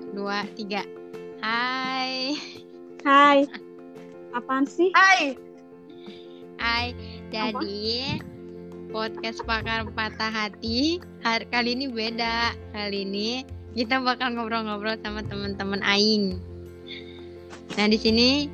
Satu, 0.00 0.16
dua, 0.16 0.48
tiga. 0.56 0.80
Hai. 1.44 2.32
Hai. 3.04 3.44
Apaan 4.32 4.64
sih? 4.64 4.88
Hai. 4.96 5.36
Hai. 6.56 6.96
Jadi 7.28 8.16
podcast 8.88 9.44
pakar 9.44 9.84
patah 9.92 10.32
hati 10.32 11.04
hari 11.20 11.44
kali 11.52 11.76
ini 11.76 11.92
beda. 11.92 12.56
Kali 12.72 13.04
ini 13.04 13.44
kita 13.76 14.00
bakal 14.00 14.32
ngobrol-ngobrol 14.32 14.96
sama 15.04 15.20
teman-teman 15.20 15.84
Aing. 15.84 16.40
Nah 17.76 17.84
di 17.84 18.00
sini 18.00 18.48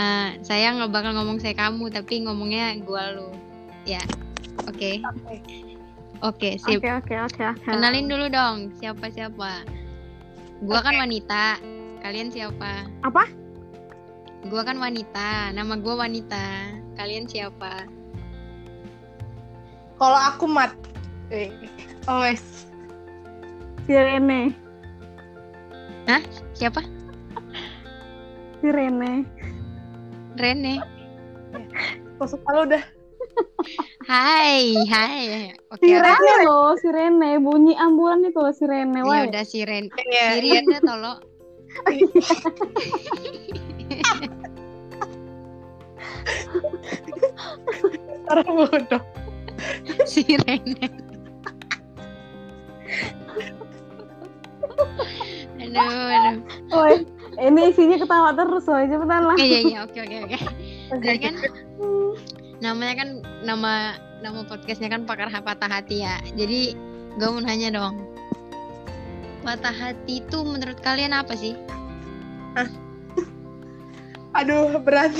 uh, 0.00 0.32
saya 0.40 0.72
nggak 0.80 0.96
bakal 0.96 1.12
ngomong 1.12 1.44
saya 1.44 1.52
kamu 1.52 1.92
tapi 1.92 2.24
ngomongnya 2.24 2.80
gua 2.88 3.12
lu. 3.12 3.28
Ya, 3.84 4.00
oke. 4.64 4.80
Okay. 4.80 5.04
Oke. 5.04 5.36
Oke, 6.24 6.50
sip. 6.56 6.80
Oke 6.80 6.88
oke 6.88 7.14
oke 7.20 7.42
oke. 7.52 7.68
Kenalin 7.68 8.08
dulu 8.08 8.32
dong 8.32 8.72
siapa 8.80 9.12
Gua 10.62 10.78
kan 10.78 10.94
wanita. 10.94 11.58
Kalian 12.02 12.30
siapa? 12.30 12.86
Apa? 13.02 13.26
Gua 14.46 14.62
kan 14.62 14.78
wanita. 14.78 15.50
Nama 15.50 15.74
gua 15.82 16.06
wanita. 16.06 16.70
Kalian 16.94 17.26
siapa? 17.26 17.86
Kalau 19.98 20.18
aku 20.18 20.46
mat. 20.46 20.70
Eh, 21.34 21.50
Oh, 22.10 22.22
wes. 22.22 22.66
Si 23.86 23.94
Rene. 23.94 24.54
Hah? 26.06 26.22
Siapa? 26.54 26.82
Si 28.58 28.66
Rene. 28.70 29.26
Rene. 30.38 30.82
Masuk 32.18 32.42
kalau 32.46 32.66
udah. 32.66 32.82
Hai, 34.02 34.74
hai. 34.90 35.54
Oke, 35.70 35.86
Si 35.86 35.94
oke. 35.94 36.02
Rene 36.02 36.34
loh, 36.44 36.74
si 36.76 36.88
Rene. 36.90 37.30
Bunyi 37.38 37.72
ambulan 37.78 38.26
itu 38.26 38.36
loh 38.36 38.52
si 38.52 38.64
Rene. 38.66 39.00
Ya 39.00 39.06
Wah. 39.06 39.22
udah. 39.24 39.44
Iya, 39.46 40.24
Si 40.34 40.38
Rian 40.42 40.64
dah 40.68 40.82
tolong. 40.82 41.18
Orang 48.30 48.48
bodoh. 48.56 49.02
si 50.08 50.24
Rene. 50.26 50.86
aduh, 55.62 56.10
aduh. 56.10 56.36
Woi, 56.72 56.94
ini 57.38 57.60
isinya 57.70 57.96
ketawa 58.00 58.30
terus 58.34 58.66
woi. 58.66 58.88
Cepetan 58.88 59.22
lah. 59.24 59.36
Iya, 59.38 59.58
iya, 59.62 59.78
oke, 59.86 59.98
oke, 60.00 60.16
oke. 60.26 60.36
Jadi 61.02 61.18
kan 61.22 61.34
namanya 62.62 62.94
kan 63.02 63.08
nama 63.42 63.98
nama 64.22 64.46
podcastnya 64.46 64.86
kan 64.86 65.02
pakar 65.02 65.26
patah 65.42 65.66
hati 65.66 66.06
ya. 66.06 66.22
Jadi 66.38 66.78
gue 67.18 67.28
mau 67.28 67.42
nanya 67.42 67.74
dong. 67.74 67.98
Patah 69.42 69.74
hati 69.74 70.22
itu 70.22 70.38
menurut 70.46 70.78
kalian 70.78 71.10
apa 71.10 71.34
sih? 71.34 71.58
Aduh, 74.38 74.78
berat. 74.80 75.12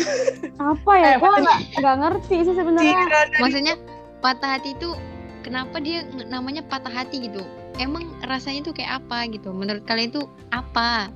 Apa 0.56 0.92
ya? 0.96 1.10
Eh, 1.10 1.20
Gua 1.20 1.34
apa 1.34 1.38
nggak 1.42 1.60
nggak 1.82 1.96
ngerti 2.00 2.36
sih 2.46 2.54
sebenarnya. 2.54 2.96
Maksudnya 3.42 3.74
patah 4.22 4.56
hati 4.56 4.78
itu 4.78 4.94
kenapa 5.42 5.82
dia 5.82 6.06
namanya 6.30 6.62
patah 6.64 6.94
hati 6.94 7.26
gitu? 7.26 7.42
Emang 7.76 8.06
rasanya 8.24 8.70
tuh 8.70 8.74
kayak 8.78 9.02
apa 9.02 9.26
gitu? 9.34 9.50
Menurut 9.50 9.82
kalian 9.84 10.14
itu 10.14 10.22
apa? 10.54 11.10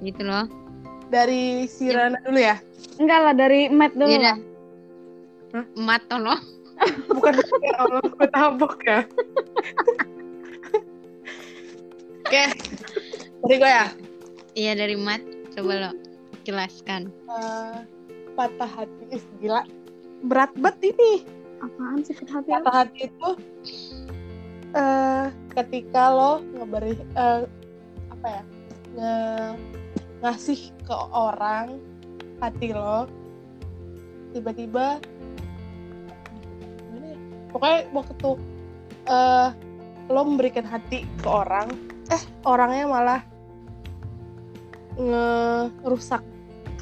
Gitu 0.00 0.24
loh. 0.24 0.48
dari 1.10 1.66
si 1.66 1.90
Rana 1.90 2.22
dulu 2.22 2.38
ya. 2.38 2.54
Enggak 3.02 3.18
lah 3.18 3.34
dari 3.34 3.66
Matt 3.66 3.98
dulu. 3.98 4.14
Iya 4.14 4.38
lah. 5.52 5.64
dah. 5.64 5.82
Mat 5.82 6.02
tolong. 6.08 6.40
Bukan 7.12 7.34
ya 7.60 7.74
Allah, 7.76 8.00
gue 8.00 8.28
tabok 8.32 8.80
ya. 8.88 9.04
Oke. 12.24 12.44
Dari 13.44 13.56
gue 13.58 13.70
ya. 13.70 13.86
Iya 14.54 14.72
dari 14.78 14.96
Mat. 14.96 15.20
Coba 15.52 15.90
lo 15.90 15.90
jelaskan. 16.46 17.10
Eh, 17.10 17.76
patah 18.38 18.70
hati 18.70 19.02
Ih, 19.12 19.24
gila. 19.42 19.66
Berat 20.24 20.54
banget 20.56 20.94
ini. 20.94 21.26
Apaan 21.60 22.00
sih 22.06 22.14
patah 22.16 22.40
hati? 22.40 22.50
Patah 22.50 22.74
hati 22.86 23.00
itu 23.10 23.30
eh 24.70 25.26
ketika 25.50 26.14
lo 26.14 26.32
ngeberi 26.54 26.94
eh, 27.18 27.42
apa 28.14 28.26
ya? 28.30 28.42
Nge, 28.94 29.14
ngasih 30.22 30.60
ke 30.86 30.96
orang 31.10 31.82
hati 32.38 32.70
lo 32.70 33.10
tiba-tiba? 34.30 35.02
Pokoknya 37.50 37.86
waktu 37.92 38.30
eh 39.10 39.48
lo 40.10 40.20
memberikan 40.26 40.66
hati 40.66 41.06
ke 41.22 41.28
orang 41.28 41.70
eh 42.10 42.22
orangnya 42.42 42.86
malah 42.90 43.20
ngerusak 44.98 46.22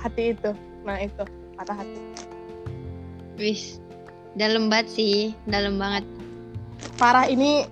hati 0.00 0.32
itu 0.32 0.52
nah 0.84 0.96
itu 0.96 1.24
patah 1.56 1.76
hati 1.76 2.00
Wis. 3.38 3.78
Dalam 4.34 4.66
banget 4.66 4.98
sih, 4.98 5.16
dalam 5.46 5.78
banget. 5.78 6.02
parah 6.98 7.26
ini 7.30 7.66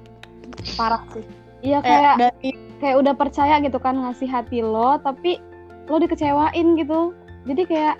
parah 0.78 1.02
sih 1.10 1.22
Iya 1.66 1.82
kayak 1.82 1.98
kayak 1.98 2.16
dari 2.18 2.50
kayak 2.78 2.96
udah 3.02 3.14
percaya 3.18 3.54
gitu 3.58 3.78
kan 3.82 3.98
ngasih 3.98 4.30
hati 4.30 4.62
lo, 4.62 5.02
tapi 5.02 5.42
lo 5.90 5.96
dikecewain 5.98 6.78
gitu. 6.78 7.10
Jadi 7.46 7.62
kayak. 7.66 7.96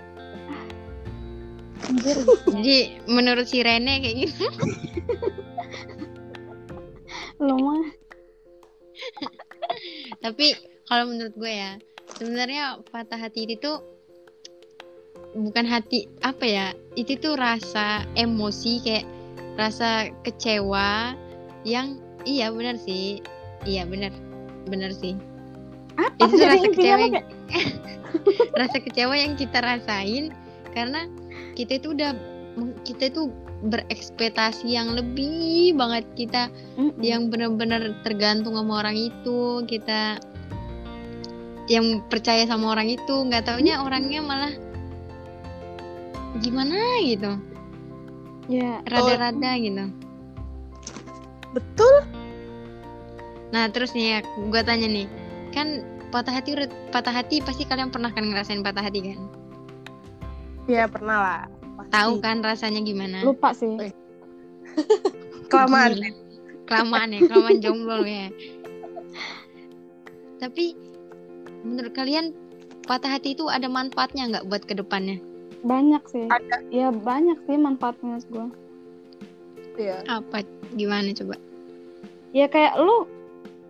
Jadi 2.51 2.77
menurut 3.07 3.45
si 3.47 3.61
Rene 3.61 4.01
kayak 4.01 4.15
gitu. 4.27 4.45
lo 7.37 7.53
mah 7.61 7.85
Tapi 10.25 10.57
kalau 10.89 11.05
menurut 11.11 11.35
gue 11.37 11.53
ya, 11.53 11.77
sebenarnya 12.17 12.81
patah 12.89 13.19
hati 13.19 13.45
itu 13.45 13.61
tuh 13.61 13.77
bukan 15.37 15.67
hati 15.67 16.09
apa 16.25 16.45
ya? 16.47 16.67
Itu 16.97 17.19
tuh 17.21 17.37
rasa 17.37 18.07
emosi 18.17 18.81
kayak 18.81 19.05
rasa 19.59 20.09
kecewa 20.25 21.13
yang 21.67 22.01
iya 22.25 22.49
benar 22.49 22.79
sih. 22.79 23.21
Iya 23.67 23.85
benar. 23.85 24.13
Benar 24.65 24.95
sih. 24.95 25.13
apa 25.97 26.13
Itu 26.21 26.41
rasa 26.41 26.67
kecewa 26.73 26.97
yang, 27.01 27.13
rasa 28.61 28.77
kecewa 28.81 29.15
yang 29.17 29.33
kita 29.37 29.59
rasain 29.61 30.33
karena 30.73 31.09
kita 31.57 31.81
itu 31.81 31.97
udah 31.97 32.13
kita 32.85 33.09
itu 33.09 33.33
berekspektasi 33.65 34.69
yang 34.69 34.93
lebih 34.93 35.73
banget. 35.73 36.05
Kita 36.13 36.53
Mm-mm. 36.77 37.01
yang 37.01 37.33
benar-benar 37.33 37.97
tergantung 38.05 38.53
sama 38.53 38.85
orang 38.85 38.93
itu. 38.93 39.65
Kita 39.65 40.21
yang 41.65 42.05
percaya 42.05 42.45
sama 42.45 42.77
orang 42.77 42.93
itu. 42.93 43.15
Nggak 43.25 43.49
taunya 43.49 43.81
orangnya 43.81 44.21
malah 44.21 44.53
gimana 46.37 46.77
gitu. 47.01 47.33
Ya 48.45 48.85
rada-rada 48.85 49.51
gitu. 49.57 49.89
Betul. 51.57 51.95
Nah 53.49 53.65
terus 53.73 53.97
nih 53.97 54.05
ya 54.05 54.19
gue 54.21 54.61
tanya 54.61 54.85
nih. 54.85 55.09
Kan 55.57 55.81
patah 56.13 56.37
hati 56.37 56.53
patah 56.93 57.11
hati 57.11 57.41
pasti 57.41 57.65
kalian 57.67 57.89
pernah 57.89 58.13
kan 58.13 58.23
ngerasain 58.23 58.63
patah 58.63 58.85
hati 58.85 59.11
kan 59.11 59.19
ya 60.67 60.85
pernah 60.85 61.17
lah 61.17 61.39
pasti. 61.79 61.91
tahu 61.91 62.13
kan 62.19 62.43
rasanya 62.43 62.83
gimana 62.83 63.23
lupa 63.23 63.51
sih. 63.51 63.71
kelamaan 65.49 65.95
kelamaan 66.67 67.09
ya 67.09 67.19
kelamaan 67.23 67.57
jomblo 67.59 68.03
ya 68.03 68.27
tapi 70.37 70.75
menurut 71.63 71.91
kalian 71.91 72.35
patah 72.85 73.17
hati 73.17 73.33
itu 73.33 73.49
ada 73.49 73.65
manfaatnya 73.65 74.29
nggak 74.29 74.45
buat 74.47 74.63
ke 74.63 74.75
depannya 74.75 75.17
Banyak 75.57 76.05
sih. 76.07 76.29
ada 76.29 76.61
Ya 76.69 76.93
banyak 76.93 77.41
sih 77.43 77.57
manfaatnya 77.57 78.21
menurut 78.21 78.27
gua. 78.29 78.47
ya 79.75 79.97
apa 80.05 80.45
gimana 80.73 81.09
coba 81.11 81.35
Ya 82.29 82.45
kayak 82.45 82.77
lu 82.77 83.09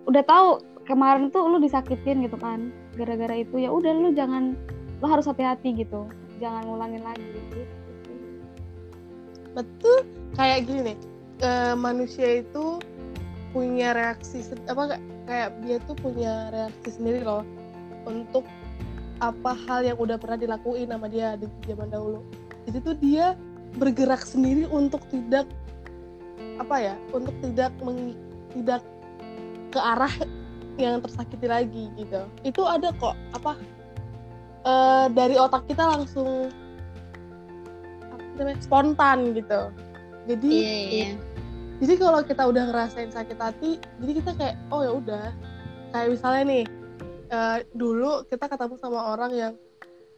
udah 0.04 0.24
tahu 0.24 0.48
kemarin 0.84 1.32
tuh 1.32 1.48
lu 1.48 1.58
disakitin 1.58 2.26
gitu 2.26 2.36
kan. 2.36 2.74
Gara-gara 2.96 3.38
itu 3.38 3.56
ya 3.56 3.72
udah 3.72 3.94
lu 3.94 4.12
jangan 4.12 4.58
lu 5.00 5.06
harus 5.08 5.24
hati-hati 5.24 5.78
gitu. 5.78 6.04
Jangan 6.38 6.62
ngulangin 6.70 7.04
lagi. 7.04 7.26
Gitu. 7.26 7.66
betul. 9.58 10.06
Kayak 10.38 10.70
gini 10.70 10.82
nih 10.94 10.98
eh, 11.42 11.74
manusia 11.74 12.42
itu 12.46 12.82
punya 13.56 13.96
reaksi 13.96 14.44
apa 14.70 15.00
kayak 15.26 15.50
dia 15.66 15.78
tuh 15.90 15.96
punya 15.98 16.52
reaksi 16.54 16.94
sendiri 16.94 17.26
loh 17.26 17.42
untuk 18.06 18.46
apa 19.18 19.58
hal 19.66 19.82
yang 19.82 19.98
udah 19.98 20.16
pernah 20.22 20.38
dilakuin 20.38 20.94
sama 20.94 21.10
dia 21.10 21.34
di 21.42 21.50
zaman 21.66 21.90
dahulu. 21.90 22.22
Jadi 22.70 22.78
tuh 22.86 22.96
dia 23.02 23.34
bergerak 23.82 24.22
sendiri 24.22 24.70
untuk 24.70 25.02
tidak 25.10 25.50
apa 26.62 26.94
ya 26.94 26.96
untuk 27.14 27.34
tidak 27.42 27.74
meng, 27.82 28.14
tidak 28.54 28.82
ke 29.74 29.80
arah 29.82 30.14
yang 30.78 31.02
tersakiti 31.02 31.50
lagi 31.50 31.90
gitu. 31.98 32.30
Itu 32.46 32.62
ada 32.66 32.94
kok 32.94 33.18
apa 33.34 33.58
eh, 34.68 35.06
dari 35.16 35.36
otak 35.40 35.64
kita 35.72 35.84
langsung 35.88 36.52
spontan 38.62 39.34
gitu. 39.34 39.72
Jadi 40.28 40.52
iya 40.52 40.78
iya 40.92 41.10
jadi 41.78 41.94
kalau 42.02 42.26
kita 42.26 42.42
udah 42.50 42.64
ngerasain 42.74 43.14
sakit 43.14 43.38
hati 43.38 43.78
jadi 44.02 44.12
kita 44.22 44.32
kayak 44.38 44.56
oh 44.74 44.82
ya 44.82 44.92
udah. 44.94 45.26
Kayak 45.94 46.08
misalnya 46.18 46.44
nih 46.50 46.64
eh, 47.32 47.58
dulu 47.74 48.26
kita 48.28 48.46
ketemu 48.50 48.76
sama 48.82 49.00
orang 49.14 49.32
yang 49.34 49.54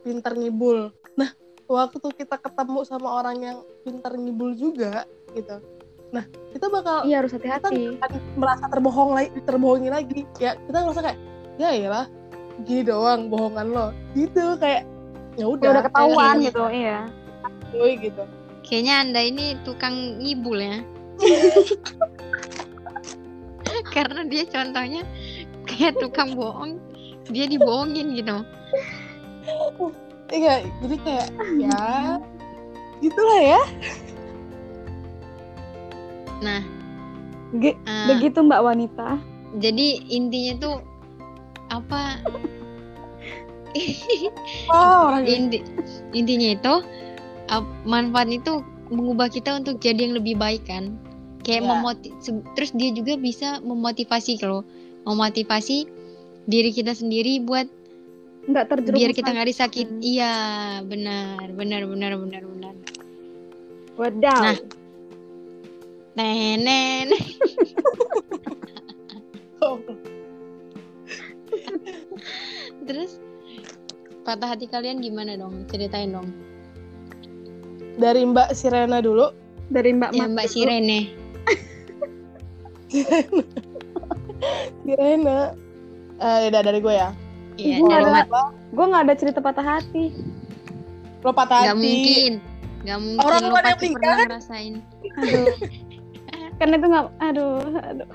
pintar 0.03 0.33
ngibul. 0.39 0.91
Nah 1.19 1.29
waktu 1.67 2.07
kita 2.15 2.39
ketemu 2.39 2.79
sama 2.87 3.09
orang 3.21 3.37
yang 3.43 3.57
pintar 3.83 4.15
ngibul 4.15 4.55
juga 4.55 5.03
gitu. 5.35 5.59
Nah 6.15 6.25
kita 6.55 6.71
bakal 6.71 7.03
iya 7.05 7.19
harus 7.21 7.35
hati-hati. 7.35 7.99
merasa 8.39 8.65
terbohong 8.71 9.11
lagi 9.19 9.29
terbohongi 9.43 9.89
lagi. 9.91 10.23
Ya 10.39 10.55
kita 10.63 10.87
merasa 10.87 11.03
kayak 11.03 11.19
ya 11.59 11.75
iyalah 11.75 12.07
gini 12.67 12.83
doang 12.83 13.31
bohongan 13.31 13.67
lo 13.71 13.87
gitu 14.13 14.59
kayak 14.59 14.83
ya 15.39 15.47
udah 15.47 15.71
udah 15.71 15.83
ketahuan 15.87 16.35
gitu 16.43 16.63
iya 16.67 17.07
cuy, 17.71 17.95
gitu 17.95 18.23
Kayaknya 18.69 18.95
anda 19.01 19.21
ini 19.25 19.57
tukang 19.65 20.21
ngibul 20.21 20.61
ya. 20.61 20.77
Karena 23.95 24.21
dia 24.29 24.45
contohnya 24.45 25.01
kayak 25.65 25.97
tukang 25.97 26.37
bohong, 26.37 26.77
dia 27.33 27.49
dibohongin 27.49 28.13
gitu. 28.13 28.45
iya 30.29 30.61
jadi 30.85 30.95
kayak 31.01 31.27
ya 31.57 31.81
gitulah 33.01 33.41
ya 33.41 33.61
Nah, 36.39 36.61
Ge- 37.57 37.73
eh, 37.73 38.07
begitu 38.13 38.37
mbak 38.45 38.61
wanita 38.61 39.17
jadi 39.57 40.05
intinya 40.13 40.53
tuh 40.61 40.75
apa? 41.73 42.21
Oh 44.69 45.13
orang 45.13 45.25
Inti, 45.49 45.59
intinya 46.11 46.49
itu 46.53 46.73
ap- 47.47 47.75
manfaat 47.83 48.29
itu 48.29 48.61
mengubah 48.89 49.29
kita 49.29 49.53
untuk 49.53 49.77
jadi 49.77 50.09
yang 50.09 50.17
lebih 50.17 50.35
baik 50.35 50.65
kan. 50.65 50.97
Kayak 51.41 51.61
Ya. 51.63 51.69
memoti- 51.71 52.13
terus 52.53 52.73
dia 52.73 52.89
juga 52.91 53.13
bisa 53.15 53.61
memotivasi 53.61 54.37
kalau 54.37 54.65
memotivasi 55.05 55.85
diri 56.45 56.73
kita 56.73 56.91
sendiri 56.91 57.39
buat 57.39 57.69
nggak 58.49 58.65
terjerumus 58.65 58.97
biar 58.97 59.11
kita 59.13 59.29
nggak 59.29 59.49
disakit. 59.49 59.87
Iya 59.99 60.33
benar 60.83 61.53
benar 61.53 61.85
benar 61.85 62.11
benar 62.17 62.43
benar. 62.43 62.73
Wadaw 63.95 64.41
Nah. 64.41 64.57
nenen 66.17 67.13
terus 72.87 73.19
patah 74.29 74.53
hati 74.53 74.69
kalian 74.69 75.01
gimana 75.01 75.33
dong? 75.33 75.65
Ceritain 75.65 76.13
dong. 76.13 76.29
Dari 77.97 78.21
Mbak 78.21 78.53
Sirena 78.53 79.01
dulu. 79.01 79.33
Dari 79.69 79.89
mbak 79.91 80.13
ya 80.13 80.25
Mat 80.25 80.29
mbak 80.33 80.45
dulu. 80.45 80.53
Sirene. 80.53 80.99
Sirena. 84.83 85.53
Eh 86.19 86.49
udah 86.49 86.61
dari 86.61 86.79
gue 86.79 86.93
ya? 86.93 87.09
Iya 87.57 87.75
Gua 87.79 87.89
dari 87.91 88.05
ada- 88.23 88.53
gue 88.69 88.85
nggak 88.85 89.03
ada 89.05 89.15
cerita 89.17 89.39
patah 89.39 89.65
hati. 89.65 90.13
Lo 91.21 91.31
patah 91.31 91.69
hati. 91.69 91.77
mungkin. 91.77 92.33
Nggak 92.81 92.99
mungkin 92.99 93.19
Orang 93.19 93.41
lo 93.41 93.49
yang 93.49 93.63
pasti 93.65 93.77
meninggal 93.83 93.97
pernah 93.99 94.13
kan? 94.15 94.27
ngerasain. 94.29 94.73
Aduh. 95.17 95.47
Kan 96.59 96.75
itu 96.75 96.85
nggak 96.85 97.05
aduh 97.23 97.63
aduh. 97.79 98.09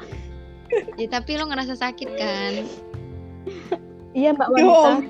Ya, 1.01 1.07
tapi 1.09 1.41
lo 1.41 1.49
ngerasa 1.49 1.81
sakit 1.81 2.09
kan? 2.13 2.53
Iya 4.13 4.37
mbak 4.37 4.49
wanita 4.49 5.01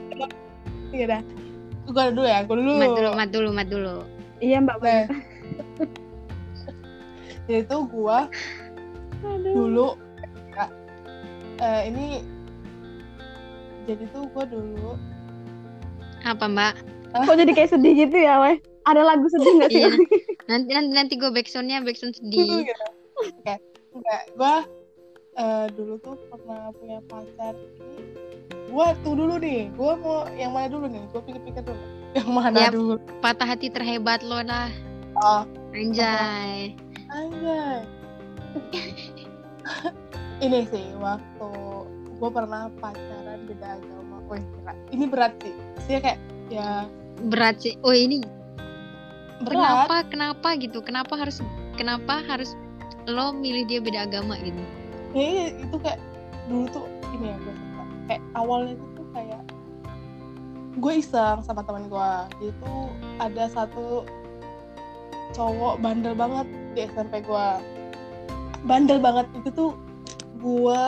iya 0.95 1.07
dah. 1.19 1.23
Gue 1.91 2.05
dulu 2.15 2.25
ya 2.25 2.39
gue 2.47 2.57
dulu. 2.57 2.73
Mat 2.79 2.91
dulu 2.95 3.11
mat 3.13 3.31
dulu 3.35 3.49
mat 3.51 3.69
dulu. 3.69 3.95
Iya 4.39 4.63
mbak 4.63 4.79
Nah, 7.45 7.61
itu 7.61 7.77
gue 7.93 8.19
aduh. 9.21 9.53
dulu 9.53 9.89
ya, 10.57 10.65
eh, 11.61 11.81
ini 11.93 12.25
jadi 13.85 14.05
tuh 14.17 14.25
gue 14.33 14.45
dulu. 14.49 14.97
Apa 16.25 16.49
mbak? 16.49 16.73
Kok 17.13 17.37
jadi 17.37 17.53
kayak 17.53 17.71
sedih 17.77 17.95
gitu 18.09 18.17
ya 18.17 18.41
weh? 18.41 18.57
Ada 18.89 19.05
lagu 19.05 19.29
sedih 19.29 19.61
nggak 19.61 19.71
sih? 19.71 19.85
Iya. 19.85 19.93
nanti 20.49 20.71
nanti 20.73 20.93
nanti 20.97 21.13
gue 21.21 21.29
backsoundnya 21.29 21.85
backsound 21.85 22.17
sedih. 22.17 22.65
Gitu. 22.65 22.73
Oke, 23.21 23.55
enggak, 23.93 24.23
gue 24.35 24.55
eh, 25.37 25.67
dulu 25.77 25.95
tuh 26.01 26.17
pernah 26.33 26.73
punya 26.73 26.99
pacar. 27.07 27.55
ini. 27.55 28.34
Gue 28.75 28.89
tuh 29.07 29.15
dulu 29.15 29.39
nih, 29.39 29.71
gue 29.71 29.93
mau 30.03 30.27
yang 30.35 30.51
mana 30.51 30.67
dulu 30.67 30.91
nih? 30.91 31.07
Gue 31.15 31.23
pikir-pikir 31.23 31.63
dulu. 31.63 31.79
Yang 32.19 32.31
mana 32.31 32.59
Yap. 32.59 32.73
dulu? 32.75 32.95
patah 33.19 33.47
hati 33.47 33.67
terhebat 33.71 34.23
lo 34.23 34.39
dah 34.43 34.71
Oh, 35.19 35.43
anjay 35.75 36.75
anjay. 37.11 37.83
ini 40.45 40.67
sih 40.71 40.95
waktu 40.99 41.49
gue 42.19 42.31
pernah 42.31 42.71
pacaran 42.79 43.47
beda 43.47 43.79
agama. 43.79 44.17
Wih, 44.31 44.43
berat. 44.63 44.79
Ini 44.95 45.05
berat 45.11 45.33
sih. 45.43 45.55
Sih 45.87 45.99
kayak 45.99 46.19
ya 46.53 46.87
berat 47.31 47.63
sih 47.63 47.75
oh 47.87 47.95
ini 47.95 48.21
berat. 49.43 49.55
kenapa 49.55 49.97
kenapa 50.11 50.49
gitu 50.59 50.79
kenapa 50.83 51.15
harus 51.15 51.39
kenapa 51.79 52.21
harus 52.27 52.59
lo 53.07 53.31
milih 53.37 53.65
dia 53.69 53.79
beda 53.79 54.09
agama 54.09 54.35
gitu 54.43 54.63
Ya, 55.15 55.55
itu 55.55 55.77
kayak 55.79 56.03
dulu 56.51 56.67
tuh 56.75 56.87
ini 57.15 57.31
ya 57.31 57.37
gue. 57.39 57.55
Kayak 58.09 58.23
awalnya 58.37 58.73
itu 58.77 58.87
tuh 58.97 59.07
kayak 59.17 59.43
gue 60.75 60.93
iseng 60.99 61.41
sama 61.43 61.63
teman 61.65 61.89
gue. 61.89 62.13
Dia 62.43 62.53
tuh 62.61 62.81
ada 63.23 63.45
satu 63.51 64.05
cowok 65.35 65.81
bandel 65.81 66.15
banget 66.15 66.47
di 66.75 66.81
SMP 66.89 67.25
gue. 67.25 67.49
Bandel 68.65 68.99
banget 69.01 69.27
itu 69.39 69.49
tuh 69.53 69.71
gue 70.41 70.85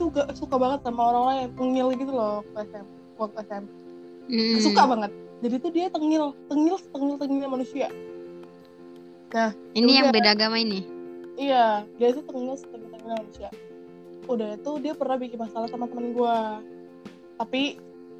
tuh 0.00 0.08
gak 0.16 0.32
suka 0.32 0.56
banget 0.56 0.80
sama 0.80 1.12
orang-orang 1.12 1.36
yang 1.44 1.52
tengil 1.58 1.86
gitu 1.96 2.12
loh 2.12 2.40
ke 2.56 2.64
SMP. 2.64 2.90
Waktu 3.20 3.38
SMP. 3.44 3.68
Hmm. 4.30 4.58
Suka 4.62 4.82
banget. 4.86 5.12
Jadi 5.40 5.56
tuh 5.56 5.72
dia 5.72 5.86
tengil, 5.88 6.36
tengil, 6.52 6.76
tengil, 6.92 7.16
tengil 7.16 7.48
manusia. 7.48 7.88
ini 9.78 10.02
yang 10.02 10.10
Udah. 10.10 10.14
beda 10.18 10.34
agama 10.34 10.58
ini 10.58 10.82
Iya, 11.40 11.88
dia 11.96 12.08
tuh 12.12 12.20
tengil 12.28 12.52
setengah 12.52 13.16
manusia. 13.16 13.48
Udah 14.30 14.54
itu 14.54 14.70
dia 14.78 14.94
pernah 14.94 15.18
bikin 15.18 15.36
masalah 15.36 15.66
sama 15.66 15.90
teman 15.90 16.14
gue. 16.14 16.36
Tapi 17.36 17.62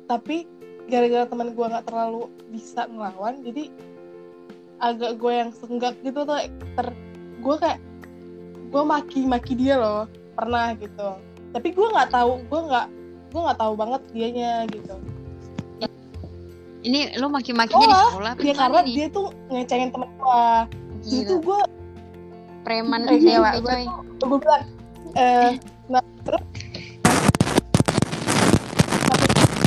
tapi 0.05 0.37
gara-gara 0.91 1.23
teman 1.25 1.55
gue 1.55 1.67
nggak 1.71 1.87
terlalu 1.87 2.27
bisa 2.51 2.91
ngelawan, 2.91 3.39
jadi 3.41 3.71
agak 4.81 5.23
gue 5.23 5.33
yang 5.33 5.51
senggak 5.55 5.95
gitu 6.03 6.27
tuh 6.27 6.35
ter 6.75 6.87
gue 7.39 7.57
kayak 7.57 7.79
gue 8.71 8.83
maki-maki 8.83 9.55
dia 9.55 9.79
loh 9.79 10.05
pernah 10.35 10.75
gitu. 10.75 11.15
Tapi 11.55 11.69
gue 11.71 11.87
nggak 11.87 12.11
tahu, 12.11 12.43
gue 12.43 12.61
nggak 12.65 12.87
gue 13.31 13.41
nggak 13.41 13.59
tahu 13.59 13.73
banget 13.79 14.03
dianya 14.11 14.67
gitu. 14.67 14.95
ini 16.81 17.13
lo 17.21 17.29
maki-makinya 17.29 17.77
di 17.85 17.93
Oh, 17.93 18.09
sekolah 18.09 18.31
apa 18.33 18.41
Dia 18.41 18.45
gimana 18.51 18.61
karena 18.65 18.81
nih? 18.81 18.95
dia 18.97 19.07
tuh 19.13 19.27
ngecengin 19.53 19.89
temen 19.93 20.09
gue. 20.17 20.45
Tuh 21.29 21.39
gue 21.39 21.61
preman 22.61 23.01
Eh, 23.05 23.21
dewa 23.21 23.51
gue 23.57 23.79
gue 24.17 24.39
bilang 24.41 24.65
eh 25.13 25.51
nah 25.89 26.01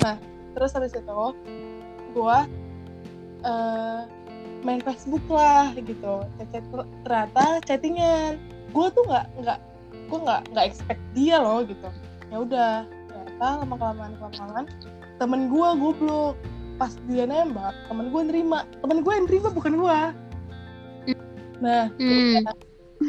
nah 0.03 0.15
terus 0.53 0.75
habis 0.75 0.93
itu 0.93 1.19
gue 2.13 2.37
eh 3.43 4.01
main 4.63 4.79
Facebook 4.79 5.23
lah 5.27 5.75
gitu. 5.75 6.23
Chat 6.51 6.63
ternyata 7.03 7.59
chattingan. 7.67 8.39
Gue 8.71 8.87
tuh 8.95 9.03
nggak 9.07 9.25
nggak 9.43 9.59
gue 10.07 10.19
nggak 10.23 10.41
nggak 10.55 10.65
expect 10.65 11.01
dia 11.11 11.39
loh 11.39 11.61
gitu. 11.67 11.89
Ya 12.31 12.37
udah 12.39 12.73
ternyata 13.11 13.47
lama 13.63 13.75
kelamaan 13.75 14.13
kelamaan 14.17 14.65
temen 15.19 15.51
gue 15.51 15.67
goblok. 15.79 16.35
Pas 16.79 16.95
dia 17.11 17.27
nembak 17.27 17.75
temen 17.91 18.09
gue 18.09 18.21
nerima. 18.23 18.63
Temen 18.79 19.03
gue 19.03 19.13
yang 19.13 19.25
nerima 19.27 19.49
bukan 19.51 19.75
gue 19.77 19.99
nah 21.63 21.87
Hmm. 21.95 22.43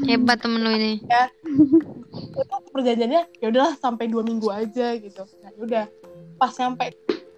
hebat 0.07 0.39
temen 0.39 0.63
lo 0.63 0.71
ini. 0.71 1.03
Itu 1.03 2.57
perjanjiannya 2.71 3.43
ya 3.43 3.47
udahlah 3.51 3.75
sampai 3.83 4.07
dua 4.07 4.23
minggu 4.23 4.47
aja 4.47 4.95
gitu. 4.95 5.27
Nah 5.43 5.51
udah 5.59 5.91
pas 6.39 6.53
nyampe 6.59 6.95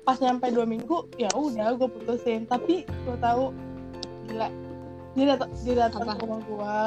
pas 0.06 0.18
nyampe 0.22 0.46
dua 0.54 0.66
minggu 0.68 1.10
ya 1.18 1.28
udah 1.34 1.74
gue 1.74 1.88
putusin. 1.90 2.46
Tapi 2.46 2.86
gue 2.86 3.16
tahu 3.18 3.52
gila 4.26 4.48
dia 5.16 5.24
datang 5.32 5.50
dia 5.64 5.74
datang 5.88 6.04
ke 6.04 6.24
rumah 6.28 6.40
gue 6.44 6.78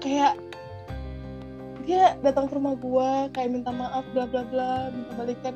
kayak 0.00 0.34
dia 1.82 2.04
datang 2.22 2.46
ke 2.48 2.54
rumah 2.56 2.74
gue 2.78 3.10
kayak 3.36 3.50
minta 3.50 3.70
maaf 3.74 4.06
bla 4.14 4.24
bla 4.24 4.42
bla 4.48 4.88
minta 4.94 5.12
balikan 5.18 5.54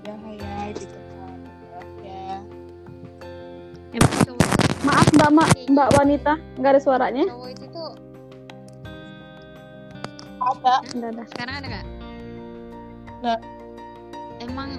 udah 0.00 0.16
ya 0.36 0.56
gitu 0.74 0.96
kan. 0.96 1.38
Ya. 2.04 2.36
Maaf 4.86 5.08
mbak 5.12 5.30
mbak 5.34 5.48
mbak 5.70 5.88
wanita 5.98 6.32
nggak 6.58 6.72
ada 6.76 6.80
suaranya? 6.80 7.24
Cowok 7.28 7.48
itu 7.52 7.66
tuh 7.70 7.90
ada. 10.40 10.74
Udah, 10.96 11.08
udah. 11.12 11.26
sekarang 11.28 11.54
ada 11.60 11.66
gak? 11.68 11.86
Nah. 13.20 13.38
emang 14.40 14.72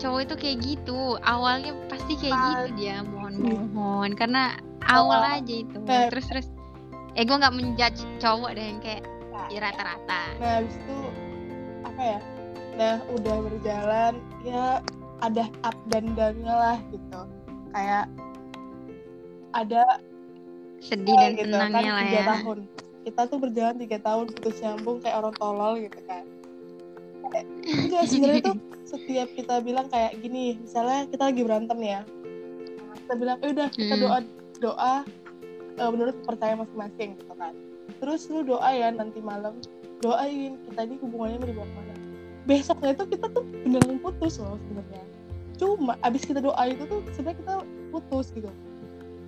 cowok 0.00 0.20
itu 0.22 0.34
kayak 0.34 0.58
gitu. 0.60 1.00
Awalnya 1.20 1.72
pasti 1.86 2.16
kayak 2.16 2.32
Ah. 2.32 2.44
gitu 2.64 2.64
dia 2.74 2.96
mohon-mohon. 3.04 4.10
Karena 4.14 4.56
awal 4.82 5.20
Oh. 5.20 5.36
aja 5.36 5.54
itu. 5.54 5.76
Eh. 5.78 6.08
terus 6.08 6.26
terus. 6.26 6.46
Eh 7.12 7.22
gue 7.22 7.36
nggak 7.36 7.52
menjudge 7.52 8.00
cowok 8.16 8.50
deh 8.52 8.66
yang 8.66 8.80
kayak 8.80 9.02
Nah, 9.30 9.46
ya 9.48 9.58
rata-rata. 9.62 10.20
Nah 10.36 10.50
habis 10.58 10.74
itu 10.74 10.96
apa 11.82 12.00
ya? 12.02 12.18
Nah 12.74 12.94
udah 13.10 13.36
berjalan 13.42 14.14
ya 14.40 14.64
ada 15.20 15.44
up 15.62 15.76
dan 15.86 16.16
down-nya 16.16 16.50
lah 16.50 16.78
gitu. 16.88 17.20
Kayak 17.70 18.04
ada 19.52 19.82
sedih 20.80 21.12
dan 21.14 21.30
gitu 21.36 21.50
senangnya 21.50 21.82
kan 21.84 21.94
lah 21.94 22.06
ya. 22.06 22.24
tahun. 22.36 22.58
Kita 23.00 23.20
tuh 23.26 23.38
berjalan 23.38 23.76
tiga 23.76 23.98
tahun 23.98 24.26
putus 24.30 24.56
nyambung 24.60 24.98
kayak 25.00 25.16
orang 25.18 25.34
tolol 25.36 25.74
gitu 25.76 26.00
kan 26.04 26.24
enggak 27.64 28.04
sebenarnya 28.10 28.42
tuh 28.50 28.56
setiap 28.84 29.28
kita 29.38 29.54
bilang 29.62 29.86
kayak 29.86 30.18
gini 30.18 30.58
misalnya 30.58 31.06
kita 31.06 31.22
lagi 31.30 31.42
berantem 31.46 31.78
ya. 31.78 32.00
Kita 33.06 33.14
bilang 33.14 33.38
eh 33.42 33.50
udah 33.54 33.68
kita 33.70 33.94
Hmm. 33.94 34.02
doa 34.02 34.18
doa 34.60 34.94
eh, 35.78 35.90
menurut 35.90 36.16
percaya 36.26 36.54
masing-masing 36.58 37.16
gitu 37.16 37.34
kan. 37.38 37.54
Terus 37.98 38.26
lu 38.30 38.42
doa 38.42 38.70
ya 38.70 38.90
nanti 38.90 39.22
malam 39.22 39.58
doain 40.00 40.58
kita 40.68 40.80
ini 40.88 40.96
hubungannya 40.98 41.38
mau 41.38 41.48
dibawa 41.48 41.66
ke 41.66 41.74
mana? 41.76 41.94
Besoknya 42.48 42.90
itu 42.96 43.04
kita 43.06 43.26
tuh 43.30 43.44
beneran 43.44 43.98
putus 44.00 44.40
loh 44.40 44.56
sebenarnya. 44.66 45.04
Cuma 45.60 45.92
abis 46.00 46.22
kita 46.24 46.40
doa 46.40 46.62
itu 46.66 46.82
tuh 46.88 47.04
sebenarnya 47.12 47.38
kita 47.44 47.54
putus 47.92 48.26
gitu. 48.32 48.50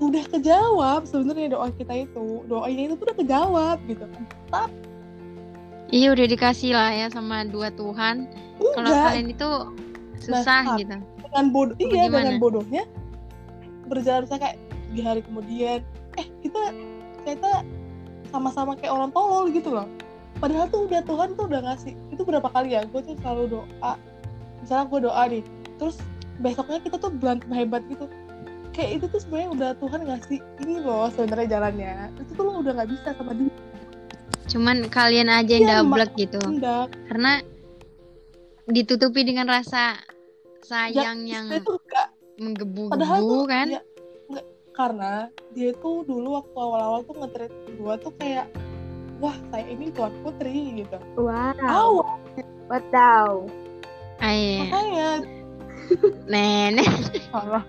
Udah 0.01 0.25
kejawab 0.27 1.07
sebenarnya 1.07 1.55
doa 1.55 1.69
kita 1.71 2.09
itu 2.09 2.43
doanya 2.51 2.83
itu 2.91 2.95
tuh 2.99 3.05
udah 3.07 3.17
kejawab 3.21 3.79
gitu 3.87 4.05
iya 5.93 6.09
udah 6.11 6.27
dikasih 6.27 6.73
lah 6.73 6.91
ya 6.91 7.07
sama 7.13 7.45
dua 7.45 7.69
Tuhan. 7.77 8.27
Kalau 8.59 8.91
kalian 8.91 9.29
itu 9.31 9.51
susah 10.25 10.65
Nah, 10.65 10.79
gitu. 10.81 10.97
Dengan 11.29 11.47
bodoh 11.53 11.77
iya 11.79 12.09
gimana? 12.09 12.17
dengan 12.25 12.37
bodohnya 12.41 12.83
berjalan 13.87 14.25
misalnya 14.25 14.43
kayak 14.49 14.57
tiga 14.89 15.03
hari 15.05 15.21
kemudian. 15.23 15.81
Eh 16.17 16.27
kita 16.41 16.61
ternyata 17.23 17.51
sama-sama 18.33 18.73
kayak 18.81 18.93
orang 18.97 19.11
tolol 19.13 19.53
gitu 19.53 19.69
loh. 19.69 19.87
Padahal 20.41 20.67
tuh 20.73 20.89
udah 20.89 21.05
Tuhan 21.05 21.29
tuh 21.39 21.45
udah 21.47 21.61
ngasih 21.71 21.93
itu 22.11 22.23
berapa 22.25 22.49
kali 22.51 22.75
ya? 22.75 22.89
Gue 22.89 23.05
tuh 23.05 23.15
selalu 23.21 23.61
doa. 23.61 23.95
Misalnya 24.65 24.85
gue 24.89 25.01
doa 25.05 25.23
nih 25.29 25.43
terus 25.77 25.97
besoknya 26.41 26.79
kita 26.81 26.97
tuh 26.97 27.13
berantem 27.13 27.53
hebat 27.53 27.85
gitu. 27.93 28.09
Kayak 28.73 29.05
itu 29.05 29.05
tuh 29.13 29.21
sebenarnya 29.21 29.51
udah 29.53 29.71
Tuhan 29.77 30.01
ngasih 30.09 30.39
ini 30.65 30.75
loh 30.81 31.13
sebenarnya 31.13 31.61
jalannya. 31.61 31.95
Itu 32.17 32.31
tuh 32.33 32.43
lo 32.49 32.65
udah 32.65 32.73
nggak 32.81 32.89
bisa 32.89 33.13
sama 33.13 33.37
dia 33.37 33.53
cuman 34.45 34.87
kalian 34.87 35.29
aja 35.29 35.53
yang 35.53 35.65
Iya, 35.65 35.75
double 35.81 36.05
gitu. 36.17 36.41
Hendak 36.41 36.89
karena 37.07 37.33
ditutupi 38.65 39.23
dengan 39.23 39.47
rasa 39.47 39.99
sayang 40.63 41.27
yang 41.27 41.51
itu 41.51 41.67
enggak 41.69 42.09
padahal 42.09 42.39
menggebu-gebu 42.39 43.21
tuh 43.21 43.45
kan? 43.47 43.67
ya, 43.69 43.81
nggak- 44.29 44.49
karena 44.73 45.13
dia 45.53 45.71
tuh 45.77 46.03
dulu 46.03 46.29
waktu 46.35 46.57
awal-awal 46.57 47.01
tuh 47.03 47.15
nge-treat 47.19 47.53
gua 47.77 47.95
tuh 47.97 48.13
kayak 48.17 48.47
wah 49.19 49.37
saya 49.49 49.67
ini 49.67 49.91
tuan 49.91 50.11
putri 50.23 50.81
gitu. 50.81 50.97
Wow. 51.15 51.55
awal 51.61 52.19
Wadaw. 52.67 53.47
Ayo, 54.19 54.65
makanya. 54.65 55.11
Nenek. 56.25 56.89
Allah 57.31 57.63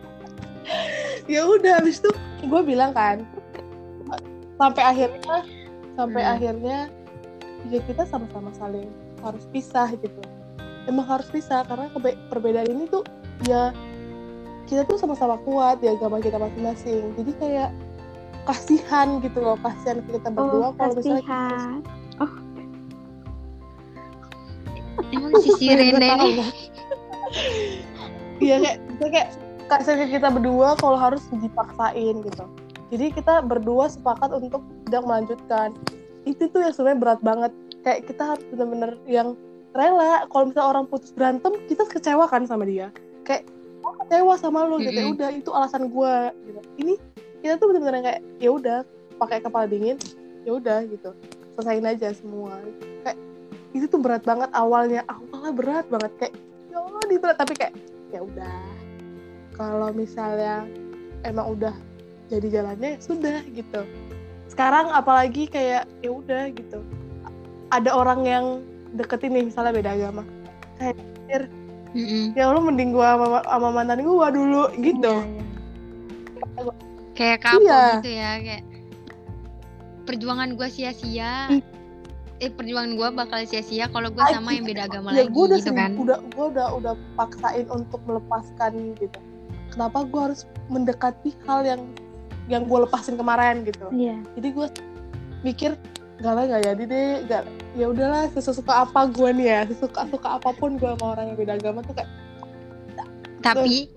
ya 1.26 1.44
udah 1.44 1.76
habis 1.76 2.00
itu 2.00 2.08
gue 2.42 2.62
bilang 2.64 2.92
kan 2.92 3.20
sampai 4.56 4.80
akhirnya 4.80 5.44
sampai 5.94 6.22
Hmm. 6.22 6.34
akhirnya 6.34 6.78
ya 7.68 7.80
kita 7.84 8.04
sama-sama 8.04 8.50
saling 8.54 8.90
harus 9.22 9.46
pisah 9.50 9.88
gitu 9.94 10.20
emang 10.86 11.06
harus 11.06 11.28
pisah 11.28 11.64
karena 11.64 11.88
kebe- 11.90 12.20
perbedaan 12.28 12.68
ini 12.68 12.86
tuh 12.88 13.04
ya 13.46 13.72
kita 14.66 14.84
tuh 14.84 14.98
sama-sama 14.98 15.40
kuat 15.42 15.80
di 15.80 15.88
agama 15.88 16.20
kita 16.20 16.36
masing-masing 16.36 17.14
jadi 17.16 17.32
kayak 17.38 17.70
kasihan 18.44 19.20
gitu 19.20 19.40
loh 19.40 19.56
kasihan 19.58 20.04
kita 20.04 20.28
berdua 20.28 20.68
Oh, 20.68 20.74
kalau 20.74 20.94
misalnya 20.94 21.24
kita 21.24 21.32
kasihan. 21.32 21.80
emang 25.10 25.32
si 25.40 25.50
si 25.54 25.66
Rene 25.70 26.00
nih 26.00 26.36
Iya 28.38 28.56
kayak 28.60 28.78
kita 28.90 29.06
kayak 29.08 29.30
kasihan 29.66 30.00
kita 30.06 30.28
berdua 30.28 30.76
kalau 30.76 30.98
harus 31.00 31.24
dipaksain 31.32 32.16
gitu. 32.20 32.44
Jadi 32.94 33.10
kita 33.10 33.42
berdua 33.42 33.90
sepakat 33.90 34.30
untuk 34.38 34.62
tidak 34.86 35.02
melanjutkan. 35.02 35.74
Itu 36.30 36.46
tuh 36.54 36.62
yang 36.62 36.74
sebenarnya 36.78 37.00
berat 37.02 37.22
banget. 37.26 37.52
Kayak 37.82 38.00
kita 38.06 38.24
harus 38.38 38.46
bener-bener 38.54 38.92
yang 39.10 39.34
rela. 39.74 40.30
Kalau 40.30 40.46
misalnya 40.46 40.70
orang 40.78 40.86
putus 40.86 41.10
berantem, 41.10 41.58
kita 41.66 41.90
kecewa 41.90 42.30
kan 42.30 42.46
sama 42.46 42.70
dia. 42.70 42.94
Kayak 43.26 43.50
"Gua 43.82 43.98
kecewa 44.06 44.34
sama 44.38 44.70
lu 44.70 44.78
gitu. 44.78 44.94
Ya 44.94 45.10
Mm-mm. 45.10 45.18
udah 45.18 45.30
itu 45.34 45.50
alasan 45.50 45.90
gue. 45.90 46.16
Gitu. 46.46 46.60
Ini 46.86 46.94
kita 47.42 47.58
tuh 47.58 47.74
bener-bener 47.74 48.06
kayak 48.06 48.22
ya 48.38 48.50
udah 48.54 48.78
pakai 49.18 49.42
kepala 49.42 49.66
dingin. 49.66 49.98
Ya 50.46 50.54
udah 50.54 50.86
gitu. 50.86 51.18
Selesain 51.58 51.90
aja 51.90 52.14
semua. 52.14 52.62
Kayak 53.02 53.18
itu 53.74 53.90
tuh 53.90 53.98
berat 53.98 54.22
banget 54.22 54.54
awalnya. 54.54 55.02
Awalnya 55.10 55.52
berat 55.58 55.86
banget 55.90 56.12
kayak 56.22 56.34
ya 56.70 56.78
Allah 56.78 57.04
di 57.10 57.18
berat 57.18 57.38
tapi 57.42 57.58
kayak 57.58 57.74
ya 58.14 58.22
udah 58.22 58.62
kalau 59.58 59.90
misalnya 59.90 60.70
emang 61.26 61.58
udah 61.58 61.74
jadi 62.34 62.48
jalannya 62.50 62.98
sudah 62.98 63.46
gitu. 63.50 63.86
Sekarang 64.50 64.90
apalagi 64.90 65.46
kayak 65.46 65.86
ya 66.02 66.10
udah 66.10 66.50
gitu. 66.50 66.82
Ada 67.70 67.90
orang 67.90 68.22
yang 68.24 68.46
deketin 68.94 69.34
nih 69.34 69.46
misalnya 69.46 69.74
beda 69.74 69.92
agama. 69.94 70.24
Mm-mm. 71.94 72.34
ya 72.34 72.50
lu 72.50 72.58
mending 72.60 72.90
gua 72.90 73.14
sama, 73.14 73.40
sama 73.46 73.70
mantan 73.70 74.02
gua 74.02 74.34
dulu 74.34 74.66
gitu. 74.82 75.14
Iya, 75.14 75.38
iya. 76.58 76.74
kayak 77.14 77.40
kapok 77.46 77.62
Iya. 77.64 77.82
gitu 77.98 78.10
ya 78.12 78.32
kayak 78.42 78.64
perjuangan 80.04 80.50
gue 80.58 80.68
sia-sia. 80.68 81.34
Ih. 81.50 81.64
eh 82.42 82.52
perjuangan 82.52 83.00
gue 83.00 83.08
bakal 83.16 83.40
sia-sia 83.48 83.88
kalau 83.88 84.12
gue 84.12 84.20
Ah, 84.20 84.36
sama 84.36 84.52
yang 84.52 84.68
beda 84.68 84.90
agama 84.90 85.16
ya 85.16 85.24
lagi 85.24 85.32
gue 85.32 85.44
udah 85.48 85.60
gitu 85.64 85.72
kan. 85.72 85.92
udah 85.96 86.18
gue 86.20 86.46
udah 86.52 86.68
udah 86.76 86.94
paksain 87.16 87.70
untuk 87.72 88.02
melepaskan 88.04 88.74
gitu. 89.00 89.20
Kenapa 89.72 90.04
gue 90.04 90.20
harus 90.20 90.44
mendekati 90.68 91.32
hal 91.46 91.64
yang 91.64 91.82
yang 92.52 92.68
gue 92.68 92.80
lepasin 92.84 93.16
kemarin 93.16 93.64
gitu. 93.64 93.88
Iya. 93.90 94.20
jadi 94.36 94.48
gue 94.52 94.68
mikir 95.44 95.72
gak 96.20 96.34
lah 96.36 96.44
gak 96.48 96.64
jadi 96.72 96.84
deh 96.88 97.08
gak 97.28 97.44
ya 97.76 97.86
udahlah 97.90 98.28
sesuka 98.32 98.84
apa 98.88 99.08
gue 99.12 99.30
nih 99.36 99.48
ya? 99.48 99.60
Sesuka 99.68 100.08
suka 100.08 100.40
apa 100.40 100.52
pun 100.52 100.76
gue 100.76 100.88
sama 100.88 101.16
orang 101.16 101.34
yang 101.34 101.38
beda 101.40 101.54
agama 101.60 101.80
tuh 101.84 101.96
kayak 101.96 102.12
tapi 103.44 103.92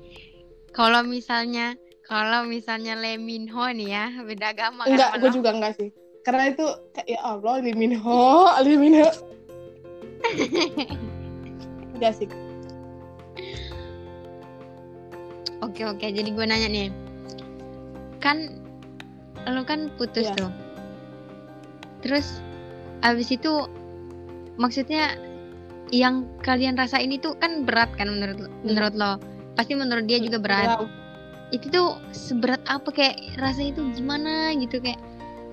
kalau 0.74 1.06
misalnya 1.06 1.78
kalau 2.02 2.42
misalnya 2.46 2.98
Lee 2.98 3.14
Min 3.18 3.46
Ho 3.50 3.66
nih 3.70 3.88
ya 3.94 4.06
beda 4.26 4.54
agama 4.54 4.86
kan 4.86 4.94
enggak 4.94 5.10
sama 5.14 5.20
gue 5.22 5.30
juga 5.34 5.50
enggak 5.54 5.74
sih. 5.78 5.88
Karena 6.26 6.50
itu 6.50 6.66
kayak 6.90 7.06
ya 7.06 7.20
Allah 7.22 7.62
liminho 7.62 8.22
liminho 8.66 9.06
enggak 11.94 12.12
sih. 12.18 12.26
Oke 15.62 15.86
oke, 15.88 16.04
jadi 16.04 16.26
gue 16.26 16.44
nanya 16.44 16.68
nih, 16.68 16.92
kan 18.26 18.50
lo 19.46 19.62
kan 19.62 19.86
putus 19.94 20.26
Iya. 20.26 20.34
tuh, 20.34 20.52
terus 22.02 22.42
abis 23.06 23.30
itu 23.30 23.70
maksudnya 24.58 25.14
yang 25.94 26.26
kalian 26.42 26.74
rasain 26.74 27.14
itu 27.14 27.38
kan 27.38 27.62
berat 27.62 27.94
kan 27.94 28.10
menurut 28.10 28.42
lo- 28.42 28.54
menurut 28.66 28.94
lo, 28.98 29.22
pasti 29.54 29.78
menurut 29.78 30.10
dia 30.10 30.18
juga 30.18 30.42
berat. 30.42 30.82
Berat. 30.82 30.90
Itu 31.54 31.70
tuh 31.70 31.88
seberat 32.10 32.58
apa 32.66 32.90
kayak 32.90 33.38
rasanya 33.38 33.78
itu 33.78 33.82
gimana 33.94 34.50
gitu 34.58 34.82
kayak, 34.82 34.98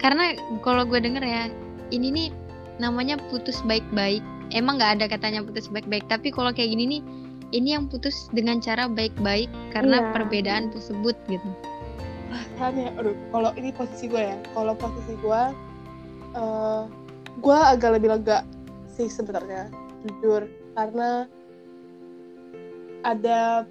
karena 0.02 0.34
kalau 0.66 0.90
gue 0.90 0.98
denger 0.98 1.22
ya, 1.22 1.54
ini 1.94 2.10
nih 2.10 2.28
namanya 2.82 3.22
putus 3.30 3.62
baik-baik. 3.62 4.26
Emang 4.50 4.82
nggak 4.82 4.98
ada 4.98 5.06
katanya 5.06 5.46
putus 5.46 5.70
baik-baik, 5.70 6.10
tapi 6.10 6.34
kalau 6.34 6.50
kayak 6.50 6.74
gini 6.74 6.98
nih, 6.98 7.02
ini 7.54 7.78
yang 7.78 7.86
putus 7.86 8.26
dengan 8.34 8.58
cara 8.58 8.90
baik-baik 8.90 9.54
karena 9.70 10.02
Iya. 10.02 10.10
perbedaan 10.18 10.74
tersebut 10.74 11.14
gitu. 11.30 11.50
Rasanya 12.34 12.90
aduh 12.98 13.16
kalau 13.30 13.52
ini 13.56 13.70
posisi 13.70 14.10
gue 14.10 14.22
ya. 14.22 14.38
Kalau 14.52 14.74
posisi 14.74 15.14
gue 15.16 15.42
eh 16.34 16.82
gue 17.40 17.58
agak 17.58 17.98
lebih 17.98 18.10
lega 18.18 18.42
sih 18.90 19.08
sebenarnya 19.08 19.70
jujur. 20.04 20.50
Karena 20.74 21.30
ada 23.04 23.68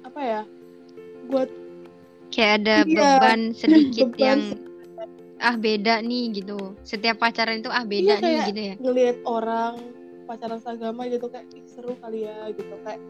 apa 0.00 0.20
ya 0.20 0.42
gue 1.28 1.44
Kayak 2.30 2.52
ada 2.62 2.76
Iya, 2.86 2.94
beban 2.94 3.40
sedikit 3.52 4.06
beban 4.14 4.22
yang 4.22 4.40
ah 5.42 5.56
beda 5.58 5.98
nih 6.00 6.24
gitu. 6.38 6.78
Setiap 6.86 7.18
pacaran 7.18 7.58
itu 7.58 7.66
ah 7.68 7.82
beda 7.82 8.22
Iya, 8.22 8.22
nih 8.22 8.38
gitu 8.54 8.60
ya. 8.62 8.74
ngelihat 8.78 9.18
orang 9.26 9.74
pacaran 10.30 10.62
seagama 10.62 11.10
gitu 11.10 11.26
kayak 11.26 11.50
"Ih, 11.50 11.66
seru 11.66 11.98
kali 11.98 12.30
ya 12.30 12.46
gitu. 12.54 12.70
Kayak 12.86 13.02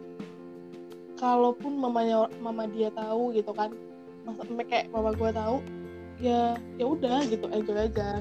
kalaupun 1.20 1.76
mamanya 1.76 2.32
mama 2.40 2.64
dia 2.64 2.88
tahu 2.96 3.36
gitu 3.36 3.52
kan 3.52 3.76
masa 4.24 4.42
kayak 4.46 4.86
mama 4.92 5.10
gue 5.16 5.30
tahu 5.32 5.56
ya 6.20 6.54
ya 6.76 6.84
udah 6.84 7.24
gitu 7.26 7.46
enjoy 7.48 7.78
aja. 7.78 8.20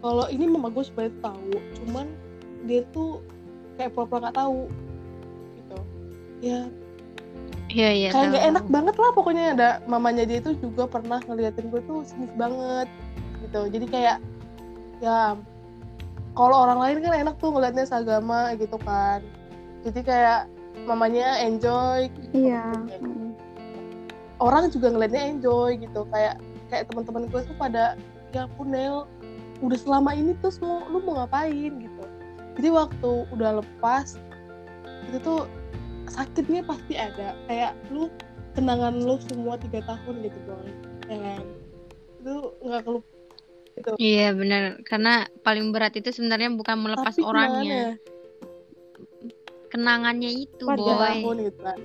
Kalau 0.00 0.26
ini 0.32 0.44
mama 0.48 0.72
gue 0.72 0.82
sebenarnya 0.82 1.14
tahu 1.22 1.52
cuman 1.82 2.06
dia 2.66 2.82
tuh 2.90 3.22
kayak 3.78 3.94
pura-pura 3.94 4.28
nggak 4.28 4.36
tahu 4.36 4.66
gitu. 5.56 5.78
Ya 6.42 6.60
Iya 7.70 7.90
iya. 7.94 8.08
kayak 8.10 8.26
nggak 8.34 8.46
enak 8.50 8.64
banget 8.66 8.94
lah 8.98 9.10
pokoknya. 9.14 9.44
Ada 9.54 9.68
mamanya 9.86 10.26
dia 10.26 10.42
itu 10.42 10.58
juga 10.58 10.90
pernah 10.90 11.22
ngeliatin 11.22 11.70
gue 11.70 11.80
tuh 11.86 12.02
sinis 12.02 12.32
banget 12.34 12.90
gitu. 13.46 13.60
Jadi 13.70 13.86
kayak 13.86 14.16
ya 14.98 15.38
kalau 16.34 16.56
orang 16.66 16.78
lain 16.82 16.96
kan 17.06 17.14
enak 17.14 17.34
tuh 17.38 17.54
ngeliatnya 17.54 17.86
seagama 17.86 18.58
gitu 18.58 18.74
kan. 18.82 19.22
Jadi 19.86 20.00
kayak 20.02 20.50
mamanya 20.84 21.38
enjoy 21.44 22.10
iya. 22.34 22.74
Gitu. 22.90 23.19
Orang 24.40 24.72
juga 24.72 24.88
ngeliatnya 24.90 25.36
enjoy 25.36 25.78
gitu. 25.78 26.08
Kayak 26.08 26.40
kayak 26.72 26.88
teman-teman 26.88 27.28
gue 27.28 27.40
tuh 27.44 27.56
pada 27.60 27.94
ya 28.32 28.48
ampun 28.48 28.72
Nel 28.72 29.04
udah 29.60 29.76
selama 29.76 30.16
ini 30.16 30.32
terus 30.40 30.56
mau 30.64 30.82
lu 30.88 31.04
mau 31.04 31.20
ngapain? 31.20 31.72
gitu. 31.76 32.02
Jadi 32.56 32.68
waktu 32.72 33.10
udah 33.36 33.60
lepas 33.60 34.16
itu 35.08 35.18
tuh 35.20 35.44
sakitnya 36.08 36.64
pasti 36.64 36.96
ada. 36.96 37.36
Kayak 37.46 37.76
lu 37.92 38.08
kenangan 38.54 38.98
lu 38.98 39.16
semua 39.30 39.54
tiga 39.60 39.80
tahun 39.86 40.26
gitu 40.26 40.38
boy 40.46 40.70
ya 41.10 41.16
kan 41.18 41.42
itu 42.20 42.34
nggak 42.62 42.82
kelup 42.86 43.04
gitu. 43.78 43.90
Iya 43.96 44.28
benar, 44.36 44.62
karena 44.84 45.24
paling 45.40 45.72
berat 45.72 45.96
itu 45.96 46.10
sebenarnya 46.12 46.52
bukan 46.52 46.76
melepas 46.84 47.14
Tapi 47.16 47.24
orangnya, 47.24 47.96
kenangannya 49.72 50.44
itu, 50.44 50.60
tiga 50.66 50.94
boy. 51.00 51.08
tahun 51.22 51.36
gitu 51.48 51.60
kan 51.64 51.78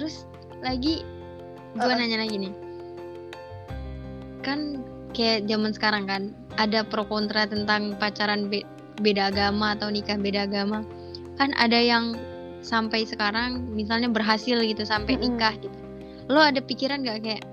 Terus 0.00 0.24
lagi 0.64 1.04
gue 1.76 1.84
Uh-uh. 1.84 2.00
nanya 2.00 2.24
lagi 2.24 2.40
nih. 2.40 2.52
Kan 4.40 4.80
kayak 5.12 5.44
zaman 5.44 5.76
sekarang 5.76 6.08
kan 6.08 6.32
ada 6.56 6.80
pro 6.88 7.04
kontra 7.04 7.44
tentang 7.44 8.00
pacaran 8.00 8.48
be- 8.48 8.64
beda 9.04 9.28
agama 9.28 9.76
atau 9.76 9.92
nikah 9.92 10.16
beda 10.16 10.48
agama. 10.48 10.80
Kan 11.36 11.52
ada 11.60 11.76
yang 11.76 12.16
sampai 12.64 13.04
sekarang 13.04 13.68
misalnya 13.76 14.08
berhasil 14.08 14.56
gitu 14.64 14.88
sampai 14.88 15.20
Mm-mm. 15.20 15.36
nikah 15.36 15.52
gitu. 15.60 15.76
Lo 16.32 16.40
ada 16.40 16.64
pikiran 16.64 17.04
gak 17.04 17.20
kayak 17.20 17.44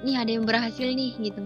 nih 0.00 0.16
ada 0.16 0.30
yang 0.32 0.48
berhasil 0.48 0.88
nih 0.88 1.12
gitu. 1.20 1.44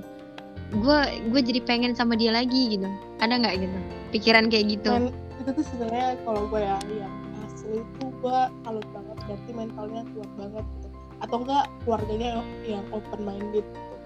Gue 0.79 0.99
gue 1.27 1.41
jadi 1.43 1.59
pengen 1.67 1.99
sama 1.99 2.15
dia 2.15 2.31
lagi 2.31 2.79
gitu. 2.79 2.87
Ada 3.19 3.35
nggak 3.43 3.55
gitu? 3.67 3.79
Pikiran 4.15 4.47
kayak 4.47 4.79
gitu. 4.79 4.95
Dan 4.95 5.11
itu 5.43 5.51
tuh 5.51 5.65
sebenarnya 5.75 6.23
kalau 6.23 6.47
gue 6.47 6.63
ya 6.63 6.79
yang 7.03 7.15
asli 7.43 7.83
itu 7.83 8.04
gue 8.25 8.39
salut 8.65 8.87
banget 8.97 9.17
berarti 9.29 9.51
mentalnya 9.53 10.03
kuat 10.17 10.31
banget 10.41 10.65
gitu. 10.81 10.89
Atau 11.21 11.37
enggak 11.45 11.65
keluarganya 11.85 12.41
yang 12.65 12.85
open 12.89 13.21
minded 13.21 13.67
gitu. 13.69 13.97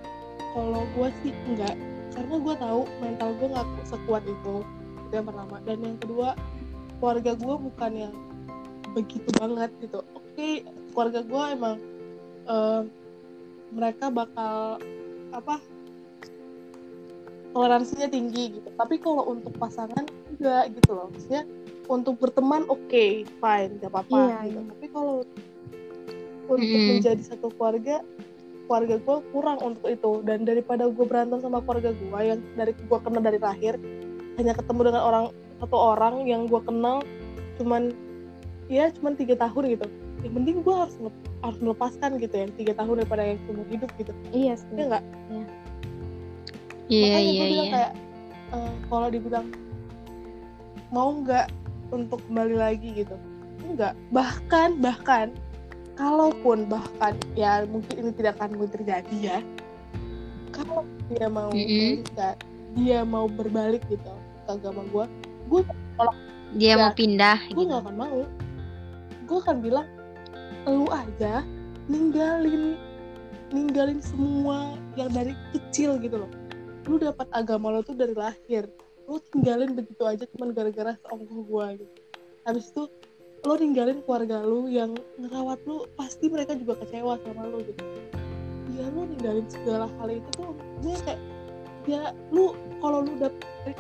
kalau 0.57 0.83
gue 0.99 1.09
sih 1.23 1.33
enggak 1.47 1.79
karena 2.19 2.35
gue 2.43 2.55
tahu 2.59 2.81
mental 2.99 3.31
gue 3.39 3.49
nggak 3.55 3.69
sekuat 3.87 4.27
itu 4.27 4.67
itu 5.07 5.13
yang 5.15 5.27
pertama. 5.31 5.63
Dan 5.63 5.79
yang 5.87 5.99
kedua 6.03 6.35
keluarga 6.99 7.33
gue 7.39 7.55
bukan 7.71 7.93
yang 7.95 8.15
begitu 8.91 9.31
banget 9.39 9.71
gitu. 9.79 10.03
Oke 10.19 10.67
keluarga 10.91 11.21
gue 11.23 11.43
emang 11.55 11.77
eh, 12.51 12.83
mereka 13.71 14.11
bakal 14.11 14.83
apa 15.31 15.63
toleransinya 17.55 18.11
tinggi 18.11 18.59
gitu. 18.59 18.69
Tapi 18.75 18.99
kalau 18.99 19.31
untuk 19.31 19.55
pasangan 19.63 20.11
enggak 20.35 20.75
gitu 20.75 20.91
loh. 20.91 21.07
Maksudnya 21.15 21.47
untuk 21.89 22.21
berteman 22.21 22.69
oke 22.69 23.05
fine 23.25 23.73
gak 23.81 23.91
apa-apa 23.91 24.17
Iya, 24.17 24.37
gitu. 24.45 24.61
iya. 24.61 24.63
tapi 24.71 24.87
kalau 24.93 25.17
untuk 26.49 26.65
Mm-mm. 26.65 26.89
menjadi 26.97 27.23
satu 27.25 27.49
keluarga 27.57 28.01
keluarga 28.69 29.01
gue 29.01 29.17
kurang 29.33 29.59
untuk 29.65 29.89
itu. 29.89 30.21
Dan 30.29 30.45
daripada 30.45 30.85
gue 30.93 31.05
berantem 31.09 31.41
sama 31.41 31.65
keluarga 31.65 31.97
gue 31.97 32.21
yang 32.21 32.41
dari 32.53 32.77
gue 32.77 32.99
kenal 33.01 33.23
dari 33.25 33.41
lahir 33.41 33.81
hanya 34.37 34.53
ketemu 34.53 34.93
dengan 34.93 35.03
orang 35.03 35.25
satu 35.59 35.77
orang 35.97 36.29
yang 36.29 36.45
gue 36.47 36.61
kenal 36.63 37.01
cuman 37.57 37.91
ya 38.69 38.93
cuman 39.01 39.17
tiga 39.17 39.41
tahun 39.41 39.73
gitu. 39.73 39.87
Yang 40.21 40.33
penting 40.37 40.55
gue 40.61 40.75
harus 40.77 40.95
harus 41.41 41.59
melepaskan 41.65 42.21
gitu 42.21 42.35
ya 42.37 42.47
tiga 42.61 42.73
tahun 42.77 43.03
daripada 43.05 43.23
yang 43.25 43.41
seumur 43.49 43.67
hidup 43.73 43.91
gitu. 43.97 44.13
Iya 44.37 44.53
ya 44.53 44.55
sih. 44.61 44.69
enggak 44.77 45.05
Iya. 46.89 47.05
Makanya 47.09 47.21
iya 47.25 47.33
gue 47.41 47.49
bilang 47.49 47.65
iya. 47.69 47.73
kayak 47.73 47.93
eh, 48.53 48.73
kalau 48.89 49.09
dibilang 49.09 49.47
mau 50.89 51.09
nggak 51.21 51.47
untuk 51.91 52.21
kembali 52.29 52.57
lagi 52.59 53.05
gitu. 53.05 53.17
Enggak 53.65 53.95
bahkan 54.15 54.79
bahkan 54.79 55.35
kalaupun 55.99 56.71
bahkan 56.71 57.19
ya 57.35 57.67
mungkin 57.67 57.95
ini 58.07 58.11
tidak 58.15 58.39
akan 58.39 58.55
mungkin 58.57 58.73
terjadi 58.83 59.17
ya. 59.19 59.39
Kalau 60.55 60.83
dia 61.13 61.27
mau 61.31 61.51
Mm-mm. 61.53 62.03
balikan, 62.03 62.37
dia 62.77 63.01
mau 63.07 63.27
berbalik 63.31 63.83
gitu 63.89 64.13
ke 64.47 64.51
agama 64.51 64.83
gue 64.91 65.05
gue 65.49 65.63
Dia 66.57 66.75
Ya, 66.77 66.89
mau 66.89 66.93
pindah 66.97 67.37
gue 67.53 67.61
gitu. 67.61 67.69
nggak 67.69 67.83
akan 67.85 67.97
mau. 67.97 68.21
Gue 69.29 69.39
akan 69.45 69.57
bilang 69.61 69.87
lu 70.65 70.89
aja 70.89 71.45
ninggalin 71.89 72.77
ninggalin 73.53 74.01
semua 74.01 74.77
yang 74.97 75.09
dari 75.13 75.33
kecil 75.53 75.97
gitu 76.01 76.21
loh. 76.25 76.31
Lu 76.89 76.97
dapat 76.97 77.29
agama 77.37 77.69
lo 77.73 77.81
tuh 77.85 77.97
dari 77.97 78.17
lahir 78.17 78.65
lu 79.09 79.17
tinggalin 79.33 79.73
begitu 79.73 80.05
aja 80.05 80.25
cuman 80.37 80.53
gara-gara 80.53 80.93
seongkoh 81.01 81.41
gue 81.49 81.67
gitu. 81.81 81.95
Habis 82.45 82.69
itu 82.71 82.85
lo 83.47 83.55
ninggalin 83.57 84.05
keluarga 84.05 84.45
lu 84.45 84.69
yang 84.69 84.93
ngerawat 85.17 85.59
lu 85.65 85.89
pasti 85.97 86.29
mereka 86.29 86.53
juga 86.61 86.77
kecewa 86.85 87.17
sama 87.25 87.49
lu 87.49 87.65
gitu. 87.65 87.83
Ya 88.77 88.85
lu 88.93 89.09
ninggalin 89.09 89.49
segala 89.49 89.89
hal 89.99 90.09
itu 90.13 90.29
tuh 90.37 90.53
gue 90.85 90.97
kayak 91.09 91.21
ya 91.89 92.13
lu 92.29 92.53
kalau 92.85 93.01
lu 93.01 93.17
dapet 93.17 93.75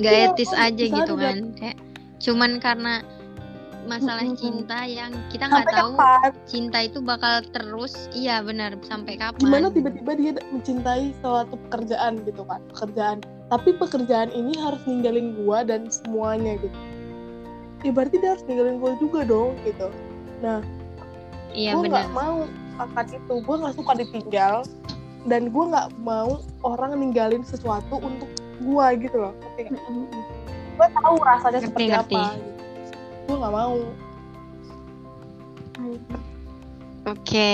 nggak 0.00 0.14
Iya, 0.16 0.26
etis 0.32 0.52
oh, 0.56 0.64
aja 0.64 0.84
gitu 0.88 1.12
kan 1.18 1.38
kayak 1.60 1.76
cuman 2.20 2.56
karena 2.56 3.04
masalah 3.88 4.22
cinta 4.36 4.84
yang 4.84 5.12
kita 5.32 5.48
nggak 5.48 5.72
tahu 5.72 5.96
kapan? 5.96 6.30
cinta 6.44 6.78
itu 6.84 6.98
bakal 7.00 7.40
terus 7.52 8.08
iya 8.12 8.44
benar 8.44 8.76
sampai 8.84 9.16
kapan? 9.16 9.40
gimana 9.40 9.66
tiba-tiba 9.72 10.12
dia 10.16 10.32
mencintai 10.52 11.16
suatu 11.24 11.56
pekerjaan 11.68 12.20
gitu 12.28 12.44
kan 12.44 12.60
pekerjaan 12.76 13.18
tapi 13.50 13.74
pekerjaan 13.74 14.30
ini 14.30 14.54
harus 14.62 14.78
ninggalin 14.86 15.34
gua 15.42 15.66
dan 15.66 15.90
semuanya 15.90 16.54
gitu. 16.62 16.78
Ya 17.82 17.90
berarti 17.90 18.16
dia 18.22 18.38
harus 18.38 18.44
ninggalin 18.46 18.78
gua 18.78 18.94
juga 19.02 19.26
dong 19.26 19.58
gitu. 19.66 19.90
Iya 21.50 21.74
gua 21.74 21.82
benar. 21.82 21.90
nggak 21.90 22.08
mau 22.14 22.36
akan 22.78 23.06
itu. 23.10 23.34
Gua 23.42 23.56
nggak 23.66 23.74
suka 23.74 23.92
ditinggal 23.98 24.54
dan 25.26 25.50
gua 25.50 25.64
nggak 25.74 25.88
mau 25.98 26.38
orang 26.62 26.94
ninggalin 26.96 27.42
sesuatu 27.42 27.98
untuk 27.98 28.30
gua 28.62 28.94
gitu 28.94 29.18
loh. 29.18 29.34
Ngerti 29.58 29.74
gua 30.78 30.88
tahu 30.94 31.16
rasanya 31.20 31.58
Ngerti, 31.60 31.68
seperti 31.68 31.84
ngerti. 31.90 32.14
apa 32.16 32.22
gitu. 32.38 32.50
gua 33.26 33.36
nggak 33.42 33.54
mau. 33.58 33.76
Oke. 37.10 37.52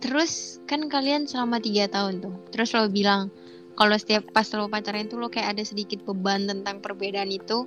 Terus 0.00 0.62
kan 0.64 0.86
kalian 0.88 1.26
selama 1.26 1.58
tiga 1.60 1.90
tahun 1.90 2.22
tuh. 2.24 2.34
Terus 2.54 2.72
lo 2.72 2.88
bilang 2.88 3.28
kalau 3.78 3.96
setiap 3.96 4.26
pas 4.34 4.46
lo 4.54 4.66
pacaran 4.66 5.06
itu 5.06 5.16
lo 5.16 5.30
kayak 5.30 5.56
ada 5.58 5.62
sedikit 5.64 6.02
beban 6.04 6.46
tentang 6.46 6.82
perbedaan 6.82 7.30
itu 7.30 7.66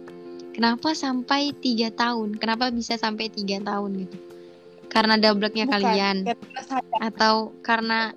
kenapa 0.53 0.93
sampai 0.93 1.55
tiga 1.59 1.89
tahun? 1.93 2.37
Kenapa 2.37 2.69
bisa 2.69 2.99
sampai 2.99 3.29
tiga 3.31 3.59
tahun 3.63 4.07
gitu? 4.07 4.17
Karena 4.93 5.17
double-nya 5.17 5.65
Bukan, 5.65 5.73
kalian 5.73 6.15
saya 6.61 6.97
atau 7.01 7.49
karena 7.65 8.13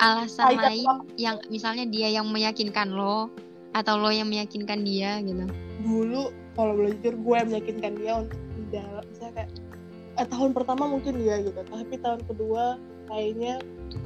alasan 0.00 0.56
Saya 0.56 0.72
lain 0.72 0.88
yang 1.20 1.36
misalnya 1.52 1.84
dia 1.86 2.08
yang 2.10 2.26
meyakinkan 2.32 2.90
lo 2.90 3.28
atau 3.76 4.00
lo 4.00 4.08
yang 4.08 4.26
meyakinkan 4.26 4.82
dia 4.82 5.20
gitu? 5.20 5.44
Dulu 5.84 6.32
kalau 6.56 6.72
boleh 6.78 6.96
jujur 7.02 7.14
gue 7.18 7.36
yang 7.36 7.50
meyakinkan 7.50 7.92
dia 7.98 8.12
untuk 8.24 8.40
menjalani 8.56 9.06
misalnya 9.10 9.32
kayak 9.36 9.50
eh, 10.18 10.26
tahun 10.30 10.50
pertama 10.54 10.84
mungkin 10.86 11.12
dia 11.18 11.34
gitu 11.42 11.60
tapi 11.66 11.94
tahun 11.98 12.20
kedua 12.26 12.64
kayaknya 13.10 13.54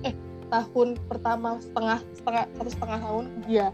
eh 0.05 0.15
tahun 0.49 0.89
pertama 1.09 1.61
setengah 1.61 1.99
setengah 2.17 2.45
satu 2.57 2.71
setengah 2.73 2.99
tahun 3.05 3.25
dia 3.47 3.67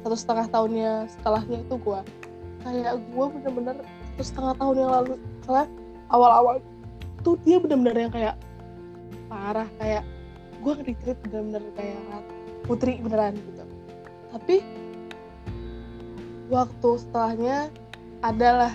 satu 0.00 0.16
setengah 0.16 0.46
tahunnya 0.48 0.92
setelahnya 1.18 1.58
itu 1.66 1.74
gue 1.76 2.00
kayak 2.64 2.94
gue 3.12 3.26
bener-bener 3.38 3.76
satu 4.14 4.24
setengah 4.24 4.54
tahun 4.58 4.76
yang 4.80 4.90
lalu 4.90 5.14
soalnya 5.44 5.68
awal-awal 6.10 6.56
tuh 7.22 7.36
dia 7.44 7.60
bener-bener 7.60 8.08
yang 8.08 8.12
kayak 8.12 8.36
parah 9.30 9.68
kayak 9.78 10.02
gue 10.60 10.72
nge-treat 10.76 11.18
bener-bener 11.24 11.62
kayak 11.74 12.22
putri 12.68 13.00
beneran 13.00 13.34
gitu. 13.34 13.64
Tapi 14.30 14.56
waktu 16.52 16.90
setelahnya 17.00 17.72
adalah 18.20 18.74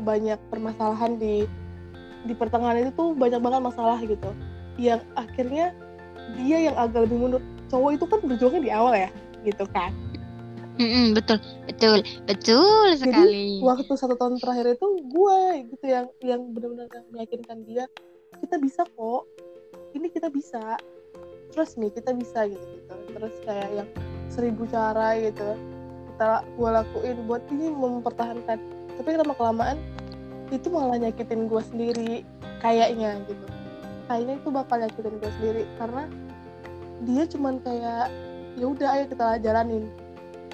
banyak 0.00 0.40
permasalahan 0.50 1.20
di 1.20 1.46
di 2.28 2.34
pertengahan 2.36 2.84
itu 2.84 2.92
tuh 2.92 3.16
banyak 3.16 3.40
banget 3.40 3.60
masalah 3.62 3.98
gitu. 4.02 4.30
Yang 4.76 5.06
akhirnya 5.14 5.72
dia 6.38 6.58
yang 6.70 6.76
agak 6.76 7.08
lebih 7.08 7.18
mundur. 7.18 7.42
Cowok 7.70 7.90
itu 7.94 8.04
kan 8.06 8.18
berjuangnya 8.26 8.62
di 8.62 8.72
awal 8.72 8.94
ya 8.98 9.10
gitu 9.46 9.64
kan. 9.70 9.94
Mm-mm, 10.80 11.12
betul 11.12 11.36
betul 11.68 12.00
betul 12.24 12.88
sekali. 12.96 13.60
waktu 13.60 13.92
satu 14.00 14.16
tahun 14.16 14.40
terakhir 14.40 14.80
itu 14.80 14.86
gue 15.12 15.38
gitu 15.76 15.84
yang 15.84 16.06
yang 16.24 16.40
benar-benar 16.56 16.88
meyakinkan 17.12 17.60
dia 17.68 17.84
kita 18.40 18.56
bisa 18.56 18.88
kok. 18.96 19.28
Ini 19.92 20.08
kita 20.08 20.32
bisa. 20.32 20.80
Terus 21.52 21.76
nih 21.76 21.92
kita 21.92 22.16
bisa 22.16 22.48
gitu 22.48 22.64
gitu. 22.64 22.94
Terus 23.12 23.34
kayak 23.44 23.68
yang 23.76 23.88
seribu 24.32 24.64
cara 24.72 25.20
gitu 25.20 25.58
kita 26.14 26.44
gue 26.56 26.70
lakuin 26.72 27.18
buat 27.28 27.42
ini 27.52 27.68
mempertahankan. 27.76 28.58
Tapi 28.96 29.08
lama 29.20 29.34
kelamaan 29.36 29.76
itu 30.50 30.66
malah 30.72 30.98
nyakitin 30.98 31.46
gue 31.46 31.62
sendiri 31.62 32.12
kayaknya 32.58 33.20
gitu 33.28 33.44
kayaknya 34.10 34.42
itu 34.42 34.48
bakal 34.50 34.82
nyakitin 34.82 35.14
gue 35.22 35.30
sendiri. 35.38 35.62
Karena 35.78 36.02
dia 37.06 37.22
cuman 37.30 37.62
kayak 37.62 38.10
ya 38.58 38.66
udah 38.66 38.88
ayo 38.98 39.04
kita 39.06 39.38
jalanin. 39.38 39.86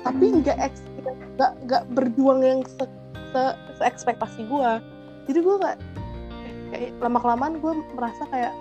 Tapi 0.05 0.45
nggak 0.45 0.59
eks- 0.61 0.93
nggak 1.41 1.53
nggak 1.65 1.83
berjuang 1.97 2.45
yang 2.45 2.61
se, 2.69 2.85
se, 3.33 3.43
se 3.81 3.83
ekspektasi 3.83 4.45
gue 4.45 4.71
jadi 5.27 5.39
gue 5.43 5.55
nggak 5.59 5.77
kayak 6.71 6.91
lama 7.03 7.19
kelamaan 7.19 7.55
gue 7.59 7.73
merasa 7.99 8.23
kayak 8.31 8.55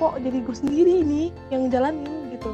kok 0.00 0.16
jadi 0.24 0.38
gue 0.40 0.56
sendiri 0.56 0.92
ini 1.04 1.22
yang 1.52 1.68
jalanin? 1.68 2.32
Gitu. 2.32 2.50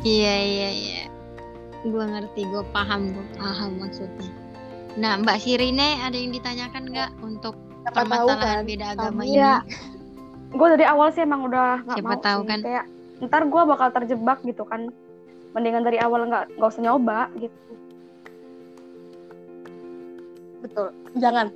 Iya 0.00 0.34
iya 0.40 0.68
iya. 0.72 1.02
Gue 1.84 2.04
ngerti, 2.04 2.48
gue 2.48 2.64
paham, 2.72 3.12
gue 3.12 3.26
paham 3.36 3.84
maksudnya. 3.84 4.39
Nah, 4.96 5.12
Mbak 5.16 5.36
Sirine 5.38 6.00
ada 6.00 6.14
yang 6.14 6.30
ditanyakan 6.30 6.82
nggak 6.88 7.10
untuk 7.20 7.54
siapa 7.80 8.02
tahu 8.02 8.26
permasalahan 8.26 8.42
kan? 8.56 8.66
beda 8.66 8.86
agama 8.88 9.06
kamu- 9.12 9.24
ini? 9.24 9.36
Iya. 9.36 9.54
gue 10.50 10.66
dari 10.68 10.82
awal 10.84 11.08
sih 11.10 11.22
emang 11.22 11.46
udah 11.46 11.68
nggak 11.84 11.96
Siapa 11.96 12.10
mau 12.10 12.18
tahu 12.20 12.40
sih. 12.40 12.48
kan. 12.48 12.58
kayak 12.60 12.84
ntar 13.22 13.42
gue 13.44 13.62
bakal 13.64 13.88
terjebak 13.92 14.38
gitu 14.42 14.62
kan. 14.64 14.90
Mendingan 15.50 15.82
dari 15.82 15.98
awal 15.98 16.26
nggak 16.26 16.58
nggak 16.58 16.68
usah 16.68 16.82
nyoba 16.82 17.30
gitu. 17.36 17.54
Betul. 20.60 20.86
Jangan. 21.16 21.46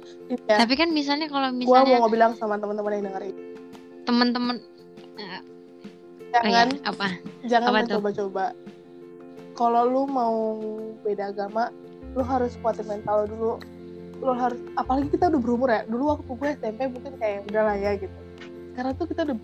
Ya 0.46 0.56
Tapi 0.58 0.74
kan 0.74 0.88
misalnya 0.90 1.26
kalau 1.26 1.50
gue 1.50 1.58
misalnya 1.60 1.98
mau 1.98 2.08
bilang 2.08 2.32
sama 2.34 2.54
teman-teman 2.56 2.92
yang 2.92 3.04
dengerin. 3.04 3.36
Teman-teman 4.04 4.56
oh 5.14 5.40
jangan. 6.32 6.66
ya, 6.68 6.82
apa? 6.84 7.06
jangan 7.44 7.68
mencoba-coba. 7.72 8.46
Kalau 9.54 9.82
lu 9.86 10.02
mau 10.04 10.34
beda 11.02 11.30
agama 11.30 11.70
lu 12.14 12.22
harus 12.22 12.54
kuatin 12.62 12.86
mental 12.86 13.26
lu 13.26 13.26
dulu. 13.34 13.52
Lu 14.22 14.32
harus 14.32 14.58
apalagi 14.78 15.10
kita 15.10 15.28
udah 15.28 15.40
berumur 15.42 15.68
ya. 15.68 15.82
Dulu 15.84 16.02
waktu 16.16 16.30
gue 16.30 16.48
SMP 16.62 16.80
mungkin 16.88 17.12
kayak 17.18 17.50
udah 17.50 17.62
lah 17.66 17.76
ya 17.76 17.90
gitu. 17.98 18.16
Sekarang 18.72 18.92
tuh 18.96 19.06
kita 19.10 19.20
udah 19.26 19.36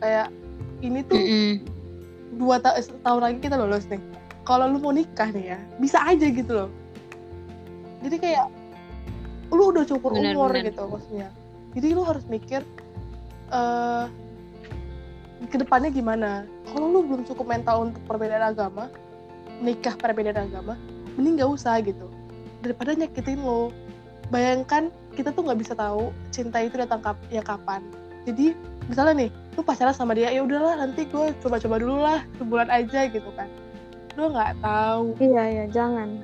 kayak 0.00 0.26
ini 0.80 1.00
tuh 1.04 1.18
Mm-mm. 1.18 1.50
dua 2.38 2.56
ta- 2.62 2.78
tahun 2.80 3.20
lagi 3.20 3.38
kita 3.44 3.56
lulus 3.60 3.84
nih. 3.92 4.00
Kalau 4.48 4.64
lu 4.64 4.80
mau 4.80 4.92
nikah 4.96 5.28
nih 5.28 5.56
ya 5.56 5.58
bisa 5.76 6.00
aja 6.02 6.26
gitu 6.26 6.52
loh. 6.52 6.70
Jadi 8.00 8.16
kayak 8.16 8.46
lu 9.52 9.72
udah 9.72 9.84
cukur 9.84 10.12
Benar, 10.16 10.36
umur 10.36 10.52
benar. 10.52 10.68
gitu 10.72 10.82
maksudnya. 10.88 11.28
Jadi 11.76 11.88
lu 11.92 12.02
harus 12.04 12.24
mikir 12.26 12.64
eh 13.52 14.04
ke 15.48 15.56
depannya 15.60 15.92
gimana. 15.92 16.48
Kalau 16.72 16.88
lu 16.88 17.00
belum 17.04 17.22
cukup 17.28 17.46
mental 17.48 17.88
untuk 17.88 18.00
perbedaan 18.08 18.52
agama 18.52 18.88
nikah 19.58 19.94
perbedaan 19.98 20.48
agama 20.48 20.78
mending 21.18 21.42
gak 21.42 21.50
usah 21.50 21.82
gitu. 21.82 22.06
Daripada 22.62 22.94
nyakitin 22.94 23.42
lo. 23.42 23.74
Bayangkan 24.30 24.94
kita 25.18 25.34
tuh 25.34 25.42
nggak 25.42 25.58
bisa 25.58 25.74
tahu 25.74 26.14
cinta 26.30 26.62
itu 26.62 26.78
datang 26.78 27.02
kap 27.02 27.18
ya 27.32 27.42
kapan. 27.42 27.82
Jadi 28.22 28.54
misalnya 28.86 29.26
nih 29.26 29.30
lu 29.58 29.66
pacaran 29.66 29.96
sama 29.96 30.14
dia 30.14 30.30
ya 30.30 30.46
udahlah 30.46 30.78
nanti 30.78 31.08
gue 31.08 31.34
coba-coba 31.42 31.76
dulu 31.82 31.96
lah 31.98 32.20
sebulan 32.38 32.68
aja 32.70 33.10
gitu 33.10 33.26
kan. 33.34 33.50
Lu 34.14 34.30
nggak 34.30 34.60
tahu. 34.62 35.16
Iya 35.18 35.42
iya 35.48 35.64
jangan. 35.72 36.22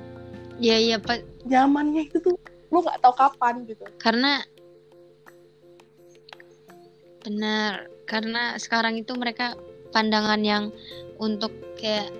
Iya 0.55 0.77
iya 0.79 0.97
Pak. 1.01 1.35
nyamannya 1.45 2.09
itu 2.09 2.17
tuh 2.23 2.37
lu 2.71 2.79
nggak 2.81 3.01
tahu 3.03 3.13
kapan 3.17 3.65
gitu. 3.67 3.83
Karena 3.99 4.41
benar 7.25 7.89
karena 8.05 8.53
sekarang 8.61 9.01
itu 9.01 9.17
mereka 9.17 9.57
pandangan 9.89 10.45
yang 10.45 10.69
untuk 11.17 11.49
kayak 11.81 12.13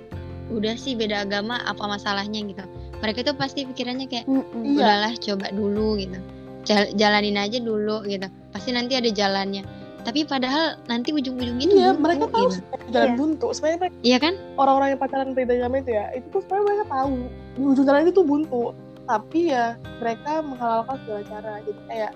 udah 0.50 0.76
sih 0.76 0.94
beda 0.94 1.26
agama 1.26 1.62
apa 1.64 1.84
masalahnya 1.86 2.42
gitu. 2.46 2.64
Mereka 3.02 3.26
itu 3.26 3.34
pasti 3.34 3.66
pikirannya 3.66 4.06
kayak. 4.06 4.26
Iya. 4.26 4.78
udahlah 4.78 5.14
coba 5.18 5.48
dulu 5.52 5.98
gitu. 5.98 6.18
Jal- 6.66 6.92
jalanin 6.94 7.38
aja 7.38 7.58
dulu 7.58 8.02
gitu. 8.06 8.26
Pasti 8.50 8.74
nanti 8.74 8.98
ada 8.98 9.10
jalannya. 9.10 9.62
Tapi 10.06 10.22
padahal 10.22 10.78
nanti 10.86 11.10
ujung-ujungnya 11.10 11.66
itu 11.66 11.76
iya 11.76 11.90
buntu, 11.90 12.02
mereka 12.06 12.26
tahu 12.30 12.46
gitu. 12.54 12.62
jalan 12.94 13.10
Iya. 13.10 13.18
buntu. 13.18 13.46
Sebenarnya 13.54 13.80
mereka- 13.82 13.98
iya 14.06 14.18
kan? 14.22 14.34
orang-orang 14.56 14.88
yang 14.94 15.00
pacaran 15.02 15.30
beda 15.34 15.54
agama 15.56 15.76
itu 15.82 15.92
ya 15.92 16.06
itu 16.14 16.28
tuh 16.30 16.42
sebenarnya 16.46 16.66
mereka 16.66 16.84
tahu. 16.94 17.14
Di 17.56 17.62
ujung 17.66 17.86
jalan 17.86 18.02
itu 18.06 18.14
tuh 18.14 18.26
buntu. 18.26 18.64
Tapi 19.06 19.40
ya 19.50 19.66
mereka 19.98 20.32
menghalalkan 20.42 20.96
segala 21.06 21.22
cara. 21.26 21.54
Jadi 21.62 21.82
kayak 21.90 22.12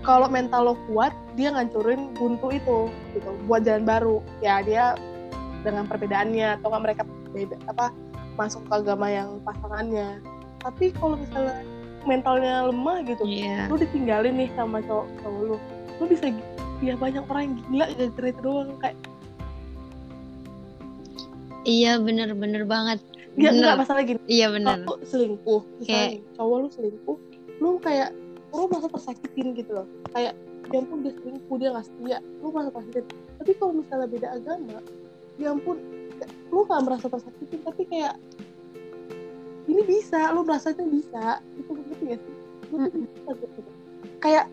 kalau 0.00 0.28
mental 0.28 0.62
lo 0.64 0.74
kuat 0.88 1.12
dia 1.32 1.48
ngancurin 1.48 2.12
buntu 2.12 2.48
itu 2.52 2.78
gitu. 3.12 3.30
Buat 3.44 3.64
jalan 3.64 3.84
baru. 3.84 4.16
Ya 4.40 4.60
dia 4.60 4.84
dengan 5.64 5.84
perbedaannya. 5.84 6.60
Atau 6.60 6.68
nggak 6.68 6.84
mereka 6.84 7.02
beda 7.38 7.56
apa 7.70 7.94
masuk 8.34 8.66
ke 8.66 8.72
agama 8.74 9.06
yang 9.06 9.38
pasangannya. 9.46 10.18
Tapi 10.58 10.90
kalau 10.98 11.14
misalnya 11.14 11.62
mentalnya 12.06 12.70
lemah 12.70 13.04
gitu 13.04 13.22
iya. 13.28 13.68
lu 13.68 13.76
ditinggalin 13.76 14.32
nih 14.32 14.48
sama 14.56 14.80
cowok 14.80 15.06
cowok 15.20 15.40
lu 15.44 15.56
lu 16.00 16.04
bisa 16.08 16.32
ya 16.80 16.94
banyak 16.94 17.20
orang 17.26 17.42
yang 17.50 17.54
gila 17.68 17.86
gara-gara 17.92 18.28
itu 18.30 18.40
doang 18.40 18.70
kayak 18.80 18.96
iya 21.68 22.00
bener-bener 22.00 22.64
banget. 22.64 22.98
Ya 23.38 23.52
Bener. 23.54 23.60
enggak 23.60 23.76
masalah 23.84 24.02
gini. 24.02 24.18
Iya 24.26 24.46
bener. 24.50 24.82
Lu 24.88 24.94
selingkuh. 25.04 25.62
Misalnya 25.78 26.06
Kayak- 26.16 26.22
cowok 26.34 26.56
lu 26.58 26.68
selingkuh 26.72 27.18
lu 27.58 27.70
kayak 27.82 28.10
lu 28.54 28.64
merasa 28.70 28.88
tersakitin 28.88 29.46
gitu 29.58 29.70
loh. 29.74 29.86
Kayak 30.14 30.32
ya 30.72 30.78
ampun 30.80 30.98
dia 31.04 31.12
selingkuh 31.22 31.56
dia 31.60 31.68
nggak 31.74 31.86
setia. 31.86 32.18
Lu 32.40 32.46
merasa 32.50 32.70
tersakitin. 32.72 33.04
Tapi 33.36 33.50
kalau 33.58 33.72
misalnya 33.76 34.06
beda 34.08 34.28
agama 34.32 34.78
ya 35.38 35.48
ampun 35.54 35.76
lu 36.50 36.64
nggak 36.64 36.82
merasa 36.84 37.06
tersakitin 37.06 37.60
tapi 37.62 37.82
kayak 37.86 38.14
ini 39.68 39.82
bisa 39.84 40.32
lu 40.32 40.42
merasanya 40.48 40.84
bisa. 40.88 41.24
Itu 41.60 41.70
ngerti 41.76 42.04
gak 42.08 42.18
sih? 42.24 42.34
Lu 42.72 42.76
bisa 42.88 43.30
gitu. 43.36 43.60
kayak 44.18 44.46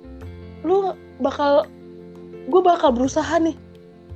lu 0.61 0.93
bakal 1.23 1.65
gue 2.45 2.61
bakal 2.61 2.93
berusaha 2.93 3.41
nih 3.41 3.55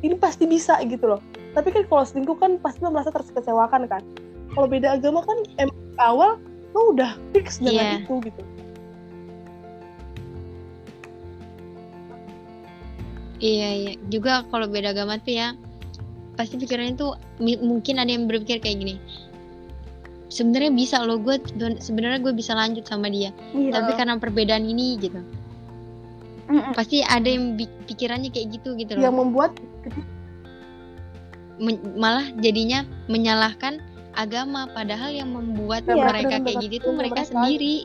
ini 0.06 0.16
pasti 0.20 0.46
bisa 0.46 0.78
gitu 0.86 1.16
loh. 1.16 1.22
Tapi 1.56 1.74
kan 1.74 1.84
kalau 1.90 2.04
selingkuh 2.06 2.38
kan 2.38 2.62
pasti 2.62 2.84
lo 2.86 2.92
merasa 2.94 3.10
terkecewakan 3.10 3.90
kan. 3.90 4.04
Kalau 4.54 4.68
beda 4.70 5.00
agama 5.00 5.24
kan 5.26 5.40
di 5.46 5.54
awal 5.98 6.38
lo 6.76 6.94
udah 6.94 7.18
fix 7.34 7.58
dengan 7.58 7.98
Iya. 7.98 8.00
itu 8.06 8.14
gitu. 8.30 8.42
Iya 13.40 13.70
iya. 13.72 13.94
Juga 14.12 14.44
kalau 14.52 14.68
beda 14.68 14.92
agama 14.92 15.16
tuh 15.24 15.34
ya 15.34 15.56
pasti 16.40 16.56
pikirannya 16.56 16.96
tuh 16.96 17.20
mungkin 17.44 18.00
ada 18.00 18.08
yang 18.08 18.32
berpikir 18.32 18.64
kayak 18.64 18.80
gini. 18.80 18.96
Sebenarnya 20.32 20.72
bisa 20.72 21.04
loh 21.04 21.20
gue 21.20 21.36
sebenarnya 21.84 22.24
gue 22.24 22.32
bisa 22.32 22.56
lanjut 22.56 22.88
sama 22.88 23.12
dia. 23.12 23.36
Iya. 23.52 23.76
tapi 23.76 23.92
karena 24.00 24.16
perbedaan 24.16 24.64
ini 24.64 24.96
gitu. 25.04 25.20
Mm-mm. 26.50 26.74
pasti 26.74 27.06
ada 27.06 27.30
yang 27.30 27.54
pikirannya 27.86 28.34
kayak 28.34 28.58
gitu 28.58 28.74
gitu 28.74 28.98
yang 28.98 29.14
loh 29.14 29.22
membuat 29.22 29.54
Men- 31.62 31.94
malah 31.94 32.26
jadinya 32.40 32.88
menyalahkan 33.06 33.84
agama. 34.16 34.66
Padahal 34.72 35.12
yang 35.12 35.36
membuat 35.36 35.84
Iya, 35.86 36.08
mereka 36.08 36.40
kayak 36.40 36.58
gitu 36.64 36.90
tuh 36.90 36.96
mereka 36.96 37.22
mereka. 37.22 37.32
sendiri. 37.36 37.76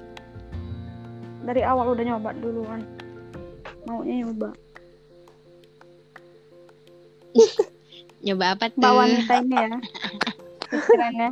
Dari 1.45 1.61
awal 1.61 1.93
udah 1.93 2.05
nyoba 2.07 2.31
duluan. 2.39 2.87
Maunya 3.85 4.25
nyoba 4.25 4.55
nyoba 8.25 8.57
apa 8.57 8.73
tuh? 8.73 8.81
Mbak 8.81 8.93
wanita 8.97 9.35
ini 9.45 9.57
ya. 9.57 9.69
Pikirannya. 10.73 11.29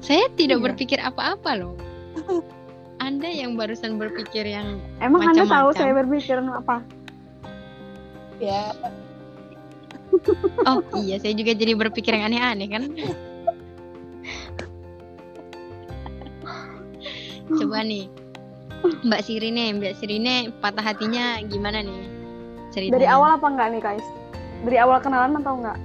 Saya 0.00 0.26
tidak 0.34 0.58
Iya. 0.60 0.64
berpikir 0.72 0.98
apa-apa 1.00 1.50
loh. 1.56 1.74
Anda 3.00 3.32
yang 3.32 3.56
barusan 3.56 3.96
berpikir 3.96 4.44
yang 4.44 4.76
emang 5.00 5.32
anda 5.32 5.48
tahu 5.48 5.72
saya 5.72 5.96
berpikir 5.96 6.36
apa? 6.40 6.84
Ya. 8.40 8.76
Oh 10.66 10.82
iya 11.00 11.16
saya 11.22 11.32
juga 11.32 11.54
jadi 11.54 11.72
berpikir 11.78 12.12
yang 12.12 12.28
aneh-aneh 12.28 12.68
kan? 12.68 12.82
Coba 17.50 17.80
nih. 17.86 18.10
Mbak 18.80 19.20
Sirine 19.22 19.76
Mbak 19.76 19.92
Sirine 20.00 20.50
patah 20.58 20.80
hatinya 20.80 21.36
gimana 21.44 21.84
nih 21.84 22.19
ceritanya. 22.70 22.96
Dari 22.98 23.06
awal 23.06 23.30
apa 23.36 23.46
enggak 23.46 23.68
nih 23.74 23.82
guys? 23.82 24.06
Dari 24.66 24.76
awal 24.78 24.98
kenalan 25.02 25.38
atau 25.38 25.54
enggak? 25.58 25.78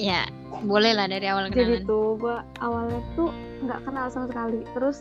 Ya 0.00 0.26
boleh 0.66 0.98
lah 0.98 1.06
dari 1.06 1.26
awal 1.30 1.50
jadi 1.52 1.84
kenalan. 1.84 1.86
tuh 1.86 2.18
gue 2.18 2.36
awalnya 2.58 3.00
tuh 3.14 3.30
nggak 3.62 3.80
kenal 3.86 4.06
sama 4.10 4.26
sekali. 4.30 4.60
Terus 4.74 4.96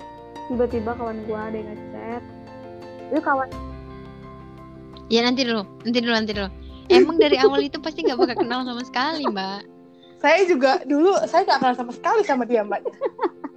tiba-tiba 0.49 0.91
kawan 0.93 1.25
gue 1.25 1.39
ada 1.39 1.57
yang 1.57 1.69
ngechat. 1.73 2.23
Itu 3.09 3.21
kawan? 3.23 3.49
Ya 5.11 5.25
nanti 5.25 5.43
dulu 5.43 5.65
nanti 5.83 5.99
dulu 5.99 6.13
nanti 6.13 6.31
dulu. 6.37 6.49
Emang 6.91 7.17
dari 7.17 7.39
awal 7.39 7.63
itu 7.65 7.79
pasti 7.79 8.03
nggak 8.03 8.19
bakal 8.19 8.37
kenal 8.45 8.61
sama 8.67 8.83
sekali 8.83 9.23
mbak. 9.25 9.63
Saya 10.21 10.45
juga 10.45 10.85
dulu 10.85 11.17
saya 11.25 11.41
gak 11.49 11.65
kenal 11.65 11.73
sama 11.73 11.91
sekali 11.97 12.21
sama 12.21 12.45
dia 12.45 12.61
mbak 12.61 12.85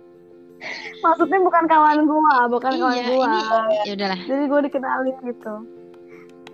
maksudnya 1.02 1.38
bukan 1.42 1.64
kawan 1.68 1.98
gue 2.06 2.36
bukan 2.50 2.72
kawan 2.80 2.94
iya 2.96 3.04
gue 3.04 3.16
ini 3.16 3.40
ya 3.84 3.92
udahlah. 3.96 4.18
Jadi 4.24 4.42
gue 4.48 4.60
dikenalin 4.70 5.16
gitu. 5.26 5.54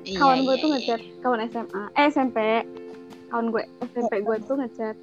Iya, 0.00 0.16
kawan 0.16 0.38
gue 0.48 0.54
iya, 0.56 0.62
tuh 0.62 0.68
iya. 0.68 0.74
ngechat 0.80 1.00
kawan 1.20 1.40
SMA 1.52 1.82
eh 1.96 2.06
SMP 2.08 2.38
kawan 3.28 3.46
gue 3.52 3.62
SMP 3.92 4.12
gue 4.24 4.36
tuh 4.48 4.56
ngechat 4.56 4.96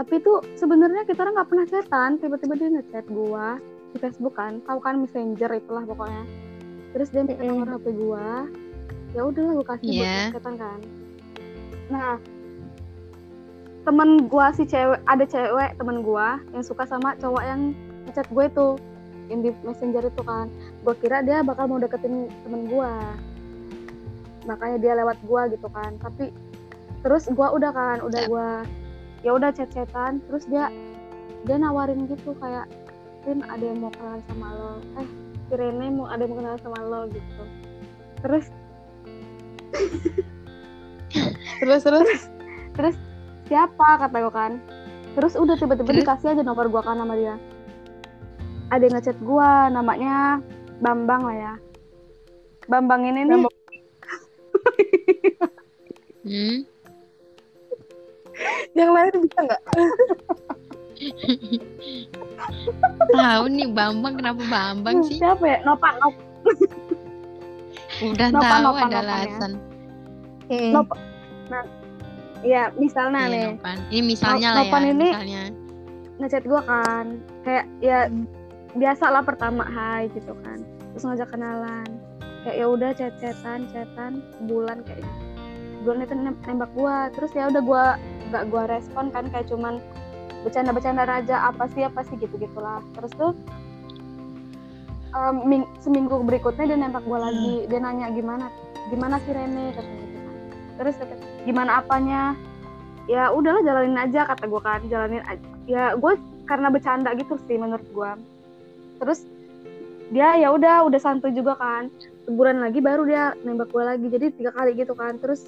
tapi 0.00 0.14
tuh 0.24 0.40
sebenarnya 0.56 1.04
kita 1.04 1.22
orang 1.22 1.34
nggak 1.36 1.48
pernah 1.52 1.66
chatan 1.68 2.10
tiba-tiba 2.18 2.54
dia 2.56 2.68
ngechat 2.72 3.04
gue 3.10 3.46
di 3.90 3.98
Facebook 3.98 4.34
kan. 4.38 4.62
Tahu 4.64 4.78
kan 4.80 5.02
messenger 5.02 5.50
itulah 5.50 5.84
pokoknya. 5.84 6.24
Terus 6.96 7.08
dia 7.12 7.22
minta 7.22 7.42
nomor 7.44 7.68
HP 7.78 7.86
gue 7.94 8.26
ya 9.10 9.20
udahlah 9.26 9.52
gue 9.58 9.66
kasih 9.66 9.86
Iya. 9.90 10.00
buat 10.00 10.34
chatan 10.38 10.54
kan. 10.58 10.78
Nah 11.90 12.12
temen 13.80 14.10
gue 14.28 14.46
si 14.54 14.62
cewek 14.68 15.00
ada 15.08 15.24
cewek 15.24 15.70
temen 15.80 16.04
gue 16.04 16.28
yang 16.54 16.62
suka 16.62 16.84
sama 16.86 17.16
cowok 17.18 17.42
yang 17.42 17.74
ngechat 18.10 18.26
gue 18.26 18.46
tuh 18.50 18.74
yang 19.30 19.46
di 19.46 19.54
messenger 19.62 20.10
itu 20.10 20.22
kan. 20.26 20.50
Gue 20.82 20.98
kira 20.98 21.22
dia 21.22 21.46
bakal 21.46 21.70
mau 21.70 21.78
deketin 21.78 22.26
temen 22.42 22.66
gue 22.66 22.92
makanya 24.50 24.76
dia 24.82 24.92
lewat 24.98 25.22
gue 25.22 25.42
gitu 25.54 25.70
kan. 25.70 25.94
Tapi 26.02 26.34
terus 27.06 27.30
gue 27.30 27.46
udah 27.46 27.70
kan 27.70 28.02
udah 28.02 28.22
gue 28.26 28.48
ya 29.22 29.30
udah 29.32 29.54
chat-chatan 29.54 30.18
terus 30.26 30.44
dia 30.50 30.68
dia 31.46 31.56
nawarin 31.56 32.10
gitu 32.10 32.34
kayak 32.42 32.66
Rin 33.28 33.44
ada 33.46 33.60
yang 33.60 33.84
mau 33.84 33.92
kenalan 33.92 34.24
sama 34.26 34.48
lo? 34.56 34.72
Eh 34.96 35.08
si 35.46 35.54
Rene 35.54 35.86
mau 35.92 36.08
ada 36.08 36.24
yang 36.24 36.34
mau 36.34 36.38
kenalan 36.42 36.60
sama 36.66 36.78
lo 36.82 37.00
gitu. 37.14 37.42
Terus 38.26 38.46
terus 41.62 41.82
terus 41.86 42.20
terus 42.74 42.96
siapa? 43.46 43.88
kata 44.02 44.16
gue 44.18 44.32
kan. 44.34 44.52
Terus 45.14 45.36
udah 45.36 45.54
tiba-tiba 45.54 46.00
dikasih 46.02 46.32
aja 46.34 46.42
nomor 46.42 46.66
gue 46.66 46.82
kan 46.82 46.98
sama 46.98 47.14
dia 47.14 47.36
ada 48.70 48.80
yang 48.80 48.94
ngechat 48.94 49.18
gue 49.18 49.50
namanya 49.70 50.38
Bambang 50.78 51.22
lah 51.22 51.36
ya 51.36 51.54
Bambang 52.66 53.02
ini 53.04 53.20
nih 53.20 53.34
Bambang. 53.36 53.54
Hmm? 56.22 56.58
yang 58.72 58.90
lain 58.90 59.14
bisa 59.20 59.38
nggak 59.40 59.62
Tahu 63.10 63.44
nih 63.48 63.68
Bambang 63.68 64.14
kenapa 64.14 64.42
Bambang 64.44 65.02
sih? 65.02 65.16
siapa 65.16 65.44
ya 65.44 65.58
Nopan 65.62 65.94
Nop 65.98 66.14
Udah 68.00 68.28
Nopan, 68.30 68.48
tahu 68.48 68.62
Nopan, 68.62 68.80
ada 68.80 68.88
Nopan 68.88 68.94
ya. 68.94 69.12
alasan. 69.18 69.52
Hmm. 70.48 70.70
Nop 70.72 70.88
nah 71.50 71.62
ya 72.40 72.62
misalnya 72.74 73.20
Iya, 73.20 73.28
nih 73.28 73.44
Nopan. 73.50 73.76
Ini 73.90 74.00
misalnya 74.06 74.48
No- 74.48 74.54
lah 74.54 74.62
Nopan 74.62 74.80
ya, 74.80 74.88
ini- 74.88 75.04
misalnya. 75.10 75.42
ngechat 76.16 76.44
gue 76.44 76.60
kan 76.62 77.06
kayak 77.42 77.64
ya 77.80 77.98
biasa 78.08 78.39
lah 78.78 79.22
pertama 79.24 79.66
hai 79.66 80.06
gitu 80.14 80.34
kan. 80.44 80.62
Terus 80.94 81.02
ngajak 81.06 81.28
kenalan. 81.32 81.88
Kayak 82.40 82.56
ya 82.56 82.66
udah 82.72 82.90
chat 82.96 83.14
chatan 83.20 83.68
chatan 83.68 84.24
bulan 84.48 84.80
kayaknya 84.86 85.12
bulan 85.80 86.04
itu 86.04 86.12
nem- 86.12 86.40
nembak 86.44 86.68
gue 86.76 86.96
terus 87.16 87.32
ya 87.32 87.48
udah 87.48 87.62
gue 87.64 87.84
nggak 88.28 88.44
gue 88.52 88.62
respon 88.68 89.08
kan 89.08 89.24
kayak 89.32 89.48
cuman 89.48 89.80
bercanda 90.44 90.76
bercanda 90.76 91.04
raja 91.08 91.36
apa 91.48 91.68
sih 91.72 91.84
apa 91.84 92.04
sih 92.04 92.20
gitu 92.20 92.36
gitulah 92.36 92.84
terus 92.96 93.12
tuh 93.16 93.32
ming- 95.44 95.68
seminggu 95.82 96.22
berikutnya 96.22 96.64
dia 96.70 96.78
nembak 96.78 97.02
gue 97.02 97.18
lagi. 97.18 97.54
Dia 97.66 97.80
nanya 97.82 98.14
gimana 98.14 98.46
gimana 98.88 99.18
sih 99.26 99.32
Rene? 99.34 99.74
Katanya 99.74 100.04
gitu. 100.06 100.18
Kan 100.22 100.36
terus 100.78 100.94
kata 100.96 101.14
gimana 101.44 101.70
apanya? 101.82 102.22
Ya 103.10 103.34
udahlah 103.34 103.60
jalanin 103.66 103.98
aja 103.98 104.22
kata 104.22 104.46
gue 104.46 104.62
kan. 104.62 104.80
Jalanin 104.86 105.24
aja 105.26 105.46
ya 105.66 105.84
gue 105.98 106.12
karena 106.46 106.70
bercanda 106.70 107.10
gitu 107.18 107.34
sih 107.46 107.58
menurut 107.58 107.86
gue 107.90 108.10
terus 109.00 109.24
dia 110.10 110.34
ya 110.42 110.50
udah 110.50 110.90
udah 110.90 111.00
santuy 111.00 111.30
juga 111.30 111.54
kan. 111.56 111.88
Sebulan 112.26 112.60
lagi 112.60 112.82
baru 112.82 113.06
dia 113.06 113.32
nembak 113.46 113.70
gue 113.70 113.82
lagi. 113.82 114.06
Jadi 114.10 114.26
tiga 114.34 114.50
kali 114.52 114.74
gitu 114.74 114.92
kan. 114.92 115.16
Terus 115.22 115.46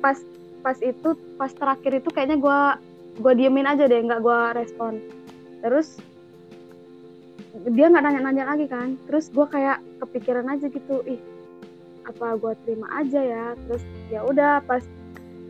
pas 0.00 0.16
pas 0.64 0.76
itu 0.80 1.14
pas 1.36 1.52
terakhir 1.52 2.02
itu 2.02 2.08
kayaknya 2.10 2.40
gue 2.40 2.60
gue 3.20 3.32
diemin 3.36 3.68
aja 3.68 3.84
deh 3.84 4.00
nggak 4.00 4.24
gue 4.24 4.40
respon. 4.56 4.98
Terus 5.60 6.00
dia 7.72 7.86
nggak 7.92 8.04
nanya-nanya 8.04 8.44
lagi 8.48 8.66
kan. 8.66 8.96
Terus 9.04 9.28
gue 9.28 9.44
kayak 9.44 9.84
kepikiran 10.00 10.48
aja 10.48 10.72
gitu 10.72 11.04
ih 11.04 11.20
apa 12.08 12.40
gue 12.40 12.52
terima 12.64 12.88
aja 12.96 13.20
ya? 13.20 13.46
Terus 13.68 13.84
ya 14.08 14.24
udah 14.24 14.64
pas 14.64 14.80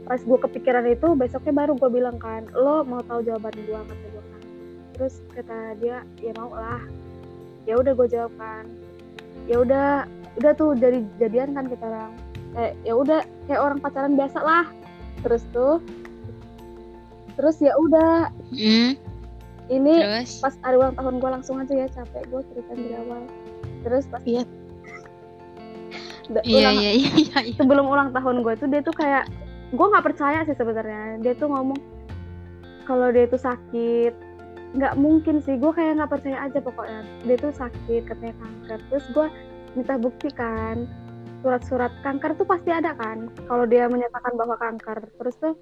pas 0.07 0.19
gue 0.19 0.39
kepikiran 0.51 0.87
itu 0.87 1.15
besoknya 1.15 1.55
baru 1.63 1.79
gue 1.79 1.91
bilang 1.91 2.19
kan 2.19 2.47
lo 2.55 2.87
mau 2.87 3.03
tahu 3.07 3.23
jawaban 3.23 3.55
gue 3.55 3.81
kata 3.87 4.07
gue 4.11 4.25
kan. 4.35 4.43
Terus 4.99 5.15
kata 5.31 5.59
dia 5.79 6.03
ya 6.19 6.35
mau 6.35 6.51
lah 6.51 7.06
ya 7.67 7.75
udah 7.77 7.93
gue 7.93 8.09
jawab 8.09 8.33
kan. 8.39 8.65
Ya 9.51 9.61
udah 9.61 10.07
udah 10.39 10.53
tuh 10.55 10.79
jadi 10.79 11.03
jadian 11.19 11.53
kan 11.59 11.67
kita 11.67 11.85
orang. 11.85 12.15
Kayak 12.55 12.73
ya 12.87 12.93
udah 12.95 13.21
kayak 13.51 13.61
orang 13.61 13.79
pacaran 13.83 14.15
biasa 14.15 14.39
lah. 14.41 14.65
Terus 15.27 15.43
tuh 15.51 15.83
terus 17.37 17.61
ya 17.61 17.75
udah. 17.77 18.31
Hmm, 18.55 18.97
ini 19.67 19.95
terus? 20.01 20.41
pas 20.41 20.55
hari 20.63 20.79
ulang 20.79 20.95
tahun 20.95 21.15
gue 21.19 21.31
langsung 21.31 21.57
aja 21.59 21.75
ya 21.75 21.89
capek 21.91 22.23
gue 22.31 22.41
ceritain 22.55 22.79
dari 22.79 22.97
awal. 22.97 23.23
Terus 23.83 24.05
pas 24.09 24.23
Iya. 24.25 24.43
Iya 26.27 26.71
iya 26.75 26.91
iya 26.91 26.91
iya. 27.15 27.39
iya. 27.47 27.55
sebelum 27.55 27.87
ulang 27.87 28.11
tahun 28.11 28.43
gue 28.43 28.55
tuh 28.59 28.67
dia 28.67 28.83
tuh 28.83 28.95
kayak 28.95 29.31
gue 29.71 29.87
nggak 29.87 30.07
percaya 30.07 30.43
sih 30.47 30.59
sebenarnya. 30.59 31.23
Dia 31.23 31.35
tuh 31.39 31.51
ngomong 31.51 31.79
kalau 32.87 33.11
dia 33.11 33.27
tuh 33.31 33.39
sakit 33.39 34.26
nggak 34.75 34.95
mungkin 34.99 35.39
sih. 35.45 35.55
Gue 35.61 35.71
kayak 35.71 36.03
nggak 36.03 36.11
percaya 36.11 36.39
aja 36.49 36.59
pokoknya. 36.59 37.01
Dia 37.23 37.37
tuh 37.39 37.53
sakit 37.55 38.03
katanya 38.09 38.35
kanker. 38.41 38.81
Terus 38.91 39.07
gue 39.15 39.27
minta 39.79 39.95
bukti 40.01 40.29
kan. 40.35 40.89
Surat-surat 41.45 41.93
kanker 42.03 42.35
tuh 42.35 42.47
pasti 42.49 42.75
ada 42.75 42.97
kan. 42.97 43.31
Kalau 43.47 43.65
dia 43.69 43.87
menyatakan 43.87 44.35
bahwa 44.35 44.59
kanker. 44.59 44.99
Terus 45.21 45.35
tuh 45.39 45.55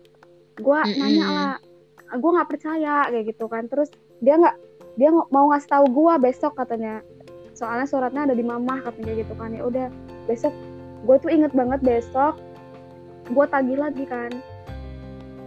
gue 0.63 0.79
Mm-mm. 0.81 0.99
nanya 1.01 1.27
lah. 1.29 1.55
Gue 2.17 2.31
nggak 2.33 2.49
percaya 2.49 3.11
kayak 3.11 3.25
gitu 3.35 3.45
kan. 3.51 3.69
Terus 3.69 3.93
dia 4.25 4.41
nggak 4.41 4.57
dia 4.95 5.11
mau 5.11 5.51
ngasih 5.51 5.69
tahu 5.69 5.85
gue 5.91 6.15
besok 6.23 6.57
katanya. 6.57 7.05
Soalnya 7.55 7.87
suratnya 7.87 8.31
ada 8.31 8.35
di 8.35 8.43
mamah 8.47 8.81
katanya 8.87 9.21
gitu 9.21 9.35
kan. 9.37 9.53
Ya 9.53 9.63
udah 9.67 9.87
besok. 10.25 10.55
Gue 11.05 11.21
tuh 11.21 11.29
inget 11.29 11.53
banget 11.53 11.85
besok. 11.85 12.41
Gue 13.29 13.45
tagih 13.49 13.81
lagi 13.81 14.05
kan 14.05 14.33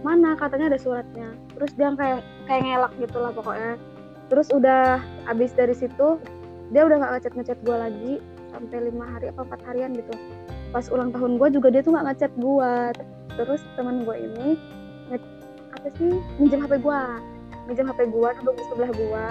mana 0.06 0.38
katanya 0.38 0.74
ada 0.74 0.78
suratnya. 0.78 1.28
Terus 1.54 1.72
dia 1.74 1.90
kayak 1.94 2.20
kayak 2.46 2.62
ngelak 2.64 2.92
gitu 2.98 3.18
lah 3.18 3.32
pokoknya. 3.34 3.74
Terus 4.28 4.48
udah 4.52 5.00
abis 5.26 5.50
dari 5.52 5.72
situ 5.72 6.20
dia 6.68 6.84
udah 6.84 7.00
nggak 7.00 7.12
ngechat 7.16 7.32
ngechat 7.34 7.58
gue 7.64 7.76
lagi 7.76 8.12
sampai 8.52 8.92
lima 8.92 9.04
hari 9.08 9.32
apa 9.32 9.40
empat 9.44 9.60
harian 9.66 9.96
gitu. 9.96 10.12
Pas 10.68 10.84
ulang 10.92 11.10
tahun 11.10 11.40
gue 11.40 11.48
juga 11.56 11.68
dia 11.72 11.80
tuh 11.80 11.96
nggak 11.96 12.06
ngechat 12.12 12.32
gue 12.36 12.72
terus 13.38 13.62
teman 13.78 14.02
gue 14.02 14.16
ini 14.18 14.48
apa 15.70 15.88
sih 15.94 16.10
minjem 16.42 16.58
hp 16.58 16.82
gue 16.82 17.00
minjem 17.70 17.86
hp 17.86 18.00
gue 18.10 18.28
duduk 18.42 18.54
di 18.58 18.64
sebelah 18.66 18.90
gue 18.90 19.26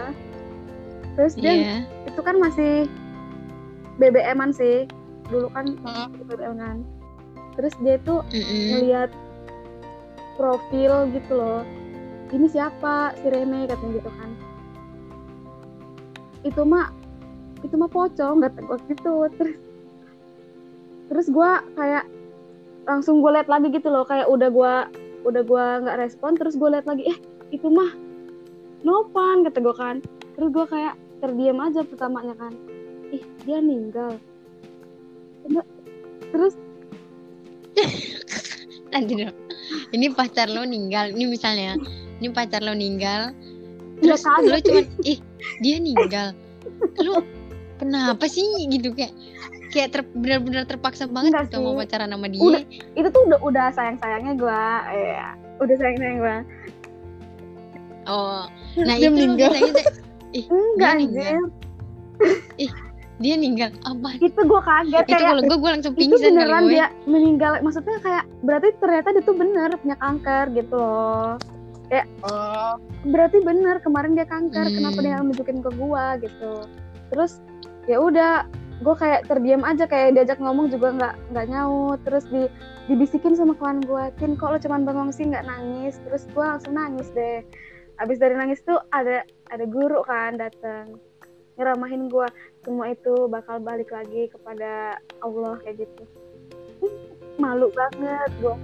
terus 1.19 1.33
dia 1.35 1.51
Iya. 1.51 1.75
itu 2.07 2.19
kan 2.23 2.39
masih 2.39 2.87
BBM-an 3.97 4.53
sih. 4.53 4.85
Dulu 5.27 5.51
kan 5.51 5.75
Heeh. 5.75 6.07
BBM 6.23 6.55
kan 6.55 6.77
terus 7.57 7.73
dia 7.81 7.97
tuh 8.05 8.21
Mm-mm. 8.29 8.63
ngeliat 8.69 9.09
profil 10.37 11.09
gitu 11.11 11.33
loh. 11.33 11.61
Ini 12.29 12.47
siapa? 12.47 13.17
Si 13.17 13.27
Rene 13.27 13.65
katanya 13.67 13.93
gitu 13.99 14.11
kan. 14.13 14.29
Itu 16.45 16.61
mah 16.63 16.93
itu 17.65 17.73
mah 17.73 17.89
pocong 17.89 18.45
kata 18.45 18.59
gue 18.61 18.77
gitu. 18.93 19.15
Terus 19.35 19.57
terus 21.07 21.27
gue 21.31 21.51
kayak 21.75 22.05
langsung 22.87 23.19
gue 23.19 23.31
liat 23.33 23.49
lagi 23.49 23.67
gitu 23.73 23.89
loh. 23.89 24.05
Kayak 24.05 24.29
udah 24.29 24.49
gue 24.53 24.73
udah 25.27 25.41
gue 25.43 25.65
nggak 25.83 25.97
respon 25.99 26.37
terus 26.37 26.55
gue 26.55 26.69
liat 26.69 26.85
lagi 26.87 27.03
eh 27.09 27.17
itu 27.51 27.67
mah 27.67 27.91
Nopan 28.85 29.41
kata 29.43 29.59
gue 29.59 29.75
kan. 29.75 29.97
Terus 30.37 30.49
gue 30.53 30.65
kayak 30.69 30.95
terdiam 31.19 31.57
aja 31.59 31.81
pertamanya 31.81 32.37
kan. 32.37 32.53
Ih 33.09 33.25
dia 33.43 33.57
meninggal 33.57 34.21
terus 36.31 36.53
dong. 38.91 39.46
Ini 39.91 40.11
pacar 40.11 40.47
lo 40.47 40.63
ninggal. 40.63 41.11
Ini 41.11 41.25
misalnya, 41.25 41.75
ini 42.17 42.27
pacar 42.29 42.63
lo 42.63 42.71
ninggal. 42.71 43.31
Terus 43.97 44.21
kaget. 44.21 44.45
lo 44.45 44.57
cuman, 44.61 44.85
ih 45.03 45.19
dia 45.59 45.77
ninggal. 45.77 46.27
Lo 47.01 47.23
kenapa 47.77 48.25
sih 48.25 48.45
gitu 48.67 48.93
kayak 48.93 49.13
kayak 49.69 49.89
ter, 49.93 50.01
benar-benar 50.15 50.63
terpaksa 50.65 51.05
banget 51.05 51.35
Enggak 51.35 51.45
gitu 51.51 51.57
mau 51.59 51.73
sih. 51.75 51.79
pacaran 51.85 52.09
sama 52.09 52.27
dia. 52.27 52.41
Udah. 52.41 52.63
itu 52.95 53.07
tuh 53.11 53.21
udah 53.27 53.39
udah 53.43 53.65
sayang 53.75 53.97
sayangnya 53.99 54.33
gue 54.33 54.61
ya 54.93 55.27
udah 55.59 55.75
sayang 55.77 55.97
sayang 55.97 56.17
gue 56.19 56.37
Oh, 58.07 58.47
nah 58.79 58.95
Dia 58.95 59.11
itu 59.11 59.19
meninggal. 59.19 59.51
teh, 59.51 59.83
ih 60.31 60.45
enggak 60.47 60.91
Dia 60.95 60.99
ninggal. 61.03 61.43
Dia 63.17 63.33
ninggal 63.33 63.73
apa? 63.81 64.09
itu 64.19 64.37
gue 64.37 64.61
kaget 64.61 65.01
Itu 65.01 65.09
kayak 65.09 65.25
kalau 65.25 65.41
gue 65.41 65.57
gue 65.57 65.71
langsung 65.73 65.93
itu 65.93 65.99
pingsan 66.05 66.17
kali 66.17 66.29
beneran 66.37 66.61
gue. 66.61 66.73
dia 66.73 66.85
meninggal 67.05 67.51
maksudnya 67.59 67.97
kayak 67.99 68.23
berarti 68.41 68.67
ternyata 68.77 69.07
dia 69.09 69.23
tuh 69.25 69.35
bener 69.35 69.69
punya 69.77 69.97
kanker 69.97 70.45
gitu 70.53 70.77
loh. 70.77 71.33
Oh, 72.21 72.73
berarti 73.07 73.39
bener 73.39 73.79
kemarin 73.79 74.11
dia 74.11 74.27
kanker 74.27 74.67
Hmm. 74.67 74.75
kenapa 74.75 74.99
dia 74.99 75.17
nunjukin 75.17 75.63
ke 75.63 75.71
gua 75.73 76.19
gitu. 76.19 76.67
Terus 77.09 77.39
ya 77.87 77.97
udah 77.97 78.43
gue 78.77 78.93
kayak 78.93 79.25
terdiam 79.25 79.63
aja 79.63 79.87
kayak 79.87 80.13
diajak 80.13 80.37
ngomong 80.37 80.67
juga 80.67 80.91
nggak 80.93 81.15
nggak 81.31 81.45
nyaut. 81.47 81.99
Terus 82.03 82.27
di 82.27 82.51
dibisikin 82.85 83.33
sama 83.33 83.55
kawan 83.55 83.79
gue 83.81 84.03
tin 84.19 84.35
kok 84.35 84.51
lo 84.51 84.59
cuman 84.59 84.83
bengong 84.83 85.09
sih 85.09 85.23
nggak 85.25 85.47
nangis? 85.47 85.95
Terus 86.03 86.27
gue 86.27 86.43
langsung 86.43 86.75
nangis 86.75 87.07
deh. 87.15 87.39
Abis 87.97 88.19
dari 88.19 88.35
nangis 88.35 88.59
tuh 88.61 88.77
ada 88.91 89.23
ada 89.47 89.63
guru 89.63 90.03
kan 90.03 90.35
datang 90.35 90.99
nyeramahin 91.57 92.05
gue 92.05 92.27
semua 92.67 92.91
itu 92.91 93.31
bakal 93.31 93.63
balik 93.63 93.87
lagi 93.95 94.27
kepada 94.27 94.99
Allah 95.23 95.55
kayak 95.63 95.87
gitu. 95.87 96.03
Malu 97.41 97.71
banget 97.71 98.27
gue 98.43 98.55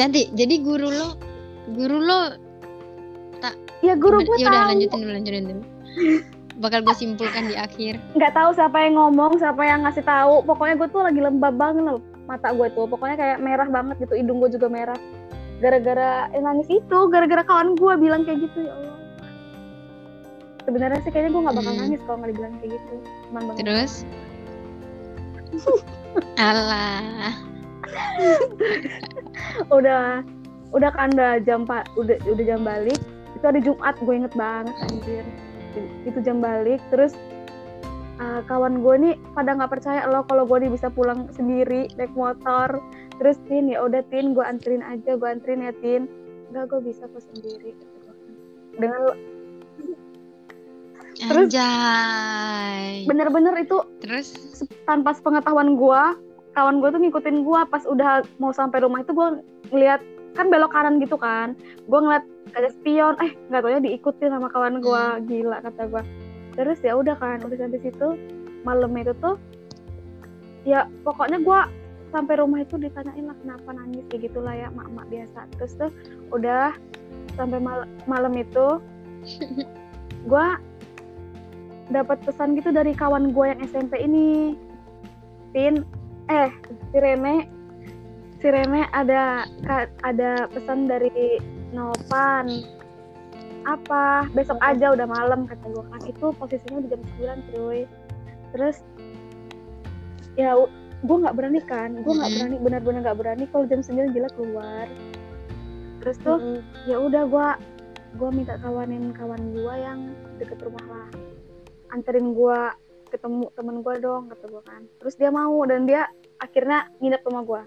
Nanti 0.00 0.32
jadi 0.32 0.64
guru 0.64 0.88
lo 0.88 1.08
guru 1.76 2.00
lo 2.00 2.20
ya 3.84 3.96
guru 3.96 4.24
gue 4.24 4.36
ya 4.40 4.48
udah 4.48 4.64
tahu. 4.64 4.70
lanjutin 4.72 4.98
dulu 5.04 5.12
lanjutin 5.12 5.44
dulu. 5.44 5.62
Bakal 6.60 6.80
gue 6.84 6.96
simpulkan 6.96 7.48
di 7.48 7.56
akhir. 7.56 8.00
nggak 8.16 8.32
tahu 8.32 8.50
siapa 8.56 8.76
yang 8.80 8.96
ngomong 8.96 9.36
siapa 9.36 9.60
yang 9.60 9.84
ngasih 9.84 10.04
tahu. 10.04 10.40
Pokoknya 10.48 10.80
gue 10.80 10.88
tuh 10.88 11.02
lagi 11.04 11.20
lembab 11.20 11.54
banget 11.60 11.84
loh 11.84 12.00
mata 12.24 12.52
gue 12.52 12.68
tuh. 12.72 12.88
Pokoknya 12.88 13.16
kayak 13.16 13.38
merah 13.44 13.68
banget 13.68 13.96
gitu 14.04 14.16
hidung 14.16 14.40
gue 14.40 14.52
juga 14.56 14.68
merah. 14.72 15.00
Gara-gara 15.60 16.28
eh, 16.32 16.40
nangis 16.40 16.68
itu 16.68 16.98
gara-gara 17.12 17.44
kawan 17.44 17.76
gue 17.76 17.92
bilang 18.00 18.24
kayak 18.24 18.44
gitu 18.48 18.64
ya 18.64 18.72
Allah 18.72 18.99
sebenarnya 20.64 21.00
sih 21.02 21.10
kayaknya 21.12 21.30
gue 21.32 21.42
nggak 21.44 21.56
bakal 21.56 21.72
Hmm. 21.72 21.80
nangis 21.84 22.00
kalau 22.04 22.16
nggak 22.20 22.30
dibilang 22.34 22.54
kayak 22.60 22.70
gitu. 22.76 22.94
Cuman 23.28 23.42
banget 23.48 23.62
Terus? 23.64 23.92
Alah. 26.50 27.32
udah 29.76 30.22
udah 30.70 30.90
kan 30.94 31.10
udah 31.14 31.42
jam 31.42 31.66
pak 31.66 31.90
udah 31.98 32.16
udah 32.26 32.44
jam 32.44 32.62
balik. 32.62 33.00
Itu 33.34 33.44
hari 33.46 33.60
Jumat 33.64 33.96
gue 33.98 34.14
inget 34.14 34.34
banget 34.36 34.76
anjir. 34.86 35.24
Itu 36.06 36.18
jam 36.22 36.42
balik 36.42 36.82
terus 36.90 37.14
uh, 38.20 38.42
kawan 38.46 38.84
gue 38.84 38.94
nih 39.00 39.14
pada 39.34 39.56
nggak 39.56 39.70
percaya 39.70 40.06
loh 40.06 40.22
kalau 40.26 40.44
gue 40.46 40.66
nih 40.66 40.70
bisa 40.70 40.90
pulang 40.92 41.26
sendiri 41.34 41.90
naik 41.98 42.12
motor. 42.14 42.78
Terus 43.20 43.36
tin 43.50 43.68
ya 43.68 43.84
udah 43.84 44.00
tin 44.08 44.32
gue 44.32 44.44
anterin 44.44 44.80
aja 44.80 45.18
gue 45.18 45.28
anterin 45.28 45.66
ya 45.66 45.74
tin. 45.82 46.06
Enggak 46.50 46.72
gue 46.74 46.80
bisa 46.90 47.06
kok 47.10 47.22
sendiri. 47.34 47.74
Dengan 48.78 49.14
Terus- 51.16 51.50
Anjay. 51.50 53.04
bener-bener 53.04 53.54
itu 53.58 53.78
Terus? 54.00 54.28
tanpa 54.84 55.12
sepengetahuan 55.12 55.74
gue 55.74 56.02
kawan 56.52 56.78
gue 56.78 56.88
tuh 56.90 57.00
ngikutin 57.00 57.42
gue 57.42 57.60
pas 57.66 57.82
udah 57.84 58.10
mau 58.36 58.50
sampai 58.50 58.82
rumah 58.82 59.00
itu 59.00 59.10
gue 59.10 59.28
ngeliat 59.70 60.02
kan 60.32 60.46
belok 60.46 60.70
kanan 60.70 60.98
gitu 60.98 61.14
kan 61.14 61.54
gue 61.84 61.98
ngeliat 61.98 62.22
ada 62.52 62.70
spion 62.70 63.14
eh 63.18 63.34
nggak 63.48 63.62
taunya 63.62 63.80
diikutin 63.80 64.30
sama 64.30 64.46
kawan 64.48 64.78
gue 64.78 65.02
gila 65.26 65.58
kata 65.60 65.86
gue 65.86 66.02
terus 66.54 66.78
ya 66.80 66.94
udah 66.94 67.14
kan 67.14 67.38
udah 67.40 67.56
sampai 67.56 67.80
situ 67.80 68.08
malam 68.62 68.90
itu 68.94 69.14
tuh 69.18 69.38
ya 70.62 70.84
pokoknya 71.02 71.40
gue 71.40 71.60
sampai 72.10 72.34
rumah 72.36 72.60
itu 72.60 72.74
ditanyain 72.74 73.22
lah 73.22 73.38
kenapa 73.38 73.70
nangis 73.70 74.02
kayak 74.10 74.26
gitulah 74.26 74.50
ya 74.50 74.66
mak-mak 74.74 75.06
biasa. 75.06 75.46
Terus 75.54 75.72
tuh 75.78 75.90
udah 76.34 76.74
sampai 77.38 77.62
mal- 77.62 77.86
malam 78.04 78.34
itu 78.34 78.82
gue 80.30 80.46
dapat 81.90 82.22
pesan 82.22 82.54
gitu 82.54 82.70
dari 82.70 82.94
kawan 82.94 83.34
gue 83.34 83.46
yang 83.50 83.60
SMP 83.66 83.98
ini. 84.00 84.54
Tin 85.50 85.82
eh 86.30 86.50
si 86.94 86.96
Rene. 86.96 87.50
Si 88.40 88.46
Rene 88.48 88.86
ada 88.94 89.44
ada 90.06 90.30
pesan 90.48 90.86
dari 90.86 91.42
Nopan 91.74 92.46
apa? 93.68 94.24
Besok 94.32 94.56
aja 94.64 94.94
udah 94.94 95.04
malam 95.04 95.44
kata 95.44 95.66
gue 95.68 95.84
kan 95.84 96.02
itu 96.08 96.26
posisinya 96.38 96.80
di 96.80 96.88
jam 96.88 97.02
9 97.20 97.50
cuy. 97.52 97.84
Terus 98.56 98.80
ya 100.38 100.56
gue 101.02 101.16
nggak 101.20 101.36
berani 101.36 101.60
kan. 101.66 102.00
Gue 102.00 102.14
nggak 102.16 102.32
berani 102.38 102.56
benar-benar 102.62 103.00
nggak 103.04 103.18
berani 103.18 103.44
kalau 103.50 103.66
jam 103.68 103.82
9 103.82 104.14
gila 104.14 104.30
keluar. 104.38 104.86
Terus 106.00 106.16
tuh 106.24 106.38
Mm-mm. 106.40 106.62
ya 106.88 106.96
udah 106.96 107.28
gue 107.28 107.48
gue 108.16 108.30
minta 108.34 108.58
kawanin 108.58 109.14
kawan 109.14 109.54
gue 109.54 109.74
yang 109.78 110.00
deket 110.42 110.58
rumah 110.66 110.82
lah 110.90 111.08
anterin 111.90 112.32
gue 112.32 112.60
ketemu 113.10 113.50
temen 113.58 113.76
gue 113.82 113.94
dong 113.98 114.30
kata 114.30 114.44
gue 114.46 114.62
kan. 114.64 114.82
Terus 115.02 115.14
dia 115.18 115.30
mau 115.34 115.58
dan 115.66 115.86
dia 115.86 116.06
akhirnya 116.40 116.88
nginep 117.02 117.22
rumah 117.26 117.44
gue 117.44 117.62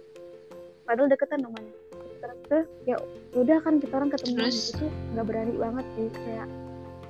padahal 0.84 1.08
deketan 1.08 1.40
rumahnya 1.48 1.84
terus 2.54 2.70
ya 2.86 2.98
udah 3.34 3.58
kan 3.64 3.82
kita 3.82 3.94
orang 3.98 4.12
ketemu 4.14 4.48
Terus? 4.48 4.78
itu 4.78 4.86
nggak 5.16 5.26
berani 5.26 5.54
banget 5.58 5.86
sih. 5.98 6.08
Kayak 6.14 6.48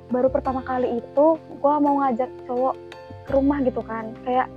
baru 0.10 0.28
pertama 0.30 0.62
kali 0.64 1.04
itu 1.04 1.26
gue 1.38 1.74
mau 1.84 1.96
ngajak 2.00 2.32
cowok 2.48 2.76
ke 3.28 3.32
rumah 3.36 3.58
gitu 3.66 3.82
kan. 3.84 4.14
Kayak 4.24 4.48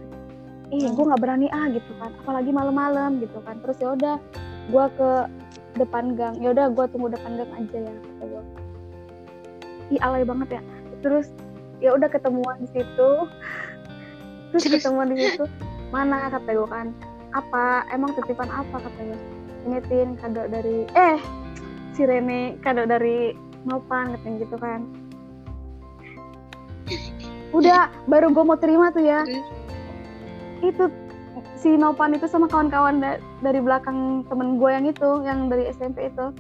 ih 0.71 0.87
gue 0.87 1.05
nggak 1.05 1.23
berani 1.23 1.49
ah 1.51 1.66
gitu 1.75 1.92
kan. 1.99 2.14
Apalagi 2.23 2.51
malam-malam 2.55 3.19
gitu 3.19 3.38
kan. 3.42 3.59
Terus 3.66 3.77
ya 3.83 3.88
udah 3.99 4.16
gue 4.71 4.85
ke 4.95 5.11
depan 5.77 6.14
gang. 6.14 6.35
Ya 6.38 6.55
udah 6.55 6.71
gue 6.71 6.85
tunggu 6.95 7.09
depan 7.12 7.33
gang 7.35 7.53
aja 7.53 7.79
ya 7.83 7.92
kata 7.92 8.25
gue 8.31 8.42
ih 9.97 10.01
alay 10.03 10.23
banget 10.23 10.59
ya. 10.59 10.62
Terus 11.03 11.31
ya 11.81 11.95
udah 11.95 12.09
ketemuan 12.09 12.57
di 12.65 12.69
situ. 12.73 13.11
Terus 14.53 14.62
Terus? 14.65 14.83
ketemuan 14.83 15.12
di 15.12 15.17
situ. 15.21 15.45
Mana 15.93 16.33
kata 16.33 16.51
gue 16.51 16.69
kan. 16.69 16.91
Apa? 17.35 17.85
Emang 17.93 18.17
titipan 18.17 18.49
apa 18.49 18.81
kata 18.81 19.01
gue 19.03 19.21
ini 19.67 19.83
tin 19.91 20.15
kado 20.23 20.47
dari 20.47 20.87
eh 20.95 21.19
si 21.91 22.07
Rene 22.07 22.55
kado 22.62 22.87
dari 22.87 23.35
Nopan 23.67 24.15
katanya 24.15 24.47
gitu 24.47 24.57
kan. 24.62 24.87
Udah 27.51 27.91
baru 28.07 28.31
gue 28.31 28.45
mau 28.47 28.55
terima 28.55 28.95
tuh 28.95 29.03
ya. 29.03 29.27
Itu 30.62 30.87
si 31.59 31.75
Nopan 31.75 32.15
itu 32.15 32.31
sama 32.31 32.47
kawan-kawan 32.47 33.03
da- 33.03 33.21
dari 33.43 33.59
belakang 33.59 34.23
temen 34.31 34.62
gue 34.62 34.71
yang 34.71 34.87
itu 34.87 35.11
yang 35.27 35.51
dari 35.51 35.67
SMP 35.75 36.09
itu. 36.09 36.31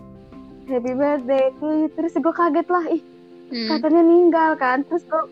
Happy 0.66 0.98
birthday 0.98 1.50
terus 1.94 2.14
gue 2.14 2.34
kaget 2.34 2.66
lah 2.66 2.84
ih 2.90 3.02
hmm. 3.50 3.68
katanya 3.70 4.02
ninggal 4.02 4.50
kan 4.58 4.82
terus 4.86 5.02
gue 5.06 5.22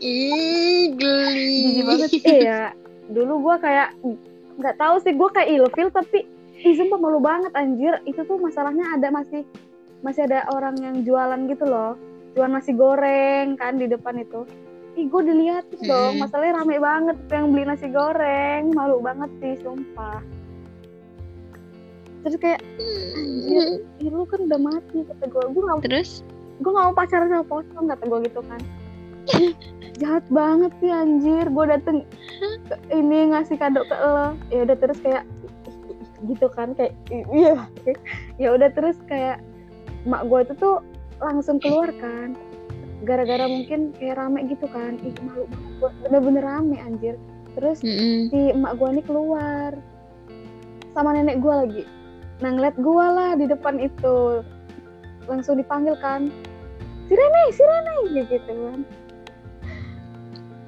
Ih, 0.00 0.96
geli. 0.96 1.84
banget 1.84 2.10
iya 2.24 2.72
dulu 3.12 3.50
gue 3.50 3.56
kayak 3.60 3.92
nggak 4.56 4.76
tahu 4.80 4.96
sih 5.04 5.12
gue 5.12 5.28
kayak 5.32 5.48
ilfil 5.60 5.88
tapi 5.92 6.24
ih 6.60 6.74
sumpah 6.76 7.00
malu 7.00 7.20
banget 7.20 7.52
anjir 7.56 8.00
itu 8.04 8.20
tuh 8.24 8.36
masalahnya 8.36 8.84
ada 8.96 9.08
masih 9.08 9.44
masih 10.00 10.24
ada 10.28 10.48
orang 10.52 10.76
yang 10.80 10.96
jualan 11.04 11.40
gitu 11.48 11.64
loh 11.68 11.96
jualan 12.36 12.52
nasi 12.52 12.72
goreng 12.72 13.56
kan 13.56 13.76
di 13.80 13.88
depan 13.88 14.20
itu 14.20 14.44
ih 14.96 15.06
gue 15.08 15.22
diliatin 15.24 15.80
dong 15.84 16.16
Mm-mm. 16.16 16.22
masalahnya 16.24 16.60
rame 16.60 16.76
banget 16.76 17.16
tuh 17.28 17.34
yang 17.36 17.48
beli 17.52 17.64
nasi 17.64 17.88
goreng 17.88 18.72
malu 18.76 19.00
banget 19.00 19.30
sih 19.40 19.54
sumpah 19.64 20.20
terus 22.20 22.36
kayak 22.36 22.60
anjir 23.16 23.80
ih 24.00 24.08
lu 24.12 24.24
kan 24.28 24.44
udah 24.44 24.60
mati 24.60 24.98
kata 25.08 25.24
gue 25.24 25.44
gue 25.56 25.62
gak 25.64 25.80
Terus? 25.88 26.10
Gue 26.60 26.70
gak 26.70 26.86
mau 26.86 26.94
pacaran 26.94 27.28
sama 27.28 27.44
pocong 27.48 27.84
kata 27.88 28.04
gue 28.04 28.18
gitu 28.28 28.40
kan. 28.44 28.60
Jahat 30.00 30.24
banget 30.28 30.72
sih 30.80 30.92
anjir. 30.92 31.48
Gue 31.48 31.64
dateng 31.66 32.04
ke- 32.68 32.80
ini 32.92 33.32
ngasih 33.32 33.56
kado 33.56 33.84
ke 33.84 33.96
lo. 33.96 34.36
Ya 34.48 34.64
udah 34.64 34.76
terus 34.76 35.00
kayak 35.00 35.24
gitu 36.28 36.52
kan 36.52 36.76
kayak 36.76 36.92
iya 37.32 37.64
ya 38.36 38.52
udah 38.52 38.68
terus 38.76 39.00
kayak 39.08 39.40
mak 40.04 40.28
gue 40.28 40.44
itu 40.44 40.52
tuh 40.56 40.84
langsung 41.20 41.56
keluar 41.56 41.88
kan. 41.96 42.36
Gara-gara 43.00 43.48
mungkin 43.48 43.96
kayak 43.96 44.20
rame 44.20 44.44
gitu 44.48 44.68
kan. 44.68 45.00
Ih 45.00 45.16
malu 45.24 45.48
banget 45.48 45.72
gue 45.80 45.90
bener-bener 46.04 46.44
rame 46.44 46.76
anjir. 46.76 47.16
Terus 47.56 47.80
Mm-mm. 47.80 48.28
si 48.28 48.52
emak 48.52 48.76
gue 48.76 49.00
nih 49.00 49.04
keluar. 49.04 49.72
Sama 50.92 51.16
nenek 51.16 51.40
gue 51.40 51.54
lagi. 51.54 51.84
Nah 52.40 52.52
ngeliat 52.52 52.76
gue 52.76 53.06
lah 53.16 53.32
di 53.36 53.48
depan 53.48 53.80
itu. 53.80 54.44
Langsung 55.28 55.56
dipanggil 55.56 55.94
kan 56.00 56.32
si 57.10 57.18
Rene 57.18 57.42
si 57.50 57.62
Rene 57.66 57.94
kayak 58.06 58.26
gitu 58.30 58.52
kan. 58.54 58.80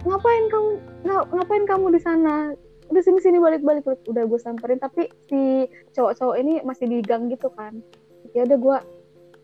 Ngapain 0.02 0.44
kamu 0.50 0.70
nga- 1.06 1.28
ngapain 1.30 1.64
kamu 1.70 1.86
di 1.94 2.00
sana? 2.02 2.50
Udah 2.90 3.02
sini 3.06 3.22
sini 3.22 3.38
balik 3.38 3.62
balik 3.62 3.86
udah 3.86 4.26
gue 4.26 4.40
samperin. 4.42 4.82
Tapi 4.82 5.06
si 5.30 5.70
cowok-cowok 5.94 6.36
ini 6.42 6.58
masih 6.66 6.90
di 6.90 6.98
gang 6.98 7.30
gitu 7.30 7.46
kan. 7.54 7.78
Ya 8.34 8.42
udah 8.42 8.58
gue 8.58 8.76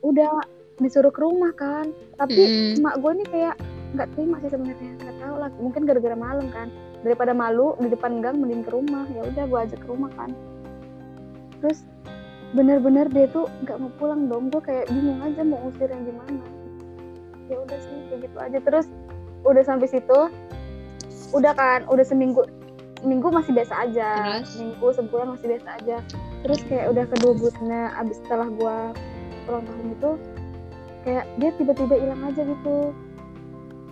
udah 0.02 0.42
disuruh 0.82 1.14
ke 1.14 1.22
rumah 1.22 1.54
kan. 1.54 1.94
Tapi 2.18 2.74
Mm. 2.74 2.82
emak 2.82 2.94
gue 2.98 3.12
nih 3.22 3.28
kayak 3.30 3.54
nggak 3.94 4.08
terima 4.18 4.36
sih 4.42 4.50
sebenarnya. 4.50 4.92
Nggak 4.98 5.16
tahu 5.22 5.34
lah 5.38 5.50
mungkin 5.62 5.82
gara-gara 5.86 6.16
malam 6.18 6.50
kan. 6.50 6.68
Daripada 7.06 7.30
malu 7.30 7.78
di 7.78 7.86
depan 7.94 8.18
gang 8.18 8.42
mending 8.42 8.66
ke 8.66 8.74
rumah. 8.74 9.06
Ya 9.14 9.22
udah 9.22 9.44
gue 9.46 9.58
ajak 9.70 9.78
ke 9.78 9.86
rumah 9.86 10.10
kan. 10.18 10.34
Terus 11.62 11.86
bener-bener 12.58 13.06
dia 13.14 13.30
tuh 13.30 13.46
nggak 13.62 13.78
mau 13.78 13.94
pulang 14.02 14.26
dong. 14.26 14.50
Gue 14.50 14.58
kayak 14.66 14.90
bingung 14.90 15.22
aja 15.22 15.46
mau 15.46 15.62
usir 15.62 15.86
yang 15.86 16.02
gimana 16.02 16.57
ya 17.48 17.56
udah 17.58 17.78
sih 17.78 17.96
kayak 18.06 18.20
gitu 18.22 18.36
aja 18.38 18.58
terus 18.60 18.86
udah 19.42 19.62
sampai 19.62 19.86
situ 19.86 20.20
udah 21.30 21.52
kan 21.52 21.84
udah 21.86 22.02
seminggu 22.02 22.44
seminggu 22.98 23.30
masih 23.30 23.52
biasa 23.52 23.74
aja 23.80 24.08
Terus? 24.38 24.46
seminggu 24.50 24.86
sebulan 24.92 25.26
masih 25.32 25.46
biasa 25.48 25.68
aja 25.76 25.96
terus 26.40 26.60
kayak 26.64 26.86
udah 26.88 27.04
kedua 27.08 27.32
bulannya 27.34 27.82
abis 27.96 28.16
setelah 28.20 28.48
gue 28.48 28.76
ulang 29.46 29.64
tahun 29.64 29.86
itu 29.92 30.10
kayak 31.00 31.24
dia 31.36 31.50
tiba-tiba 31.54 31.94
hilang 31.96 32.22
aja 32.22 32.42
gitu 32.42 32.76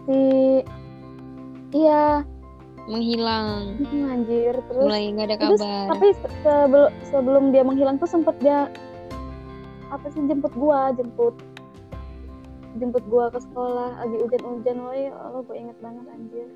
si 0.04 0.20
iya 1.72 2.22
Menghilang. 2.86 3.74
hmm, 3.76 4.06
anjir 4.06 4.54
terus 4.54 4.78
Mulai 4.80 5.10
nggak 5.10 5.26
ada 5.26 5.36
terus 5.36 5.58
kabar. 5.58 5.86
tapi 5.90 6.06
se- 6.14 6.34
sebelum 6.40 6.90
sebelum 7.04 7.44
dia 7.50 7.62
menghilang 7.62 7.98
tuh 7.98 8.06
sempet 8.06 8.38
dia 8.38 8.70
apa 9.88 10.06
sih 10.08 10.22
jemput 10.22 10.54
gua 10.54 10.94
jemput 10.94 11.34
jemput 12.76 13.04
gua 13.06 13.28
ke 13.28 13.40
sekolah 13.40 13.98
lagi 13.98 14.16
hujan-hujan 14.18 14.76
woy 14.82 15.00
ya 15.06 15.12
Allah 15.14 15.40
gue 15.42 15.56
inget 15.56 15.78
banget 15.80 16.04
anjir 16.08 16.48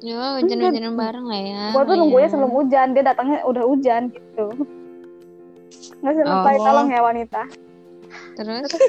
Yo, 0.00 0.16
hujan-hujanan 0.40 0.96
bareng 0.96 1.26
lah 1.28 1.36
ya. 1.38 1.62
gua 1.70 1.84
tuh 1.84 1.92
Iya. 1.92 2.00
nunggunya 2.00 2.28
sebelum 2.28 2.50
hujan 2.50 2.86
dia 2.92 3.04
datangnya 3.04 3.44
udah 3.44 3.64
hujan 3.64 4.02
gitu 4.08 4.46
nggak 6.00 6.12
sih 6.12 6.24
lupa 6.24 6.50
Oh. 6.50 6.58
tolong 6.58 6.88
ya 6.88 7.00
wanita 7.00 7.42
Terus? 8.34 8.66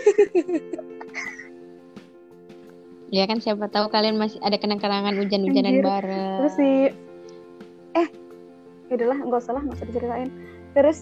ya 3.11 3.28
kan 3.28 3.38
siapa 3.38 3.67
tahu 3.67 3.91
kalian 3.91 4.15
masih 4.15 4.39
ada 4.39 4.55
kenang-kenangan 4.55 5.13
hujan-hujanan 5.13 5.84
bareng. 5.84 6.38
terus 6.39 6.53
si 6.55 6.69
eh 7.91 8.07
ya 8.88 8.93
udahlah 8.95 9.17
nggak 9.19 9.36
usah 9.38 9.51
lah 9.51 9.61
nggak 9.61 9.78
usah 9.78 9.88
diceritain 9.88 10.30
terus 10.72 10.97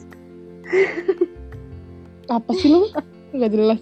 apa 2.28 2.50
sih 2.56 2.68
lu 2.68 2.90
nggak 3.38 3.52
jelas 3.54 3.80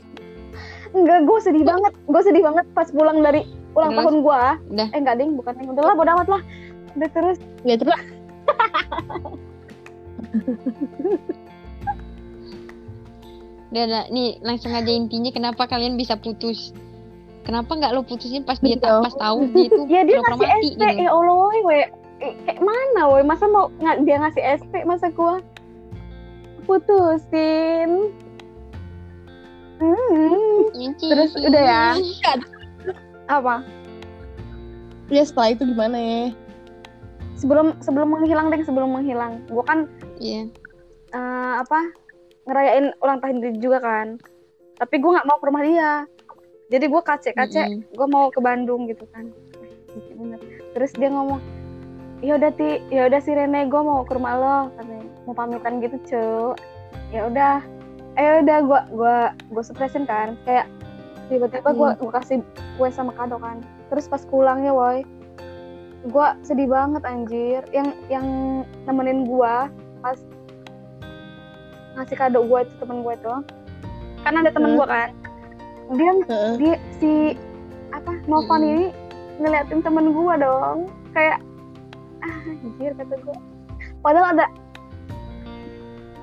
enggak 0.93 1.19
gue 1.25 1.39
sedih 1.43 1.65
banget 1.65 1.93
gue 1.95 2.21
sedih 2.23 2.43
banget 2.43 2.65
pas 2.71 2.87
pulang 2.91 3.19
dari 3.19 3.41
ulang 3.77 3.93
Terus? 3.93 3.99
tahun 4.01 4.15
gua 4.25 4.41
Udah. 4.73 4.87
eh 4.89 4.99
enggak 4.99 5.15
ding 5.21 5.31
bukan 5.37 5.53
ding 5.53 5.69
udah 5.69 5.83
lah 5.85 5.93
bodo 5.93 6.11
amat 6.17 6.27
lah 6.27 6.41
udah 6.97 7.09
terus 7.13 7.37
ya 7.61 7.75
terus 7.77 7.99
Udah, 13.67 13.83
udah. 13.83 14.03
nih 14.09 14.39
langsung 14.41 14.71
aja 14.71 14.87
intinya 14.87 15.27
kenapa 15.29 15.67
kalian 15.67 15.99
bisa 15.99 16.15
putus? 16.15 16.71
Kenapa 17.43 17.75
nggak 17.75 17.95
lo 17.95 18.03
putusin 18.03 18.43
pas 18.43 18.59
dia 18.59 18.79
Betul. 18.79 19.03
pas 19.07 19.15
tahu 19.15 19.39
dia 19.51 19.67
itu 19.67 19.81
ya 19.87 20.01
dia 20.03 20.17
ngasih 20.19 20.39
mati 20.39 20.67
SP 20.67 20.81
gitu? 20.83 21.03
ya 21.03 21.09
Allah 21.11 21.35
woy 21.35 21.59
woy. 21.63 21.79
Eh, 22.17 22.33
kayak 22.47 22.59
mana 22.63 23.01
woy 23.11 23.23
masa 23.23 23.45
mau 23.47 23.67
nggak 23.79 23.97
dia 24.03 24.17
ngasih 24.23 24.43
SP 24.63 24.73
masa 24.83 25.07
gua 25.11 25.39
putusin 26.67 28.11
hmm. 29.79 30.93
Terus 30.99 31.31
udah 31.37 31.63
ya? 31.63 31.85
apa? 33.37 33.61
Ya 35.07 35.23
setelah 35.23 35.55
itu 35.55 35.63
gimana? 35.63 35.97
Ya 35.97 36.35
sebelum 37.37 37.77
sebelum 37.85 38.17
menghilang 38.17 38.49
deh 38.49 38.65
sebelum 38.65 38.97
menghilang. 38.97 39.45
Gua 39.47 39.63
kan 39.63 39.79
Iya. 40.17 40.49
eh, 41.13 41.53
apa 41.61 41.79
ngerayain 42.49 42.91
ulang 42.99 43.21
tahun 43.21 43.39
dia 43.39 43.53
juga 43.61 43.79
kan. 43.79 44.17
Tapi 44.77 44.95
gue 45.01 45.09
nggak 45.13 45.27
mau 45.29 45.37
ke 45.37 45.45
rumah 45.47 45.63
dia. 45.63 45.93
Jadi 46.67 46.85
gue 46.91 47.01
kacek 47.01 47.33
kacek 47.37 47.67
Mm-mm. 47.71 47.95
gue 47.95 48.07
mau 48.11 48.27
ke 48.27 48.39
Bandung 48.43 48.89
gitu 48.91 49.07
kan. 49.15 49.31
Terus 50.75 50.91
dia 50.97 51.09
ngomong 51.13 51.39
ya 52.19 52.35
udah 52.35 52.51
ti. 52.53 52.81
Ya 52.91 53.07
udah 53.07 53.19
si 53.21 53.31
Rene 53.31 53.69
gue 53.69 53.81
mau 53.81 54.03
ke 54.03 54.13
rumah 54.17 54.33
lo. 54.35 54.57
Katanya 54.75 55.05
mau 55.23 55.35
pamitan 55.35 55.79
gitu 55.79 55.97
cu 56.07 56.25
ya 57.11 57.27
udah 57.27 57.63
eh 58.17 58.41
udah 58.41 58.57
gue 58.65 58.81
gua 58.97 59.17
gue 59.37 59.63
surprisein 59.63 60.09
kan. 60.09 60.33
Kayak 60.43 60.65
tiba-tiba 61.29 61.69
gue 61.71 61.89
gue 62.01 62.11
kasih 62.11 62.37
kue 62.75 62.89
sama 62.89 63.13
kado 63.13 63.37
kan. 63.37 63.61
Terus 63.93 64.09
pas 64.09 64.25
pulangnya 64.25 64.73
woi 64.73 65.05
gue 66.07 66.27
sedih 66.41 66.67
banget 66.67 67.03
anjir. 67.05 67.61
Yang 67.69 67.93
yang 68.09 68.27
nemenin 68.85 69.25
gue 69.25 69.55
pas 70.01 70.17
ngasih 71.97 72.17
kado 72.17 72.45
gue 72.45 72.59
itu 72.61 72.73
temen 72.77 73.01
gue 73.01 73.15
tuh 73.21 73.41
kan 74.21 74.33
ada 74.37 74.49
temen 74.49 74.73
Hmm. 74.73 74.79
gue 74.81 74.87
kan. 74.87 75.09
Dia 75.95 76.11
Heeh. 76.27 76.51
dia 76.59 76.75
si 76.99 77.11
apa 77.95 78.11
Novan 78.27 78.59
Mm-mm. 78.61 78.71
ini 78.73 78.85
ngeliatin 79.39 79.79
temen 79.79 80.11
gue 80.11 80.33
dong. 80.41 80.89
Kayak 81.13 81.39
ah 82.25 82.37
anjir 82.49 82.91
kata 82.97 83.13
gue 83.13 83.37
padahal 84.01 84.33
ada 84.37 84.45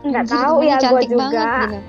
nggak 0.04 0.26
tahu 0.28 0.56
ya 0.60 0.76
gue 0.76 1.02
juga. 1.08 1.16
banget, 1.32 1.82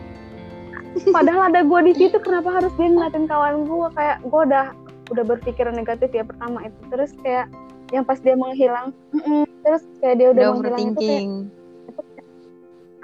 padahal 1.12 1.52
ada 1.52 1.62
gue 1.68 1.80
di 1.92 1.94
situ 2.00 2.18
kenapa 2.24 2.50
harus 2.56 2.72
dia 2.80 2.88
ngeliatin 2.88 3.28
kawan 3.28 3.68
gue 3.68 3.88
kayak 3.92 4.18
gue 4.24 4.42
udah 4.48 4.66
udah 5.12 5.24
berpikir 5.28 5.68
negatif 5.70 6.10
ya 6.16 6.24
pertama 6.24 6.64
itu. 6.64 6.80
Terus 6.88 7.12
kayak 7.20 7.52
yang 7.94 8.08
pas 8.08 8.18
dia 8.24 8.34
menghilang 8.34 8.96
terus 9.62 9.84
kayak 10.00 10.16
dia 10.18 10.28
udah, 10.32 10.46
Udah 10.56 10.58
menghilang 10.58 10.96
itu 10.96 11.02
kayak 11.04 11.26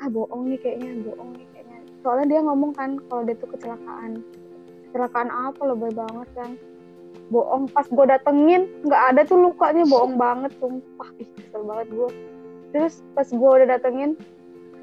ah 0.01 0.07
bohong 0.09 0.43
nih 0.49 0.59
kayaknya 0.63 0.89
bohong 1.05 1.29
nih 1.35 1.45
kayaknya. 1.53 1.77
Soalnya 2.01 2.25
dia 2.31 2.39
ngomong 2.41 2.71
kan 2.73 2.89
kalau 3.11 3.21
dia 3.27 3.35
tuh 3.37 3.49
kecelakaan. 3.51 4.11
Kecelakaan 4.89 5.29
apa 5.29 5.61
lebay 5.61 5.93
banget 5.93 6.27
kan. 6.33 6.51
Bohong 7.29 7.67
pas 7.69 7.85
gue 7.85 8.05
datengin 8.07 8.65
nggak 8.87 9.03
ada 9.13 9.21
tuh 9.27 9.37
lukanya 9.37 9.83
bohong 9.85 10.15
banget 10.15 10.51
sumpah. 10.57 11.09
Ih 11.19 11.27
kesel 11.35 11.61
banget 11.67 11.87
gue 11.91 12.09
terus 12.71 13.03
pas 13.13 13.27
gue 13.27 13.49
udah 13.51 13.67
datengin 13.67 14.15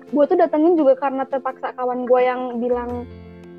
gue 0.09 0.24
tuh 0.24 0.36
datengin 0.40 0.74
juga 0.76 0.96
karena 0.96 1.28
terpaksa 1.28 1.76
kawan 1.76 2.09
gue 2.09 2.20
yang 2.24 2.56
bilang 2.56 3.04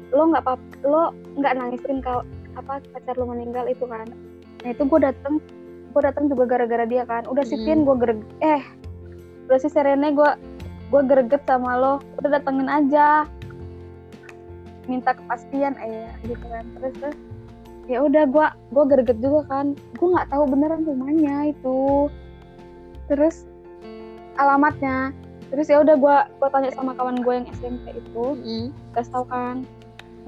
lo 0.09 0.33
nggak 0.33 0.41
apa 0.41 0.57
lo 0.81 1.13
nggak 1.37 1.53
nangisin 1.53 2.01
kau 2.01 2.25
apa 2.57 2.81
pacar 2.89 3.13
lo 3.17 3.29
meninggal 3.29 3.69
itu 3.69 3.85
kan. 3.85 4.09
Nah 4.65 4.69
itu 4.73 4.83
gue 4.89 4.99
dateng 4.99 5.37
gue 5.93 6.01
dateng 6.01 6.25
juga 6.25 6.43
gara-gara 6.49 6.85
dia 6.89 7.05
kan. 7.05 7.29
Udah 7.29 7.45
Mm. 7.45 7.49
sitin 7.53 7.79
gue 7.85 7.95
gereg 8.01 8.21
eh 8.41 8.63
udah 9.45 9.57
si 9.61 9.69
Serene 9.69 10.09
gue 10.13 10.31
gue 10.89 11.01
greget 11.05 11.45
sama 11.45 11.77
lo. 11.77 11.93
Udah 12.17 12.41
datengin 12.41 12.65
aja. 12.65 13.29
Minta 14.89 15.13
kepastian 15.13 15.77
eh 15.77 16.09
gitu 16.25 16.45
kan. 16.49 16.65
Terus 16.81 16.93
terus 16.97 17.17
ya 17.85 18.01
udah 18.01 18.25
gue 18.25 18.47
gue 18.73 18.85
greget 18.89 19.17
juga 19.21 19.45
kan. 19.45 19.77
Gue 20.01 20.07
nggak 20.17 20.33
tahu 20.33 20.49
beneran 20.49 20.81
rumahnya 20.81 21.53
itu. 21.53 22.09
Terus 23.05 23.45
alamatnya 24.41 25.13
terus 25.49 25.67
ya 25.67 25.81
udah 25.81 25.95
gue 25.97 26.17
gue 26.37 26.49
tanya 26.53 26.71
sama 26.73 26.93
kawan 26.93 27.25
gue 27.25 27.33
yang 27.33 27.47
SMP 27.57 27.97
itu 27.97 28.25
Mm-mm. 28.37 28.69
kasih 28.93 29.11
tau 29.13 29.25
kan. 29.25 29.65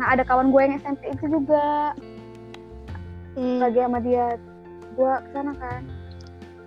Nah 0.02 0.18
ada 0.18 0.26
kawan 0.26 0.50
gue 0.50 0.62
yang 0.62 0.76
SMP 0.82 1.14
itu 1.14 1.26
juga. 1.30 1.94
Hmm. 3.32 3.64
lagi 3.64 3.80
sama 3.80 4.04
dia. 4.04 4.36
Gue 4.98 5.14
ke 5.24 5.30
sana 5.32 5.54
kan. 5.56 5.82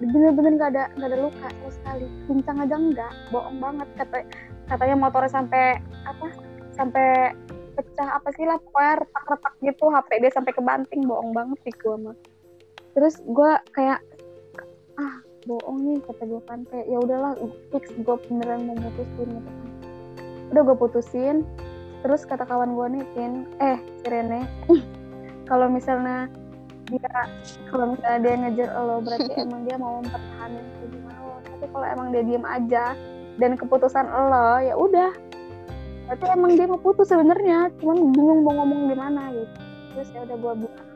Bener-bener 0.01 0.57
gak 0.57 0.71
ada 0.73 0.85
gak 0.97 1.09
ada 1.13 1.19
luka 1.29 1.47
sama 1.51 1.71
sekali. 1.71 2.07
Pincang 2.31 2.59
aja 2.63 2.75
enggak 2.79 3.13
bohong 3.29 3.59
banget. 3.61 3.89
Kata 4.01 4.19
katanya 4.71 4.97
motornya 4.97 5.31
sampai 5.31 5.83
apa 6.09 6.27
sampai 6.73 7.09
pecah 7.75 8.09
apa 8.17 8.29
sih 8.39 8.47
lah. 8.49 8.57
Pokoknya 8.63 9.05
retak-retak 9.05 9.55
gitu. 9.61 9.85
HP 9.93 10.11
dia 10.25 10.33
sampai 10.33 10.53
kebanting. 10.57 11.03
Bohong 11.05 11.37
banget 11.37 11.59
sih 11.69 11.75
gue 11.75 11.97
mah. 12.01 12.17
Terus 12.95 13.19
gue 13.21 13.53
kayak 13.75 14.01
bohong 15.45 15.79
nih 15.85 15.99
kata 16.05 16.23
gue 16.25 16.43
kan. 16.49 16.61
Kayak 16.69 16.87
ya 16.89 16.99
udahlah 17.01 17.33
fix 17.73 17.85
gue 17.95 18.17
beneran 18.29 18.69
mau 18.69 18.77
putusin 18.77 19.29
gitu 19.29 19.51
kan. 19.51 19.69
Udah 20.53 20.63
gue 20.65 20.77
putusin 20.77 21.37
terus 22.05 22.29
kata 22.29 22.45
kawan 22.45 22.77
gue 22.77 22.87
nih 23.01 23.05
Tin 23.17 23.33
eh 23.65 23.81
si 23.81 24.07
Rene 24.13 24.45
kalau 25.49 25.73
misalnya 25.73 26.29
dia 26.93 27.09
kalau 27.73 27.97
misalnya 27.97 28.21
dia 28.21 28.35
ngejar 28.45 28.69
lo 28.77 29.01
berarti 29.01 29.33
emang 29.45 29.65
dia 29.65 29.77
mau 29.81 30.05
mempertahankan 30.05 30.65
gimana 30.93 31.21
lo. 31.25 31.37
Tapi 31.41 31.65
kalau 31.73 31.87
emang 31.89 32.09
dia 32.13 32.23
diem 32.29 32.45
aja 32.45 32.85
dan 33.41 33.57
keputusan 33.57 34.05
lo 34.05 34.61
ya 34.61 34.75
udah. 34.77 35.13
Berarti 36.05 36.25
emang 36.29 36.53
dia 36.61 36.69
mau 36.69 36.77
putus 36.77 37.09
sebenarnya 37.09 37.73
cuman 37.81 38.13
bingung 38.13 38.45
mau 38.45 38.53
ngomong 38.61 38.93
gimana 38.93 39.33
gitu. 39.33 39.57
Terus 39.97 40.09
ya 40.13 40.21
udah 40.29 40.37
gue 40.37 40.53
bilang 40.61 40.89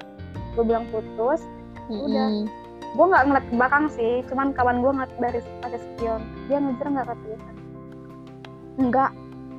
gue 0.53 0.65
bilang 0.67 0.85
putus 0.93 1.41
Udah. 1.89 2.45
Gue 2.95 3.07
nggak 3.07 3.25
ngeliat 3.27 3.45
ke 3.45 3.55
belakang 3.55 3.85
sih 3.89 4.13
cuman 4.27 4.53
kawan 4.53 4.81
gue 4.81 4.91
ngeliat 4.91 5.13
dari 5.19 5.41
ada 5.63 5.79
spion. 5.79 6.21
Dia 6.47 6.59
ngejar 6.59 6.87
nggak 6.89 7.07
kata 7.07 7.23
dia 7.25 7.37
kan 7.39 7.55
enggak 8.79 9.11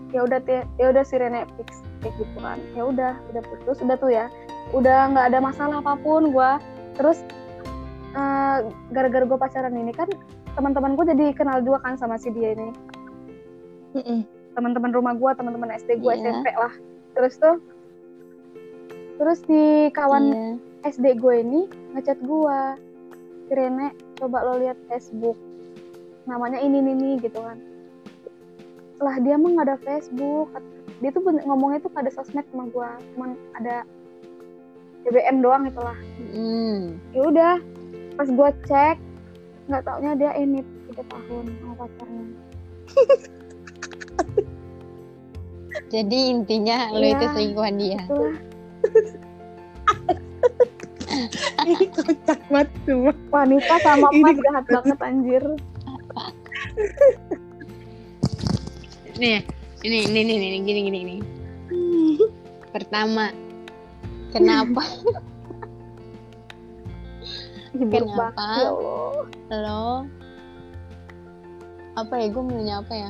ya 0.10 0.20
udah 0.24 0.40
ya 0.80 0.86
udah 0.90 1.04
si 1.04 1.16
Rene 1.20 1.44
fix 1.56 1.84
kayak 2.02 2.14
gitu 2.18 2.38
kan. 2.40 2.58
Ya 2.74 2.84
udah 2.86 3.14
udah 3.30 3.42
putus 3.46 3.78
udah 3.80 3.98
tuh 3.98 4.10
ya. 4.10 4.26
Udah 4.72 5.12
nggak 5.12 5.26
ada 5.30 5.40
masalah 5.40 5.82
apa 5.82 5.94
pun 6.00 6.32
gue 6.32 6.52
terus 6.98 7.22
eh, 8.12 8.58
gara-gara 8.90 9.24
gue 9.24 9.38
pacaran 9.38 9.74
ini 9.74 9.94
kan 9.94 10.10
teman-teman 10.58 10.98
gue 10.98 11.06
jadi 11.08 11.26
kenal 11.32 11.62
juga 11.62 11.80
kan 11.82 11.96
sama 11.96 12.18
si 12.18 12.30
dia 12.30 12.54
ini. 12.54 12.70
Mm-mm. 13.90 14.22
teman-teman 14.50 14.92
rumah 14.92 15.14
gue 15.16 15.32
teman-teman 15.34 15.72
SD 15.72 15.98
gue 15.98 16.14
Iya. 16.14 16.30
SMP 16.36 16.48
lah. 16.54 16.74
Terus 17.16 17.34
tuh 17.38 17.56
terus 19.16 19.40
si 19.46 19.62
kawan 19.92 20.24
Iya. 20.26 20.94
SD 20.96 21.06
gue 21.18 21.36
ini 21.40 21.62
ngechat 21.94 22.20
gue 22.20 22.60
si 23.50 23.58
Rene 23.58 23.90
coba 24.16 24.38
lo 24.44 24.54
lihat 24.58 24.78
Facebook 24.86 25.34
namanya 26.24 26.58
ini 26.58 26.78
ini 26.80 26.92
ini 26.94 27.10
gitu 27.18 27.42
kan 27.42 27.58
lah 29.00 29.18
dia 29.18 29.36
mah 29.36 29.50
nggak 29.50 29.66
ada 29.66 29.78
Facebook 29.80 30.54
dia 31.00 31.10
tuh 31.10 31.24
bener- 31.24 31.42
ngomongnya 31.44 31.82
tuh 31.82 31.90
pada 31.90 32.08
sosmed 32.08 32.46
sama 32.46 32.68
gue 32.68 32.90
cuman 33.10 33.30
ada 33.56 33.82
BBM 35.02 35.40
doang 35.40 35.66
itulah 35.66 35.98
Mm. 36.30 37.00
ya 37.10 37.22
udah 37.24 37.54
pas 38.14 38.28
gue 38.28 38.50
cek 38.64 38.98
nggak 39.66 39.82
taunya 39.82 40.14
dia 40.14 40.32
ini 40.36 40.62
tiga 40.88 41.04
tahun 41.08 41.46
sama 41.58 41.74
pacarnya 41.76 42.26
Jadi 45.90 46.20
intinya 46.30 46.90
lo 46.92 47.02
Iya. 47.02 47.14
itu 47.16 47.26
selingkuhan 47.32 47.76
dia. 47.76 47.98
itulah 48.00 48.38
Ini 51.66 51.86
kocak 51.92 52.40
banget 52.50 52.70
semua. 52.86 53.14
wanita 53.30 53.76
sama 53.84 54.08
Ini 54.12 54.20
emas 54.22 54.38
jahat 54.40 54.66
banget 54.70 55.00
anjir. 55.02 55.44
Nih, 59.20 59.40
ini 59.84 59.98
ini 60.08 60.20
ini 60.24 60.34
ini 60.36 60.58
gini 60.64 60.80
gini 60.88 61.00
gini. 61.04 61.18
pertama 62.70 63.34
kenapa? 64.30 64.86
Kenapa? 67.74 68.26
ya 69.50 69.58
lo? 69.62 70.06
Apa 71.98 72.14
ya 72.18 72.28
gue 72.32 72.44
mau 72.44 72.62
apa 72.64 72.94
ya? 72.94 73.10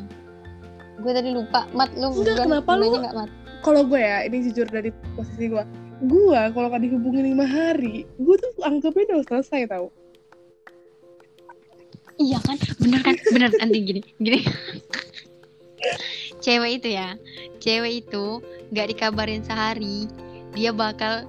Gue 1.00 1.12
tadi 1.16 1.30
lupa. 1.32 1.68
Mat 1.72 1.92
lu 1.96 2.12
Enggak, 2.12 2.44
kenapa 2.44 2.72
lu- 2.76 2.82
nanya 2.88 2.98
nggak 3.08 3.16
mat? 3.16 3.30
Kalau 3.60 3.82
gue 3.84 4.00
ya 4.00 4.24
ini 4.24 4.38
jujur 4.50 4.68
dari 4.68 4.90
posisi 5.16 5.52
gue 5.52 5.64
gue 6.02 6.42
kalau 6.54 6.68
nggak 6.68 6.82
dihubungin 6.82 7.26
lima 7.28 7.44
hari 7.44 8.08
gue 8.16 8.36
tuh 8.36 8.52
anggapnya 8.62 9.04
udah 9.12 9.26
selesai 9.26 9.68
tau 9.68 9.92
iya 12.16 12.40
kan 12.40 12.56
bener 12.78 13.00
kan 13.02 13.16
bener 13.30 13.50
nanti 13.54 13.78
gini 13.82 14.02
gini 14.18 14.40
cewek 16.40 16.72
itu 16.78 16.90
ya 16.90 17.16
cewek 17.58 17.94
itu 18.02 18.26
nggak 18.70 18.88
dikabarin 18.90 19.42
sehari 19.42 20.08
dia 20.52 20.72
bakal 20.72 21.28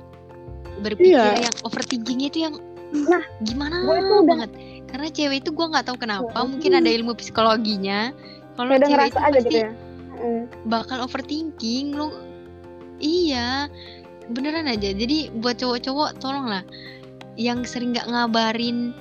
berpikir 0.80 1.18
Iya. 1.36 1.50
yang 1.50 1.56
overthinkingnya 1.62 2.28
itu 2.28 2.40
yang 2.40 2.54
Nah, 2.90 3.22
gimana 3.40 3.86
gue 3.86 3.96
tuh 3.96 4.18
udah- 4.18 4.26
banget 4.26 4.50
karena 4.86 5.08
cewek 5.08 5.36
itu 5.40 5.50
gue 5.52 5.66
nggak 5.68 5.86
tahu 5.86 5.96
kenapa 5.96 6.34
Hmm. 6.36 6.48
mungkin 6.48 6.74
ada 6.74 6.90
ilmu 6.90 7.14
psikologinya 7.14 8.10
kalau 8.56 8.70
cewek 8.72 8.86
ngerasa 8.88 9.06
itu 9.06 9.14
aja 9.16 9.30
pasti 9.32 9.42
gitu 9.44 9.56
ya. 9.56 9.70
Mm. 10.20 10.42
bakal 10.66 10.98
overthinking 11.00 11.86
lu 11.92 12.10
iya 12.98 13.70
beneran 14.30 14.66
aja. 14.70 14.90
Jadi 14.94 15.30
buat 15.38 15.58
cowok-cowok 15.58 16.18
tolonglah. 16.22 16.62
Yang 17.38 17.74
sering 17.76 17.94
nggak 17.94 18.08
ngabarin 18.10 18.94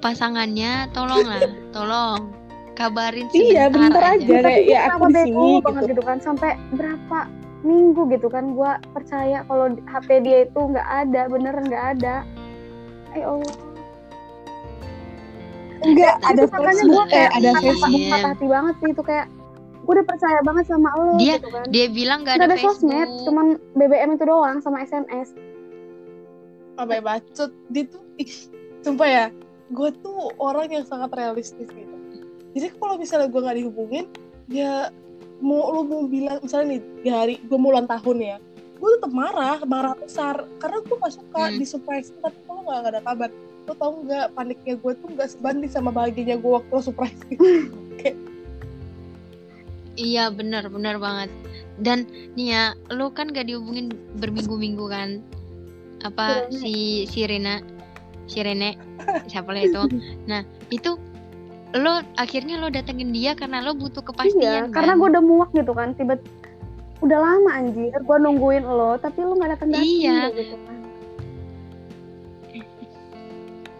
pasangannya 0.00 0.86
tolonglah. 0.92 1.42
Tolong. 1.76 2.32
Kabarin 2.76 3.24
Iya, 3.32 3.72
sebentar 3.72 3.88
bentar 3.88 4.04
aja, 4.04 4.20
aja. 4.20 4.26
Ya, 4.28 4.40
tapi 4.44 4.52
kayak, 4.52 4.68
ya, 4.68 4.78
aku 4.92 5.04
di 5.08 5.16
sini, 5.24 5.50
banget 5.64 5.82
gitu. 5.82 5.92
gitu 5.96 6.02
kan? 6.04 6.18
Sampai 6.20 6.50
berapa 6.76 7.18
minggu 7.64 8.02
gitu 8.12 8.28
kan 8.28 8.44
gua 8.52 8.76
percaya 8.92 9.42
kalau 9.48 9.72
HP 9.88 10.08
dia 10.20 10.38
itu 10.44 10.60
nggak 10.60 10.84
ada 10.84 11.22
beneran 11.32 11.64
nggak 11.66 11.84
ada. 11.96 12.16
Ayo 13.16 13.40
Allah. 13.40 13.56
Enggak 15.84 16.14
ada 16.24 16.42
Facebook 16.48 16.92
gua 16.92 17.04
kayak 17.08 17.30
ada 17.32 17.48
Iya. 17.52 17.60
Facebook. 17.64 18.00
patah 18.12 18.30
hati 18.32 18.46
banget 18.48 18.74
sih 18.80 18.90
itu 18.92 19.02
kayak 19.04 19.26
gue 19.86 19.92
udah 19.94 20.04
percaya 20.04 20.38
banget 20.42 20.64
sama 20.66 20.90
lo 20.92 21.14
Dia- 21.14 21.38
gitu 21.38 21.48
kan. 21.48 21.64
dia 21.70 21.86
bilang 21.88 22.18
nggak 22.20 22.34
nggak 22.36 22.48
ada, 22.48 22.52
ada 22.52 22.60
sosmed 22.60 22.90
Facebook. 23.06 23.24
cuman 23.24 23.46
BBM 23.72 24.10
itu 24.12 24.24
doang 24.26 24.58
sama 24.58 24.82
SMS 24.82 25.28
apa 26.76 26.90
ya 26.92 27.00
bacot. 27.00 27.50
Dia 27.66 27.84
tuh 27.86 28.02
ih, 28.16 28.28
sumpah 28.82 29.08
ya 29.08 29.24
gue 29.66 29.90
tuh 29.96 30.30
orang 30.36 30.68
yang 30.68 30.84
sangat 30.84 31.08
realistis 31.10 31.64
gitu. 31.64 31.94
Jadi 32.52 32.66
kalau 32.74 32.96
misalnya 32.96 33.26
gue 33.26 33.40
nggak 33.40 33.56
dihubungin 33.56 34.04
ya 34.46 34.90
mau 35.38 35.68
lu 35.70 35.84
mau 35.84 36.02
bilang 36.04 36.40
misalnya 36.40 36.74
nih 36.74 36.80
di 37.00 37.10
hari 37.10 37.34
gue 37.40 37.54
mau 37.54 37.70
ulang 37.70 37.86
tahun 37.86 38.18
ya 38.18 38.36
gue 38.76 38.88
tetap 38.92 39.08
marah 39.08 39.56
marah 39.62 39.94
besar. 39.94 40.44
Karena 40.58 40.78
gue 40.80 40.96
gak 40.96 41.14
suka 41.14 41.42
Hmm. 41.44 41.56
di 41.56 41.64
surprise 41.64 42.12
tapi 42.16 42.36
kalau 42.44 42.60
nggak 42.62 42.90
ada 42.90 43.00
kabar. 43.00 43.30
Lo 43.64 43.74
tau 43.74 43.98
nggak 43.98 44.26
paniknya 44.32 44.74
gue 44.76 44.92
tuh 44.94 45.08
nggak 45.10 45.28
sebanding 45.32 45.66
sama 45.66 45.88
bahagianya 45.88 46.36
gue 46.36 46.50
waktu 46.52 46.70
lo 46.70 46.82
surprise 46.82 47.16
iya 49.96 50.28
bener 50.30 50.68
bener 50.68 50.96
banget. 50.96 51.28
Dan 51.76 52.08
nih 52.36 52.46
ya 52.52 52.62
lo 52.92 53.12
kan 53.12 53.32
gak 53.32 53.48
dihubungin 53.48 53.92
berminggu-minggu 54.16 54.86
kan? 54.88 55.20
Apa 56.04 56.46
si 56.52 57.04
si 57.08 57.24
Rena 57.24 57.60
si 58.28 58.40
Rene 58.40 58.76
siapa 59.26 59.52
lah 59.52 59.62
itu? 59.64 59.82
Nah 60.24 60.44
itu 60.68 60.96
lo 61.76 62.00
akhirnya 62.16 62.56
lo 62.56 62.72
datengin 62.72 63.12
dia 63.12 63.36
karena 63.36 63.60
lo 63.60 63.76
butuh 63.76 64.00
iya 64.00 64.08
kepastian 64.08 64.62
karena 64.72 64.92
kan? 64.94 65.00
gue 65.02 65.08
udah 65.12 65.24
muak 65.24 65.50
gitu 65.52 65.72
kan 65.76 65.92
tiba 65.92 66.16
udah 67.04 67.18
lama 67.20 67.50
anjir 67.52 67.92
gue 67.92 68.16
nungguin 68.16 68.64
lo 68.64 68.96
tapi 68.96 69.20
lo 69.20 69.36
nggak 69.36 69.58
datang 69.60 69.68
datang 69.76 69.84
Iya. 69.84 70.18
gitu 70.32 70.56
kan. 70.56 70.78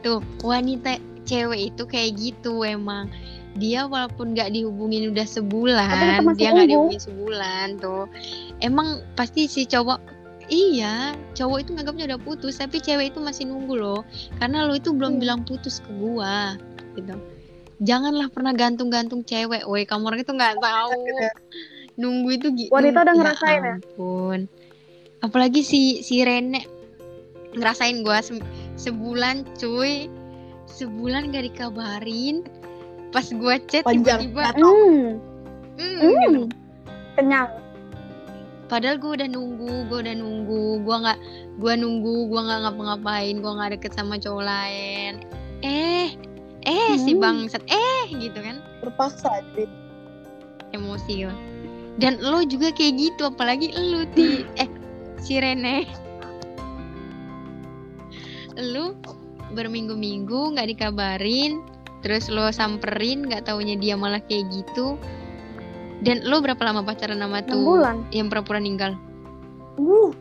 Tuh 0.04 0.20
wanita 0.44 1.00
cewek 1.24 1.72
itu 1.74 1.82
kayak 1.88 2.10
gitu 2.20 2.62
emang 2.62 3.08
dia 3.56 3.84
walaupun 3.84 4.32
nggak 4.32 4.52
dihubungin 4.52 5.10
udah 5.10 5.24
sebulan 5.24 6.22
dia 6.36 6.52
nggak 6.52 6.68
dihubungin 6.68 7.00
sebulan 7.00 7.66
tuh. 7.76 8.04
Emang 8.60 9.00
pasti 9.14 9.44
si 9.46 9.64
cowok 9.64 9.98
iya 10.46 11.10
cowok 11.34 11.58
itu 11.60 11.70
nganggapnya 11.74 12.14
udah 12.14 12.20
putus 12.22 12.56
tapi 12.56 12.78
cewek 12.78 13.10
itu 13.10 13.18
masih 13.18 13.48
nunggu 13.48 13.74
loh. 13.74 14.00
Karena 14.38 14.64
lo 14.64 14.72
itu 14.72 14.92
belum 14.92 15.16
Iya. 15.16 15.20
bilang 15.20 15.40
putus 15.42 15.80
ke 15.80 15.90
gua 15.92 16.54
gitu. 16.94 17.16
Janganlah 17.76 18.32
pernah 18.32 18.52
gantung-gantung 18.52 19.20
cewek 19.20 19.64
woi 19.64 19.84
kamu 19.84 20.04
orang 20.06 20.20
itu 20.22 20.32
nggak 20.32 20.56
tahu. 20.60 21.00
nunggu 21.96 22.28
itu 22.28 22.46
gitu 22.52 22.70
Wanita 22.70 23.08
udah 23.08 23.14
ngerasain 23.16 23.62
ya? 23.64 23.74
ampun. 23.80 24.40
Apalagi 25.24 25.64
si 25.64 26.04
si 26.04 26.20
Rene 26.20 26.60
ngerasain 27.52 28.04
gua 28.04 28.20
se- 28.20 28.44
sebulan 28.76 29.48
cuy. 29.56 30.12
Sebulan 30.66 31.30
gak 31.30 31.46
dikabarin 31.46 32.42
pas 33.14 33.26
gua 33.34 33.56
chat 33.70 33.84
tiba-tiba 33.86 34.52
Hmm. 34.56 35.20
gitu. 35.76 36.48
kenyang. 37.16 37.48
Padahal 38.66 38.98
gua 38.98 39.14
udah 39.16 39.28
nunggu 39.30 39.86
gua 39.88 39.98
udah 40.02 40.14
nunggu. 40.16 40.62
Gua 40.82 40.96
nggak 41.06 41.18
gua 41.62 41.72
nunggu 41.78 42.14
gua 42.28 42.40
nggak 42.44 42.60
ngapa-ngapain 42.66 43.34
gua 43.40 43.52
nggak 43.62 43.70
deket 43.78 43.92
sama 43.94 44.18
cowok 44.18 44.44
lain. 44.44 45.12
Eh 45.62 46.12
eh 46.66 46.92
si 46.98 47.14
Hmm. 47.14 47.22
bangsat. 47.22 47.62
Eh 47.70 48.10
gitu 48.16 48.38
kan. 48.42 48.58
Terpaksa 48.82 49.30
jadi 49.54 49.70
emosi 50.74 51.30
dan 51.96 52.20
lo 52.20 52.44
juga 52.44 52.68
kayak 52.76 53.00
gitu 53.00 53.32
apalagi 53.32 53.72
lo 53.72 54.04
ti. 54.12 54.44
Eh 54.60 54.68
si 55.20 55.40
Rene. 55.40 55.88
Lu 58.56 58.96
berminggu-minggu 59.52 60.56
nggak 60.56 60.68
dikabarin 60.76 61.60
terus 62.04 62.28
lo 62.28 62.48
samperin 62.50 63.24
nggak 63.26 63.48
taunya 63.48 63.76
dia 63.76 63.94
malah 63.96 64.20
kayak 64.20 64.48
gitu. 64.52 64.96
Dan 66.04 66.22
lo 66.28 66.44
berapa 66.44 66.60
lama 66.60 66.84
pacaran 66.84 67.18
sama 67.18 67.40
tuh 67.40 67.56
bulan. 67.56 68.04
yang 68.12 68.28
pura-pura 68.28 68.60
ninggal? 68.60 68.92
Uh, 69.80 70.12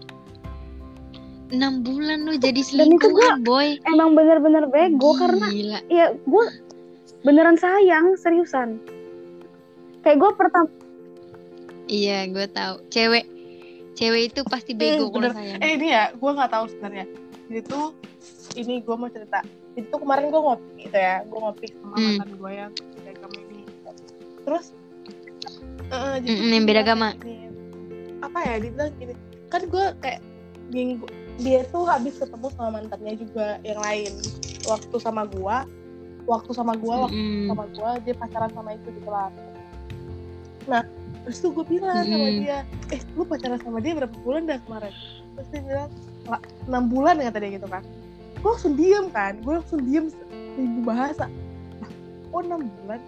enam 1.51 1.83
bulan 1.83 2.25
lo 2.25 2.33
jadi 2.35 2.57
itu 2.57 2.73
selingkuhan 2.75 3.43
boy? 3.43 3.77
emang 3.85 4.17
bener-bener 4.17 4.65
bego 4.65 5.13
karena 5.15 5.47
Gila. 5.47 5.79
ya 5.87 6.11
gue 6.15 6.45
beneran 7.21 7.55
sayang 7.55 8.15
seriusan. 8.17 8.79
Kayak 10.01 10.17
gue 10.21 10.31
pertama 10.37 10.69
iya 11.85 12.25
gue 12.25 12.45
tahu 12.49 12.81
cewek 12.89 13.29
cewek 13.93 14.33
itu 14.33 14.41
pasti 14.47 14.73
bego 14.73 15.07
Hmm, 15.07 15.13
kalau 15.13 15.31
sayang. 15.37 15.59
Eh 15.61 15.71
ini 15.77 15.87
ya 15.93 16.11
gue 16.11 16.31
nggak 16.33 16.51
tahu 16.51 16.65
sebenarnya. 16.71 17.05
Jadi 17.45 17.61
tuh 17.63 17.85
ini 18.57 18.81
gue 18.81 18.95
mau 18.97 19.07
cerita 19.07 19.39
tuh 19.83 19.99
kemarin 19.99 20.31
gue 20.31 20.41
ngopi 20.41 20.69
gitu 20.81 20.97
ya 20.97 21.15
gue 21.23 21.37
ngopi 21.37 21.65
sama 21.73 21.95
Hmm. 21.95 22.03
mantan 22.15 22.29
gue 22.35 22.51
yang 22.51 22.71
beda 22.71 23.09
agama 23.11 23.35
ini 23.41 23.59
terus 24.43 24.65
eh, 25.85 26.15
jadi 26.19 26.35
tuh 26.39 26.49
yang 26.49 26.65
beda 26.65 26.81
agama. 26.81 27.07
gini, 27.15 27.35
apa 28.19 28.37
ya 28.41 28.53
dia 28.57 28.71
bilang 28.71 28.91
gini 28.95 29.13
kan 29.47 29.61
gue 29.63 29.85
kayak 29.99 30.19
minggu 30.67 31.05
dia 31.37 31.61
tuh 31.67 31.83
habis 31.83 32.15
ketemu 32.15 32.47
sama 32.55 32.69
mantannya 32.73 33.13
juga 33.15 33.59
yang 33.61 33.79
lain 33.79 34.13
waktu 34.63 34.95
sama 34.97 35.27
gue 35.27 35.57
waktu 36.25 36.51
sama 36.51 36.73
gue 36.73 36.95
waktu 36.95 37.19
Mm-mm. 37.21 37.47
sama 37.51 37.63
gue 37.69 37.89
dia 38.01 38.13
pacaran 38.17 38.51
sama 38.51 38.69
itu 38.73 38.87
gitu 38.89 39.09
lah 39.11 39.29
nah 40.65 40.81
terus 41.21 41.37
tuh 41.37 41.53
gue 41.53 41.65
bilang 41.67 42.01
sama 42.01 42.25
Mm-mm. 42.25 42.39
dia 42.41 42.57
eh 42.89 43.01
lu 43.13 43.23
pacaran 43.23 43.59
sama 43.61 43.77
dia 43.77 43.93
berapa 43.93 44.15
bulan 44.23 44.49
dah 44.49 44.57
kemarin 44.63 44.93
terus 45.35 45.47
dia 45.51 45.61
bilang 45.61 45.89
"Lah, 46.25 46.41
enam 46.65 46.83
bulan 46.89 47.21
kata 47.21 47.37
dia 47.37 47.51
gitu 47.61 47.67
kan 47.69 47.83
gue 48.45 48.53
langsung 48.53 48.77
diem 48.77 49.09
kan 49.09 49.33
gue 49.41 49.53
langsung 49.57 49.81
diem 49.81 50.05
seribu 50.53 50.79
bahasa. 50.85 51.25
Lah 51.81 51.89
kok 52.29 52.41
enam 52.45 52.69
bulan? 52.69 53.01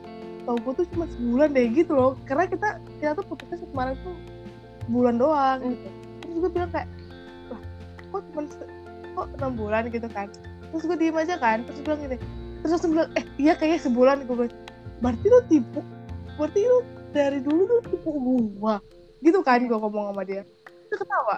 Tau 0.50 0.58
gue 0.58 0.74
tuh 0.82 0.86
cuma 0.98 1.06
sebulan 1.14 1.54
deh 1.54 1.70
gitu 1.78 1.94
loh. 1.94 2.18
Karena 2.26 2.50
kita 2.50 2.82
kita 2.98 3.22
tuh 3.22 3.26
putusnya 3.30 3.70
kemarin 3.70 3.94
tuh 4.02 4.18
bulan 4.90 5.22
doang. 5.22 5.62
Gitu 5.62 5.90
terus 6.26 6.38
gue 6.42 6.52
bilang 6.58 6.72
kayak 6.74 6.90
lah 7.54 7.62
kok 8.10 8.22
cuma 8.34 8.42
kok 9.14 9.28
enam 9.38 9.52
bulan? 9.54 9.84
Gitu 9.94 10.10
kan. 10.10 10.26
Terus 10.74 10.84
gue 10.90 10.98
diem 10.98 11.14
aja 11.22 11.38
kan 11.38 11.62
terus 11.70 11.78
gue 11.78 11.86
bilang 11.86 12.02
gini 12.02 12.18
terus 12.66 12.72
langsung 12.74 12.92
bilang 12.98 13.10
eh 13.14 13.24
iya 13.38 13.54
kayaknya 13.54 13.80
sebulan 13.86 14.26
gue 14.26 14.36
bilang. 14.42 14.58
Berarti 15.06 15.26
lu 15.30 15.40
tipu 15.46 15.82
berarti 16.34 16.66
lu 16.66 16.82
dari 17.14 17.46
dulu 17.46 17.62
tuh 17.70 17.80
tipu 17.94 18.10
gua 18.58 18.82
gitu 19.22 19.46
kan 19.46 19.62
gue 19.62 19.78
ngomong 19.78 20.18
sama 20.18 20.26
dia. 20.26 20.42
Dia 20.90 20.98
ketawa. 20.98 21.38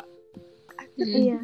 Mm. 0.95 1.15
iya 1.19 1.39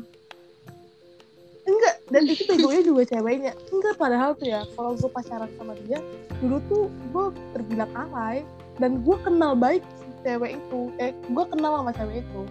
dan 2.05 2.21
itu 2.23 2.45
begonya 2.45 2.81
juga 2.81 3.03
ceweknya. 3.07 3.51
Enggak 3.73 3.95
padahal 3.97 4.37
tuh 4.37 4.47
ya 4.47 4.61
kalau 4.73 4.93
gue 4.93 5.09
pacaran 5.09 5.49
sama 5.57 5.73
dia 5.85 5.97
dulu 6.37 6.57
tuh 6.69 6.83
gue 7.11 7.25
terbilang 7.53 7.89
alay. 7.95 8.45
Dan 8.75 9.07
gue 9.07 9.17
kenal 9.23 9.55
baik 9.55 9.81
si 9.95 10.09
cewek 10.21 10.59
itu 10.59 10.91
eh 10.99 11.15
gue 11.15 11.45
kenal 11.47 11.79
sama 11.79 11.91
cewek 11.95 12.21
itu. 12.21 12.41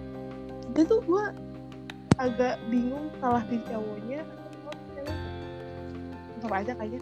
Jadi 0.72 0.82
tuh 0.88 1.00
gue 1.04 1.24
agak 2.16 2.56
bingung 2.66 3.12
salah 3.20 3.44
di 3.46 3.58
cowoknya 3.62 4.24
atau 4.24 5.12
sama 6.40 6.54
aja 6.60 6.72
kayaknya 6.76 7.00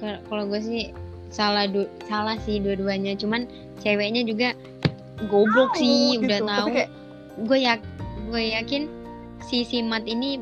Kalau- 0.00 0.48
gue 0.48 0.60
sih 0.62 0.82
salah 1.28 1.66
du- 1.66 1.90
salah 2.06 2.38
sih 2.40 2.58
dua-duanya. 2.58 3.18
Cuman 3.18 3.44
ceweknya 3.78 4.24
juga 4.24 4.54
goblok 5.28 5.76
Tahu 5.76 5.80
sih 5.82 6.16
gitu. 6.16 6.24
udah 6.30 6.38
tahu. 6.48 6.66
kayak, 6.72 6.90
gue 7.44 7.58
yak 7.60 7.80
gue 8.30 8.42
yakin 8.54 8.82
si 9.44 9.66
Simat 9.66 10.06
ini 10.06 10.40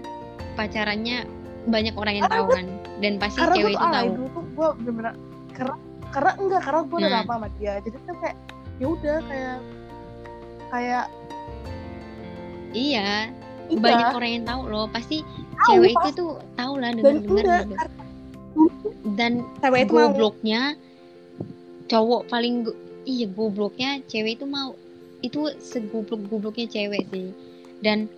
pacarannya 0.59 1.23
banyak 1.71 1.95
orang 1.95 2.15
yang 2.19 2.27
tahu 2.27 2.47
kan. 2.51 2.67
Dan 2.99 3.13
pasti 3.23 3.39
karena 3.39 3.55
cewek 3.55 3.73
itu 3.73 3.87
tahu. 3.87 4.09
dulu 4.11 4.27
tuh 4.35 4.45
gue 4.51 4.69
bener-bener 4.83 5.15
karena 5.55 5.75
karena 6.09 6.31
enggak 6.35 6.61
karena 6.67 6.81
gue 6.83 6.97
udah 6.99 7.11
Nah. 7.11 7.19
lama 7.23 7.35
sama 7.39 7.49
dia. 7.57 7.73
Jadi 7.79 7.97
tuh 8.03 8.17
kayak 8.19 8.37
ya 8.79 8.87
udah 8.89 9.17
kayak 9.25 9.59
kayak 10.69 11.05
iya. 12.75 13.11
Iya, 13.69 13.85
banyak 13.85 14.17
orang 14.17 14.31
yang 14.33 14.45
tahu 14.49 14.63
loh. 14.67 14.87
Pasti 14.89 15.21
tahu, 15.21 15.67
cewek 15.69 15.93
itu 15.93 16.11
tuh 16.17 16.31
tahu 16.57 16.73
lah 16.81 16.91
dengar 16.91 17.21
dengar 17.21 17.67
gitu. 17.69 17.75
dan 19.15 19.33
cewek 19.61 19.81
itu 19.85 19.93
mau. 19.93 20.09
gobloknya 20.09 20.73
cowok 21.87 22.23
paling 22.27 22.65
go- 22.65 22.79
iya 23.05 23.29
gobloknya 23.29 24.01
cewek 24.09 24.41
itu 24.41 24.47
mau. 24.49 24.73
Itu 25.21 25.53
segoblok 25.61 26.33
gobloknya 26.33 26.65
cewek 26.67 27.13
sih. 27.13 27.29
Dan 27.85 28.09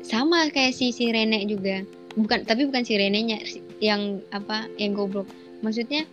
sama 0.00 0.48
kayak 0.48 0.72
si 0.72 0.90
si 0.90 1.08
Rene 1.08 1.44
juga. 1.44 1.84
Bukan 2.12 2.42
tapi 2.42 2.66
bukan 2.66 2.82
si 2.82 2.94
Renenya 2.94 3.38
yang 3.78 4.18
apa 4.30 4.66
yang 4.76 4.92
goblok. 4.92 5.28
Maksudnya 5.60 6.04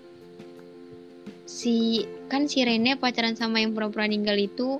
si 1.47 2.03
kan 2.27 2.45
si 2.45 2.61
Rene 2.61 2.95
pacaran 2.95 3.33
sama 3.33 3.59
yang 3.59 3.71
pura-pura 3.71 4.05
ninggal 4.05 4.35
itu 4.35 4.77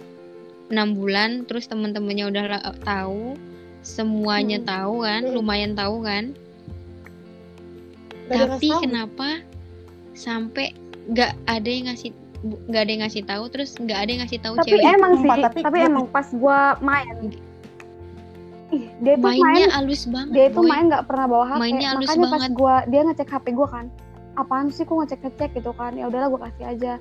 enam 0.67 0.93
bulan 0.93 1.47
terus 1.47 1.65
teman-temannya 1.65 2.27
udah 2.27 2.43
la- 2.49 2.75
tahu 2.83 3.39
semuanya 3.79 4.59
Hmm. 4.59 4.67
tahu 4.67 4.95
kan 5.01 5.21
Hmm. 5.23 5.33
lumayan 5.33 5.73
tahu 5.73 6.03
kan. 6.03 6.35
Gak 8.27 8.59
tapi 8.59 8.67
kenapa 8.83 9.39
sampai 10.11 10.75
nggak 11.07 11.31
ada 11.47 11.69
yang 11.71 11.87
ngasih 11.87 12.11
nggak 12.43 12.81
ada 12.83 12.91
yang 12.91 13.01
ngasih 13.01 13.23
tahu 13.23 13.43
terus 13.47 13.71
nggak 13.79 13.97
ada 13.97 14.09
yang 14.11 14.21
ngasih 14.21 14.39
tahu 14.43 14.53
tapi 14.59 14.67
cewek 14.67 14.83
emang 14.83 15.13
sih 15.15 15.29
tapi, 15.31 15.59
tapi- 15.63 15.81
emang 15.81 16.05
pas 16.11 16.27
gua 16.35 16.75
main 16.83 17.31
ih 18.76 18.91
dia 18.99 19.15
tuh 19.15 19.32
mainnya 19.32 19.47
main 19.47 19.72
halus 19.72 20.03
banget 20.07 20.32
dia 20.36 20.45
itu 20.51 20.61
main 20.63 20.86
nggak 20.91 21.05
pernah 21.07 21.26
bawa 21.30 21.45
HP 21.55 21.59
Mainnya 21.59 21.88
halus 21.95 22.07
makanya 22.09 22.28
pas 22.28 22.32
banget. 22.36 22.51
gua 22.59 22.76
dia 22.91 23.01
ngecek 23.07 23.30
HP 23.32 23.45
gua 23.55 23.68
kan 23.72 23.86
apaan 24.38 24.70
sih 24.70 24.86
kok 24.86 24.95
ngecek 24.95 25.20
ngecek 25.26 25.49
gitu 25.57 25.74
kan. 25.76 25.97
Ya 25.97 26.07
udahlah 26.07 26.30
gua 26.30 26.41
kasih 26.47 26.65
aja. 26.78 26.93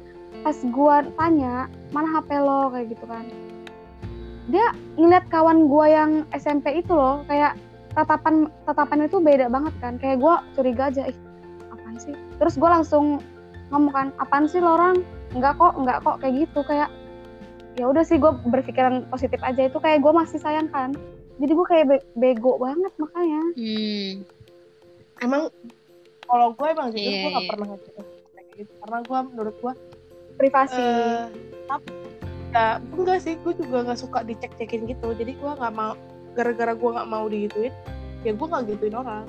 Pas 0.43 0.57
gua 0.73 1.05
tanya 1.21 1.69
mana 1.93 2.09
HP 2.17 2.41
lo? 2.41 2.73
kayak 2.73 2.97
gitu 2.97 3.05
kan. 3.05 3.25
Dia 4.49 4.73
ngeliat 4.97 5.29
kawan 5.29 5.69
gua 5.69 5.87
yang 5.87 6.11
SMP 6.33 6.81
itu 6.81 6.97
loh 6.97 7.23
kayak 7.29 7.55
tatapan 7.93 8.49
tatapan 8.65 9.07
itu 9.07 9.21
beda 9.21 9.47
banget 9.53 9.75
kan. 9.79 10.01
Kayak 10.01 10.19
gua 10.25 10.35
curiga 10.57 10.89
aja 10.89 11.13
ih 11.13 11.19
apaan 11.71 11.97
sih? 12.01 12.17
Terus 12.41 12.57
gua 12.57 12.81
langsung 12.81 13.21
ngomong 13.69 13.93
kan 13.93 14.09
apaan 14.17 14.49
sih 14.49 14.59
lo 14.65 14.75
orang 14.75 15.05
enggak 15.37 15.61
kok 15.61 15.77
enggak 15.77 16.01
kok 16.03 16.17
kayak 16.25 16.49
gitu. 16.49 16.65
Kayak 16.65 16.89
ya 17.77 17.85
udah 17.93 18.09
sih 18.09 18.17
gue 18.17 18.33
berpikiran 18.49 19.05
positif 19.13 19.37
aja. 19.45 19.69
Itu 19.69 19.77
kayak 19.85 20.01
gue 20.01 20.13
masih 20.17 20.41
sayang 20.41 20.73
kan 20.73 20.97
jadi 21.37 21.53
gue 21.53 21.67
kayak 21.69 21.87
be- 21.89 22.07
bego 22.17 22.57
banget 22.57 22.93
makanya. 22.97 23.43
Hmm. 23.57 24.13
emang 25.25 25.49
kalau 26.29 26.53
gue 26.53 26.67
emang 26.69 26.89
jujur 26.93 27.09
Iya, 27.09 27.21
gue 27.25 27.31
gak 27.33 27.45
iya. 27.45 27.51
pernah 27.51 27.67
ngecek 27.73 27.93
kayak 27.97 28.49
gitu. 28.57 28.73
Karena 28.85 28.99
gue 29.01 29.19
menurut 29.33 29.57
gue 29.63 29.73
privasi. 30.37 30.83
Eh. 30.83 31.25
Tapi 31.67 31.91
ya 32.57 32.81
enggak 32.81 33.19
sih 33.21 33.35
gue 33.41 33.53
juga 33.53 33.77
nggak 33.85 34.01
suka 34.01 34.19
dicek-cekin 34.25 34.89
gitu. 34.89 35.09
Jadi 35.13 35.33
gue 35.37 35.51
nggak 35.51 35.73
mau 35.73 35.93
gara-gara 36.37 36.73
gue 36.77 36.91
nggak 36.93 37.09
mau 37.09 37.25
digituin 37.33 37.73
ya 38.25 38.33
gue 38.37 38.47
nggak 38.47 38.65
gituin 38.77 38.97
orang. 38.97 39.25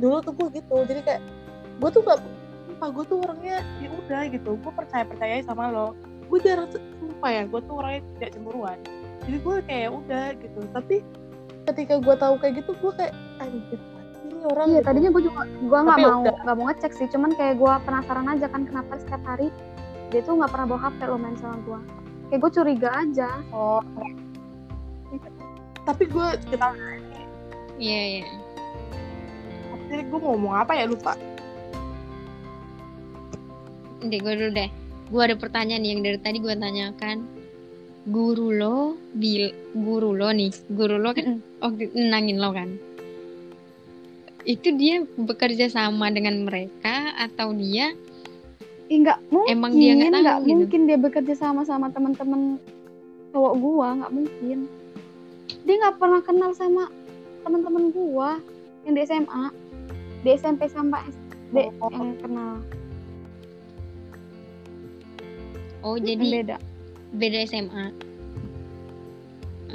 Dulu 0.00 0.16
tuh 0.24 0.32
gue 0.36 0.48
gitu 0.60 0.76
jadi 0.84 1.00
kayak 1.06 1.22
gue 1.80 1.88
tuh 1.92 2.02
nggak 2.04 2.18
sumpah 2.68 2.88
gue 2.92 3.04
tuh 3.08 3.18
orangnya 3.24 3.56
ya 3.80 3.88
udah 3.92 4.22
gitu. 4.28 4.50
Gue 4.60 4.72
percaya 4.76 5.04
percaya 5.08 5.40
sama 5.44 5.72
lo. 5.72 5.96
Gue 6.28 6.40
jarang 6.40 6.68
sumpah 6.72 7.30
ya 7.30 7.42
gue 7.48 7.60
tuh 7.64 7.74
orangnya 7.80 8.02
tidak 8.18 8.30
cemburuan. 8.36 8.78
Jadi 9.24 9.36
gue 9.40 9.54
kayak 9.64 9.80
ya 9.80 9.90
udah 9.92 10.26
gitu. 10.36 10.60
Tapi 10.72 10.96
ketika 11.64 11.94
gue 12.00 12.14
tahu 12.16 12.34
kayak 12.40 12.60
gitu 12.60 12.72
gue 12.76 12.92
kayak 12.96 13.14
anjir 13.40 13.80
ini 14.24 14.44
orang 14.48 14.68
iya 14.72 14.80
gitu. 14.80 14.86
tadinya 14.88 15.10
gue 15.12 15.22
juga 15.24 15.40
gue 15.48 15.78
nggak 15.84 15.98
Tapi 15.98 16.08
mau 16.08 16.20
nggak 16.24 16.56
mau 16.56 16.64
ngecek 16.72 16.92
sih 16.92 17.06
cuman 17.08 17.30
kayak 17.36 17.54
gue 17.56 17.72
penasaran 17.88 18.26
aja 18.28 18.46
kan 18.52 18.62
kenapa 18.68 18.92
setiap 19.00 19.22
hari 19.24 19.48
dia 20.12 20.20
tuh 20.22 20.36
nggak 20.36 20.52
pernah 20.52 20.66
bawa 20.68 20.80
HP 20.88 20.98
lo 21.08 21.16
main 21.16 21.36
sama 21.40 21.58
gue 21.64 21.80
kayak 22.34 22.40
gue 22.40 22.50
curiga 22.50 22.90
aja. 22.90 23.28
Oh. 23.54 23.78
Tapi 25.86 26.04
gue 26.08 26.28
kita 26.50 26.68
iya 27.78 28.00
iya. 28.18 28.26
Jadi 29.86 30.02
gue 30.08 30.18
mau 30.18 30.34
ngomong 30.34 30.54
apa 30.58 30.72
ya 30.74 30.88
lupa. 30.88 31.14
Deh 34.02 34.18
gue 34.18 34.34
dulu 34.34 34.50
deh. 34.50 34.70
Gue 35.12 35.22
ada 35.22 35.36
pertanyaan 35.38 35.84
nih 35.84 35.90
yang 35.94 36.02
dari 36.02 36.18
tadi 36.18 36.42
gue 36.42 36.54
tanyakan 36.56 37.22
guru 38.04 38.52
lo 38.52 38.76
bil 39.16 39.48
guru 39.72 40.12
lo 40.12 40.28
nih 40.28 40.52
guru 40.68 41.00
lo 41.00 41.16
kan 41.16 41.40
waktu 41.64 41.88
itu 41.88 41.96
nenangin 41.96 42.36
lo 42.36 42.52
kan? 42.52 42.76
Itu 44.44 44.76
dia 44.76 45.00
bekerja 45.16 45.72
sama 45.72 46.12
dengan 46.12 46.44
mereka 46.44 47.16
atau 47.16 47.56
dia 47.56 47.96
Ih, 48.92 49.00
nggak 49.00 49.16
mungkin 49.32 49.48
Emang 49.48 49.72
dia 49.72 49.96
nggak 49.96 50.12
tahu 50.20 50.40
gitu? 50.44 50.56
mungkin 50.60 50.80
dia 50.84 50.98
bekerja 51.00 51.34
sama 51.34 51.64
sama 51.64 51.88
teman-teman 51.88 52.60
cowok 53.32 53.52
gua 53.56 53.88
nggak 53.96 54.12
mungkin. 54.12 54.58
Dia 55.64 55.74
nggak 55.80 55.96
pernah 55.96 56.20
kenal 56.20 56.52
sama 56.52 56.92
teman-teman 57.40 57.88
gua 57.90 58.36
yang 58.84 58.92
di 58.92 59.02
SMA 59.08 59.44
di 60.20 60.30
SMP 60.36 60.68
sampai 60.68 61.00
SD 61.08 61.72
Oh. 61.80 61.88
yang 61.88 62.12
kenal. 62.20 62.60
Oh 65.80 65.96
jadi 65.96 66.20
beda 66.44 66.56
beda 67.14 67.46
SMA 67.46 67.84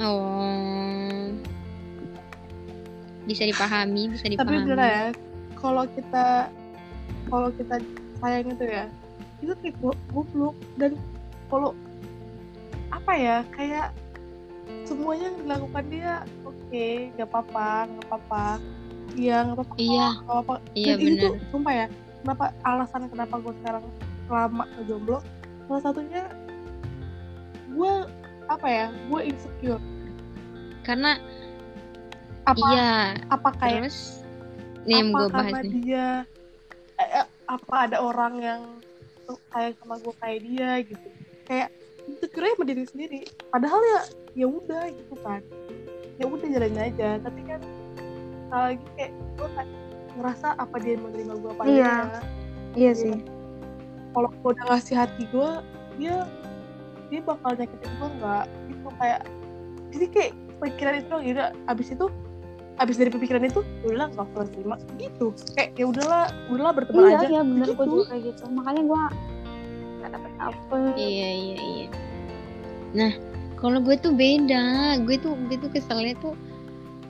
oh. 0.00 1.32
Bisa 3.28 3.46
dipahami 3.46 4.10
bisa 4.10 4.26
tapi 4.26 4.34
dipahami. 4.34 4.56
bener 4.66 4.78
ya 4.80 5.04
kalau 5.60 5.84
kita 5.92 6.50
kalau 7.28 7.48
kita 7.54 7.78
sayang 8.18 8.48
itu 8.48 8.64
ya 8.66 8.84
itu 9.40 9.52
kayak 9.60 9.76
go- 9.80 10.02
goblok. 10.12 10.56
Dan 10.76 10.98
kalau 11.48 11.72
apa 12.90 13.12
ya 13.14 13.36
kayak 13.54 13.94
semuanya 14.82 15.30
yang 15.30 15.38
dilakukan 15.46 15.84
dia 15.88 16.12
oke 16.42 16.86
nggak 17.14 17.28
apa-apa 17.28 17.68
nggak 17.86 18.06
apa-apa. 18.08 18.46
Iya 19.14 19.36
nggak 19.46 19.56
apa-apa 19.56 19.74
iya. 19.78 20.06
nggak 20.10 20.26
apa-apa. 20.26 20.54
Iya 20.74 20.92
dan 20.98 21.14
tuh 21.16 21.34
sumpah 21.54 21.74
ya 21.74 21.86
kenapa 22.20 22.44
alasan 22.66 23.02
kenapa 23.08 23.34
gue 23.40 23.54
sekarang 23.62 23.84
lama 24.30 24.64
jomblo 24.86 25.18
salah 25.66 25.82
satunya 25.82 26.22
gue 27.70 27.92
apa 28.50 28.66
ya 28.66 28.86
gue 28.90 29.20
insecure. 29.24 29.82
Karena 30.82 31.20
apa 32.48 32.66
iya 32.72 32.90
apa 33.30 33.48
kayak 33.60 33.86
terus 33.86 34.24
nih 34.88 35.06
apa 35.06 35.18
gue 35.18 35.26
bahas 35.30 35.54
nih. 35.62 35.72
dia 35.84 36.06
eh, 36.98 37.08
eh, 37.22 37.26
apa 37.46 37.74
ada 37.86 37.96
orang 38.00 38.34
yang 38.40 38.62
sayang 39.54 39.76
sama 39.78 39.94
gue 40.02 40.14
kayak 40.18 40.40
dia 40.42 40.70
gitu. 40.82 41.08
Kayak 41.46 41.68
insecure 42.08 42.50
sama 42.50 42.64
diri 42.66 42.84
sendiri. 42.88 43.20
Padahal 43.50 43.78
ya 43.78 44.00
ya 44.34 44.46
udah 44.50 44.84
gitu 44.90 45.14
kan. 45.22 45.40
Ya 46.18 46.24
udah 46.26 46.46
jalanin 46.48 46.80
aja. 46.90 47.08
Tapi 47.22 47.40
kan 47.46 47.60
sekali 48.50 48.62
lagi 48.74 48.86
kayak 48.98 49.12
gue 49.38 49.48
ngerasa 50.18 50.48
apa 50.58 50.76
dia 50.82 50.98
menerima 50.98 51.34
gue 51.38 51.50
apa 51.54 51.62
Iya. 51.64 51.86
adanya. 51.86 52.20
iya 52.74 52.92
sih. 52.94 53.14
kalau 54.10 54.26
gue 54.26 54.50
udah 54.50 54.64
ngasih 54.74 54.94
hati 54.98 55.22
gue 55.30 55.50
dia 56.02 56.26
dia 57.10 57.20
bakal 57.26 57.50
nyakitin 57.58 57.90
gue 57.98 58.08
nggak? 58.22 58.44
Gitu 58.70 58.88
kayak 58.96 59.20
jadi 59.90 60.06
kayak 60.14 60.32
pikiran 60.62 60.94
itu 61.02 61.08
loh 61.10 61.22
gitu. 61.26 61.40
Abis 61.66 61.88
itu 61.90 62.06
abis 62.80 62.96
dari 62.96 63.10
pemikiran 63.12 63.44
itu 63.44 63.60
ya 63.84 63.88
udah 63.92 64.06
nggak 64.14 64.26
usah 64.32 64.48
terima. 64.54 64.76
Gitu. 64.96 65.26
Kayak 65.58 65.70
ya 65.76 65.84
udahlah 65.90 66.24
udahlah 66.48 66.72
berteman 66.72 67.02
iya 67.04 67.18
aja. 67.18 67.26
iya 67.28 67.40
bener. 67.44 67.66
Gue 67.66 67.74
Gitu. 67.76 67.90
juga 67.92 68.04
kayak 68.08 68.22
gitu. 68.24 68.42
Makanya 68.54 68.82
gua 68.88 69.02
nggak 70.00 70.10
dapet 70.16 70.32
apa. 70.40 70.76
Iya 70.96 71.30
iya 71.34 71.56
iya. 71.60 71.86
Nah 72.96 73.12
kalau 73.60 73.78
gue 73.84 73.96
tuh 74.00 74.14
beda. 74.16 74.96
Gue 75.04 75.16
tuh 75.20 75.36
gue 75.50 75.56
tuh 75.60 75.70
keselnya 75.74 76.16
tuh 76.24 76.32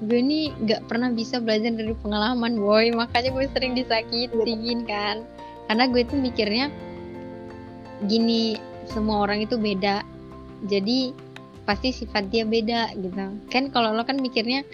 gue 0.01 0.17
nih 0.17 0.51
nggak 0.65 0.89
pernah 0.89 1.13
bisa 1.13 1.39
belajar 1.39 1.71
dari 1.77 1.95
pengalaman 2.03 2.59
boy. 2.59 2.91
Makanya 2.91 3.31
gue 3.31 3.45
sering 3.55 3.77
disakitin 3.79 4.89
kan. 4.89 5.23
Karena 5.71 5.87
gue 5.87 6.03
tuh 6.03 6.19
mikirnya 6.19 6.67
gini 8.11 8.59
semua 8.91 9.25
orang 9.25 9.47
itu 9.47 9.57
beda. 9.57 10.03
Jadi 10.67 11.15
pasti 11.65 11.95
sifat 11.95 12.29
dia 12.29 12.43
beda 12.45 12.93
gitu. 12.99 13.15
Kan 13.49 13.71
kalau 13.71 13.95
lo 13.95 14.03
kan 14.03 14.19
mikirnya 14.19 14.67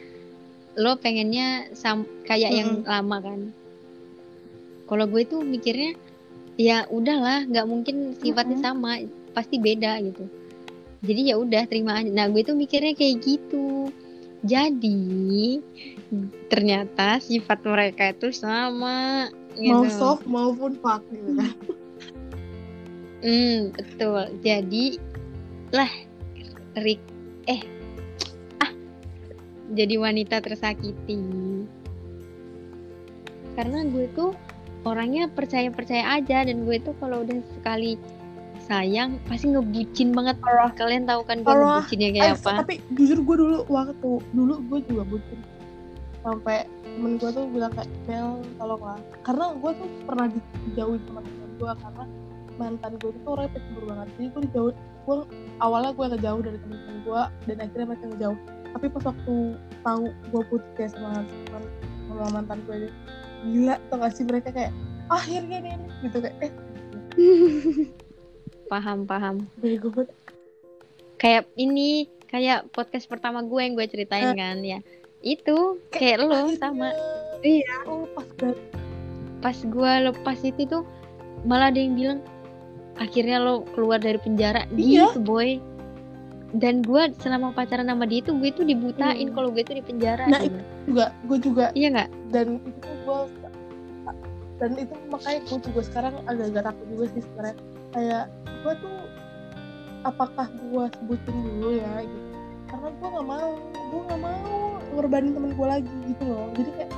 lo 0.76 0.96
pengennya 0.96 1.72
sam 1.72 2.04
kayak 2.24 2.52
yang 2.52 2.70
lama 2.84 3.16
kan. 3.20 3.40
Kalau 4.86 5.04
gue 5.08 5.22
tuh 5.26 5.42
mikirnya 5.42 5.96
ya 6.56 6.88
udahlah 6.88 7.44
nggak 7.44 7.66
mungkin 7.68 8.16
sifatnya 8.16 8.58
Mm-mm. 8.60 8.66
sama 8.66 8.90
pasti 9.36 9.60
beda 9.60 10.00
gitu. 10.00 10.24
Jadi 11.04 11.20
ya 11.30 11.36
udah 11.36 11.68
terima 11.68 12.00
aja. 12.00 12.10
Nah 12.10 12.26
gue 12.32 12.42
tuh 12.42 12.56
mikirnya 12.56 12.96
kayak 12.96 13.22
gitu. 13.22 13.92
Jadi 14.46 15.60
ternyata 16.46 17.18
sifat 17.18 17.66
mereka 17.66 18.14
itu 18.14 18.30
sama 18.30 19.26
gitu. 19.58 19.74
mau 19.74 19.84
soft 19.90 20.24
maupun 20.28 20.78
fuck 20.78 21.02
gitu 21.10 21.34
kan 21.34 21.50
Hmm, 23.26 23.74
betul. 23.74 24.38
Jadi 24.38 25.02
lah 25.74 25.90
Rick 26.78 27.02
eh 27.50 27.62
jadi 29.74 29.98
wanita 29.98 30.38
tersakiti 30.38 31.18
karena 33.58 33.82
gue 33.88 34.06
tuh 34.14 34.30
orangnya 34.86 35.26
percaya 35.26 35.72
percaya 35.74 36.20
aja 36.20 36.46
dan 36.46 36.62
gue 36.68 36.78
tuh 36.78 36.94
kalau 37.02 37.26
udah 37.26 37.40
sekali 37.58 37.98
sayang 38.66 39.18
pasti 39.26 39.50
ngebucin 39.50 40.14
banget 40.14 40.38
Parah. 40.38 40.70
kalian 40.74 41.06
tahu 41.06 41.22
kan 41.26 41.42
gue 41.42 41.50
Parah. 41.50 41.82
ngebucinnya 41.82 42.10
kayak 42.14 42.26
Eh, 42.30 42.34
apa 42.38 42.50
tapi 42.62 42.74
jujur 42.94 43.18
gue 43.26 43.36
dulu 43.42 43.58
waktu 43.66 44.10
dulu 44.34 44.54
gue 44.70 44.78
juga 44.86 45.02
bucin 45.06 45.38
sampai 46.22 46.66
temen 46.82 47.12
gue 47.18 47.30
tuh 47.30 47.44
bilang 47.50 47.72
kayak 47.74 47.90
Mel 48.06 48.42
tolong 48.58 48.82
lah 48.82 48.98
karena 49.22 49.44
gue 49.54 49.70
tuh 49.74 49.88
pernah 50.06 50.26
dijauhin 50.70 51.00
sama 51.10 51.20
temen 51.22 51.50
gue 51.58 51.72
karena 51.74 52.04
mantan 52.56 52.92
gue 53.00 53.10
itu 53.12 53.28
orangnya 53.28 53.52
pencemburu 53.56 53.86
banget. 53.92 54.08
Jadi 54.16 54.26
gue 54.28 54.42
dijauh 54.50 54.72
gue 55.06 55.16
awalnya 55.62 55.92
gue 55.94 56.06
ngejauh 56.16 56.40
dari 56.42 56.58
temen-temen 56.60 56.96
gue 57.06 57.22
dan 57.48 57.56
akhirnya 57.62 57.86
mereka 57.86 58.04
ngejauh. 58.10 58.38
Tapi 58.76 58.86
pas 58.92 59.04
waktu 59.08 59.34
tahu 59.84 60.04
gue 60.34 60.42
putus 60.52 60.70
kayak 60.76 60.90
sama, 60.92 61.10
sama, 61.24 61.58
sama 62.10 62.26
mantan 62.34 62.58
gue 62.66 62.76
gila 63.46 63.76
tau 63.92 63.96
gak 64.02 64.12
sih 64.16 64.24
mereka 64.26 64.48
kayak 64.50 64.72
akhirnya 65.06 65.58
nih 65.62 65.74
gitu 66.02 66.18
kayak 66.18 66.36
eh. 66.42 66.52
Paham 68.72 69.06
paham. 69.06 69.46
Kayak 71.16 71.46
ini 71.54 72.10
kayak 72.26 72.68
podcast 72.74 73.06
pertama 73.06 73.46
gue 73.46 73.60
yang 73.62 73.78
gue 73.78 73.86
ceritain 73.86 74.34
kan 74.34 74.58
ya. 74.60 74.82
Itu 75.22 75.78
kayak 75.94 76.26
lo 76.26 76.34
akhirnya. 76.34 76.58
sama 76.58 76.90
Iya. 77.46 77.86
oh 77.86 78.08
pas 78.10 78.26
banget 78.40 78.58
pas 79.44 79.56
gue 79.56 79.92
lepas 80.10 80.38
itu 80.42 80.62
tuh 80.66 80.82
malah 81.46 81.70
ada 81.70 81.78
yang 81.78 81.94
bilang 81.94 82.20
akhirnya 82.96 83.36
lo 83.38 83.54
keluar 83.70 83.98
dari 83.98 84.16
penjara 84.16 84.64
Iya. 84.70 85.10
gitu 85.10 85.20
boy 85.20 85.60
dan 86.52 86.80
gue 86.80 87.02
selama 87.18 87.52
pacaran 87.52 87.84
sama 87.84 88.04
dia 88.04 88.22
tuh 88.22 88.38
gue 88.38 88.48
tuh 88.50 88.62
dibutain 88.62 89.28
Hmm. 89.28 89.34
kalau 89.34 89.48
gue 89.50 89.60
tuh 89.60 89.76
di 89.76 89.84
penjara 89.84 90.24
Nah, 90.24 90.40
gitu. 90.40 90.56
juga 90.86 91.04
gue 91.22 91.38
juga 91.42 91.64
iya 91.72 91.88
nggak 91.90 92.08
dan 92.30 92.46
itu 92.58 92.88
gue 93.02 93.18
dan 94.56 94.70
itu 94.74 94.94
makanya 95.06 95.40
gue 95.44 95.58
juga 95.62 95.80
sekarang 95.82 96.14
agak-agak 96.24 96.62
takut 96.64 96.86
juga 96.88 97.04
sih 97.10 97.22
sebenarnya 97.22 97.56
kayak 97.92 98.24
gue 98.64 98.72
tuh 98.80 98.96
apakah 100.02 100.46
gue 100.48 100.84
sebutin 100.94 101.36
dulu 101.36 101.68
ya 101.74 101.92
gitu 102.00 102.26
karena 102.66 102.88
gue 102.90 103.08
nggak 103.10 103.26
mau 103.26 103.50
gue 103.68 104.00
nggak 104.02 104.20
mau 104.22 104.40
ngorbanin 104.90 105.32
temen 105.34 105.52
gue 105.52 105.66
lagi 105.68 105.92
gitu 106.08 106.22
loh 106.24 106.46
jadi 106.54 106.70
kayak 106.72 106.92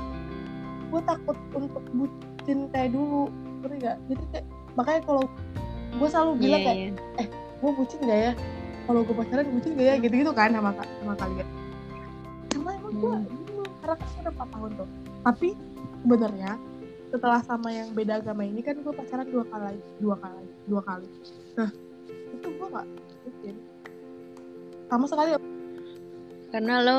gue 0.88 1.00
takut 1.02 1.36
untuk 1.52 1.84
bucin 1.90 2.58
kayak 2.70 2.90
dulu 2.92 3.26
ngerti 3.58 3.76
gak 3.82 3.96
jadi 4.06 4.24
kayak 4.30 4.46
makanya 4.72 5.00
kalau 5.04 5.24
gue 5.98 6.08
selalu 6.08 6.30
iya 6.30 6.40
bilang 6.40 6.60
kayak 6.62 6.78
iya. 6.78 6.90
gue 7.58 7.70
bucin 7.74 7.98
gak 8.06 8.20
ya? 8.22 8.32
Kalau 8.88 9.00
gue 9.04 9.14
pacaran 9.18 9.46
bucin 9.52 9.72
gak 9.74 9.86
ya? 9.86 9.94
Gitu 9.98 10.14
gitu 10.22 10.32
kan 10.32 10.50
sama 10.54 10.70
sama 10.78 11.14
kalian. 11.18 11.48
Karena 12.48 12.70
emang 12.78 12.94
gue 12.94 13.12
bingung 13.26 13.70
karena 13.82 13.94
kan 13.98 14.08
udah 14.22 14.32
4 14.32 14.54
tahun 14.54 14.70
tuh. 14.78 14.88
Tapi 15.26 15.48
sebenarnya 16.06 16.52
setelah 17.08 17.40
sama 17.42 17.68
yang 17.72 17.88
beda 17.96 18.20
agama 18.20 18.42
ini 18.44 18.60
kan 18.60 18.76
gue 18.78 18.92
pacaran 18.92 19.26
dua 19.32 19.44
kali 19.48 19.80
dua 19.98 20.16
kali 20.20 20.46
dua 20.70 20.82
kali. 20.86 21.08
Nah 21.56 21.70
itu 22.36 22.48
gue 22.54 22.66
gak 22.70 22.86
bucin 23.26 23.56
sama 24.88 25.04
sekali 25.04 25.30
karena 26.48 26.74
lo 26.80 26.98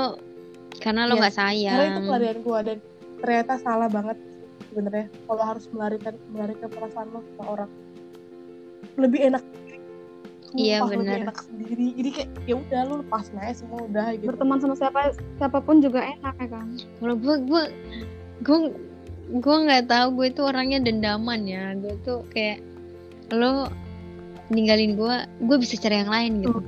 karena 0.77 1.09
lo 1.09 1.17
Iya, 1.17 1.21
nggak 1.25 1.33
karena 1.33 1.57
itu 1.57 1.65
sayang 1.65 2.05
pelarian 2.05 2.39
gue 2.45 2.59
dan 2.63 2.77
ternyata 3.19 3.53
salah 3.59 3.89
banget 3.89 4.17
sebenarnya 4.69 5.05
kalau 5.25 5.43
harus 5.43 5.65
melarikan 5.73 6.15
melarikan 6.29 6.69
perasaan 6.69 7.07
lo 7.09 7.21
ke 7.25 7.43
orang 7.43 7.69
lebih 8.99 9.31
enak. 9.33 9.43
Iya, 10.57 10.81
benar. 10.81 11.29
enak 11.29 11.37
sendiri. 11.45 11.93
Jadi 11.93 12.09
kayak 12.09 12.29
ya 12.49 12.55
udah 12.57 12.79
lu 12.89 12.93
lepasin 13.05 13.37
aja 13.37 13.53
semua 13.61 13.85
udah 13.85 14.17
gitu. 14.17 14.33
Berteman 14.33 14.57
sama 14.57 14.73
siapa 14.73 15.13
siapa 15.37 15.61
pun 15.61 15.77
juga 15.77 16.01
enak 16.01 16.35
ya 16.41 16.47
kan? 16.49 16.67
Kalau 16.97 17.15
gue 17.21 17.35
gue 17.45 17.63
gue 18.41 18.57
gue 19.29 19.55
nggak 19.69 19.85
tahu 19.85 20.07
gue 20.17 20.27
tuh 20.33 20.49
orangnya 20.49 20.81
dendaman 20.81 21.45
ya. 21.45 21.77
Gue 21.77 21.93
tuh 22.01 22.25
kayak 22.33 22.65
lo 23.29 23.69
ninggalin 24.49 24.97
gue 24.97 25.15
gue 25.45 25.57
bisa 25.61 25.77
cari 25.77 26.01
yang 26.01 26.09
lain 26.09 26.31
gitu. 26.41 26.59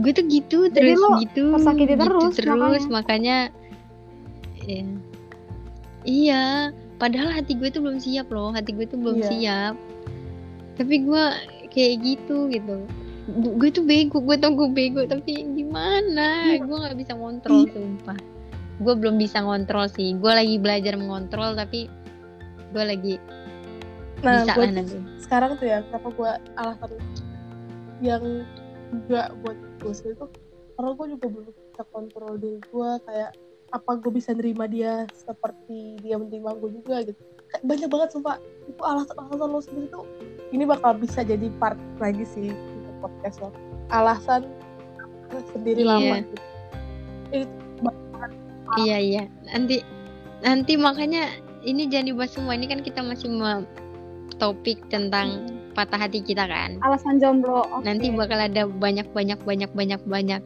Gue 0.00 0.12
tuh 0.16 0.24
gitu 0.24 0.58
Jadi 0.72 0.96
terus 0.96 0.96
lo 0.96 1.08
gitu 1.20 1.44
tersakiti 1.52 1.92
gitu 1.92 2.00
terus, 2.00 2.32
terus 2.40 2.84
makanya. 2.88 3.52
ya. 4.64 4.84
iya. 6.08 6.44
Padahal 6.96 7.32
hati 7.32 7.56
gue 7.60 7.68
tuh 7.68 7.84
belum 7.84 8.00
siap 8.00 8.32
loh. 8.32 8.56
Hati 8.56 8.72
gue 8.72 8.88
tuh 8.88 8.96
belum 8.96 9.20
Iya. 9.20 9.28
siap 9.28 9.74
tapi 10.80 11.04
gue 11.04 11.24
kayak 11.68 11.94
gitu 12.00 12.48
gitu. 12.48 12.88
Gu- 13.28 13.54
gue 13.60 13.68
tuh 13.68 13.84
bego 13.84 14.24
gue 14.24 14.36
tau 14.40 14.56
gue 14.56 14.68
bego 14.72 15.04
tapi 15.04 15.44
gimana? 15.52 16.56
Iya. 16.56 16.64
gue 16.64 16.76
nggak 16.80 16.96
bisa 16.96 17.12
ngontrol 17.12 17.68
sumpah. 17.68 18.16
Gue 18.80 18.94
belum 18.96 19.20
bisa 19.20 19.44
ngontrol 19.44 19.92
sih. 19.92 20.16
Gue 20.16 20.32
lagi 20.32 20.56
belajar 20.56 20.96
mengontrol 20.96 21.52
tapi 21.52 21.92
gue 22.70 22.84
lagi 22.86 23.14
nah 24.20 24.44
bisa 24.44 24.52
gue 24.52 24.64
lah 24.68 24.72
nanti 24.76 24.96
sekarang 25.24 25.56
tuh 25.56 25.66
ya 25.66 25.78
kenapa 25.88 26.08
gue 26.12 26.32
alasan 26.60 26.92
yang 28.04 28.24
juga 28.92 29.32
buat 29.40 29.58
gue 29.80 29.92
itu 29.96 30.26
karena 30.76 30.90
gue 30.92 31.06
juga 31.16 31.26
belum 31.28 31.44
bisa 31.48 31.82
kontrol 31.88 32.32
diri 32.36 32.60
gue 32.60 32.90
kayak 33.08 33.30
apa 33.70 33.90
gue 34.02 34.12
bisa 34.12 34.34
nerima 34.34 34.66
dia 34.66 35.06
seperti 35.14 35.96
dia 36.02 36.18
menerima 36.18 36.58
gue 36.58 36.70
juga 36.82 37.06
gitu. 37.06 37.20
Kayak 37.54 37.64
banyak 37.70 37.88
banget 37.90 38.08
sumpah. 38.10 38.36
Itu 38.66 38.82
alasan-alasan 38.82 39.46
lo 39.46 39.60
sendiri 39.62 39.86
tuh 39.94 40.04
ini 40.50 40.66
bakal 40.66 40.98
bisa 40.98 41.22
jadi 41.22 41.46
part 41.62 41.78
lagi 42.02 42.26
sih 42.26 42.50
untuk 42.50 42.94
podcast 43.06 43.38
lo. 43.42 43.50
Alasan 43.90 44.46
sendiri 45.54 45.86
Iya. 45.86 45.90
lama 45.90 46.16
gitu. 46.26 46.34
itu 47.30 47.46
iya 48.82 48.98
iya. 48.98 49.22
Nanti 49.50 49.82
nanti 50.42 50.74
makanya 50.78 51.30
ini 51.66 51.86
jangan 51.90 52.06
dibahas 52.10 52.32
semua. 52.34 52.54
Ini 52.54 52.66
kan 52.70 52.80
kita 52.82 53.00
masih 53.02 53.30
mau 53.30 53.62
topik 54.38 54.78
tentang 54.90 55.46
patah 55.74 55.98
hati 55.98 56.22
kita 56.22 56.46
kan. 56.46 56.78
Alasan 56.82 57.22
jomblo 57.22 57.62
oke. 57.66 57.86
nanti 57.86 58.10
bakal 58.10 58.38
ada 58.42 58.66
banyak 58.66 59.06
banyak 59.14 59.38
banyak 59.42 59.70
banyak 59.74 60.00
banyak 60.06 60.42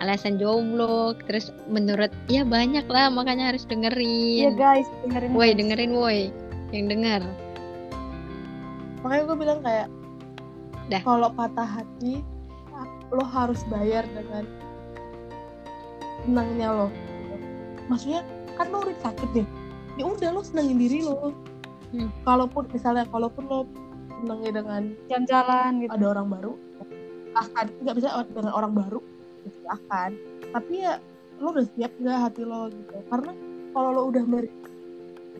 alasan 0.00 0.36
jomblo. 0.36 1.16
Terus 1.24 1.52
menurut 1.68 2.12
ya 2.28 2.44
banyak 2.44 2.84
lah 2.88 3.08
makanya 3.08 3.52
harus 3.52 3.64
Iya 3.64 3.72
dengerin 3.72 4.52
guys 4.56 4.88
dengerin 5.04 5.30
woi 5.32 5.50
dengerin 5.56 5.92
woi. 5.96 6.20
Yang 6.74 6.86
denger 6.98 7.22
makanya 9.06 9.22
gue 9.30 9.38
bilang 9.38 9.60
kayak 9.62 9.86
Dah. 10.90 11.00
kalau 11.06 11.30
patah 11.30 11.62
hati 11.78 12.26
lo 13.14 13.22
harus 13.22 13.62
bayar 13.70 14.02
dengan 14.10 14.42
senangnya 16.26 16.74
lo. 16.74 16.88
Maksudnya 17.86 18.26
kan 18.58 18.66
lo 18.74 18.82
udah 18.82 18.98
sakit 18.98 19.30
nih 19.30 19.46
ya 19.94 20.04
udah 20.10 20.28
lo 20.34 20.42
senangin 20.42 20.74
diri 20.74 21.06
lo. 21.06 21.30
Hmm. 21.94 22.10
kalaupun 22.26 22.66
misalnya 22.74 23.06
kalaupun 23.14 23.46
lo 23.46 23.62
senangnya 24.18 24.58
dengan 24.58 24.82
jalan-jalan 25.06 25.86
gitu. 25.86 25.90
ada 25.94 26.06
orang 26.18 26.26
baru 26.26 26.52
akan 27.38 27.66
nggak 27.86 27.94
bisa 27.94 28.08
dengan 28.26 28.52
orang 28.58 28.72
baru 28.74 29.00
akan. 29.70 30.10
Tapi 30.50 30.74
ya 30.82 30.98
lo 31.38 31.54
udah 31.54 31.66
siap 31.78 31.94
nggak 32.02 32.18
hati 32.26 32.42
lo 32.42 32.66
gitu. 32.74 32.94
Karena 33.06 33.32
kalau 33.70 33.90
lo 33.94 34.02
udah 34.10 34.24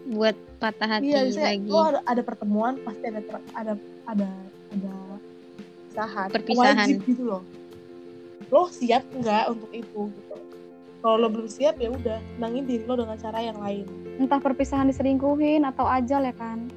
buat 0.07 0.37
patah 0.63 0.89
hati 0.99 1.11
iya 1.11 1.27
misalnya 1.27 1.51
lagi. 1.59 1.67
lo 1.67 1.81
ada, 1.83 2.01
ada 2.07 2.23
pertemuan 2.23 2.75
pasti 2.87 3.05
ada 3.11 3.21
ter- 3.27 3.49
ada 3.59 3.73
ada 4.07 4.29
ada 4.71 4.95
perpisahan 5.91 6.29
Perpisahan. 6.31 6.77
wajib 6.87 6.99
gitu 7.09 7.23
loh. 7.27 7.43
Lo 8.53 8.71
siap 8.71 9.03
nggak 9.11 9.45
untuk 9.51 9.71
itu 9.75 10.01
gitu? 10.13 10.35
Kalau 11.03 11.17
lo 11.19 11.29
belum 11.31 11.49
siap 11.51 11.81
ya 11.83 11.91
udah 11.91 12.19
senangin 12.37 12.65
diri 12.69 12.85
lo 12.87 12.95
dengan 12.95 13.17
cara 13.19 13.39
yang 13.43 13.59
lain. 13.59 13.87
Entah 14.21 14.39
perpisahan 14.39 14.87
diselingkuhin 14.87 15.67
atau 15.67 15.89
ajal 15.89 16.23
ya 16.23 16.35
kan? 16.37 16.71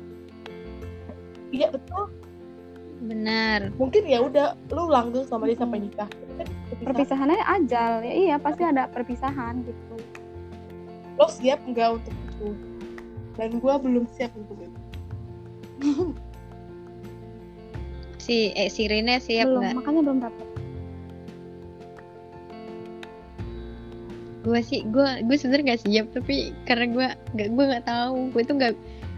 Iya 1.53 1.69
betul. 1.73 2.09
Benar. 2.99 3.73
Mungkin 3.77 4.03
ya 4.09 4.19
udah 4.25 4.57
lo 4.73 4.89
langgeng 4.89 5.25
sama 5.29 5.45
dia 5.45 5.57
sampai 5.59 5.85
nikah. 5.85 6.09
Perpisahan. 6.09 6.85
perpisahannya 6.87 7.43
ajal 7.59 7.91
ya 8.07 8.13
iya 8.15 8.35
pasti 8.39 8.63
ada 8.63 8.87
perpisahan 8.87 9.61
gitu. 9.67 9.95
Lo 11.19 11.27
siap 11.27 11.59
nggak 11.67 11.89
untuk 11.99 12.15
itu 12.15 12.49
dan 13.39 13.55
gue 13.55 13.73
belum 13.79 14.03
siap 14.13 14.35
untuk 14.35 14.59
itu. 14.59 14.79
Si 18.19 18.53
eh, 18.53 18.69
si 18.69 18.85
Rina 18.85 19.17
siap 19.17 19.49
belum 19.49 19.57
nggak? 19.63 19.73
makanya 19.79 20.01
belum 20.05 20.19
dapet. 20.21 20.45
Gue 24.39 24.59
sih 24.61 24.85
gue 24.85 25.07
gue 25.25 25.35
sebenarnya 25.35 25.65
nggak 25.73 25.81
siap 25.83 26.05
tapi 26.13 26.35
karena 26.63 26.85
gue 26.93 27.07
nggak 27.33 27.49
gue 27.57 27.65
nggak 27.73 27.85
tahu. 27.89 28.29
Gue 28.29 28.43
tuh 28.45 28.55
nggak 28.59 28.73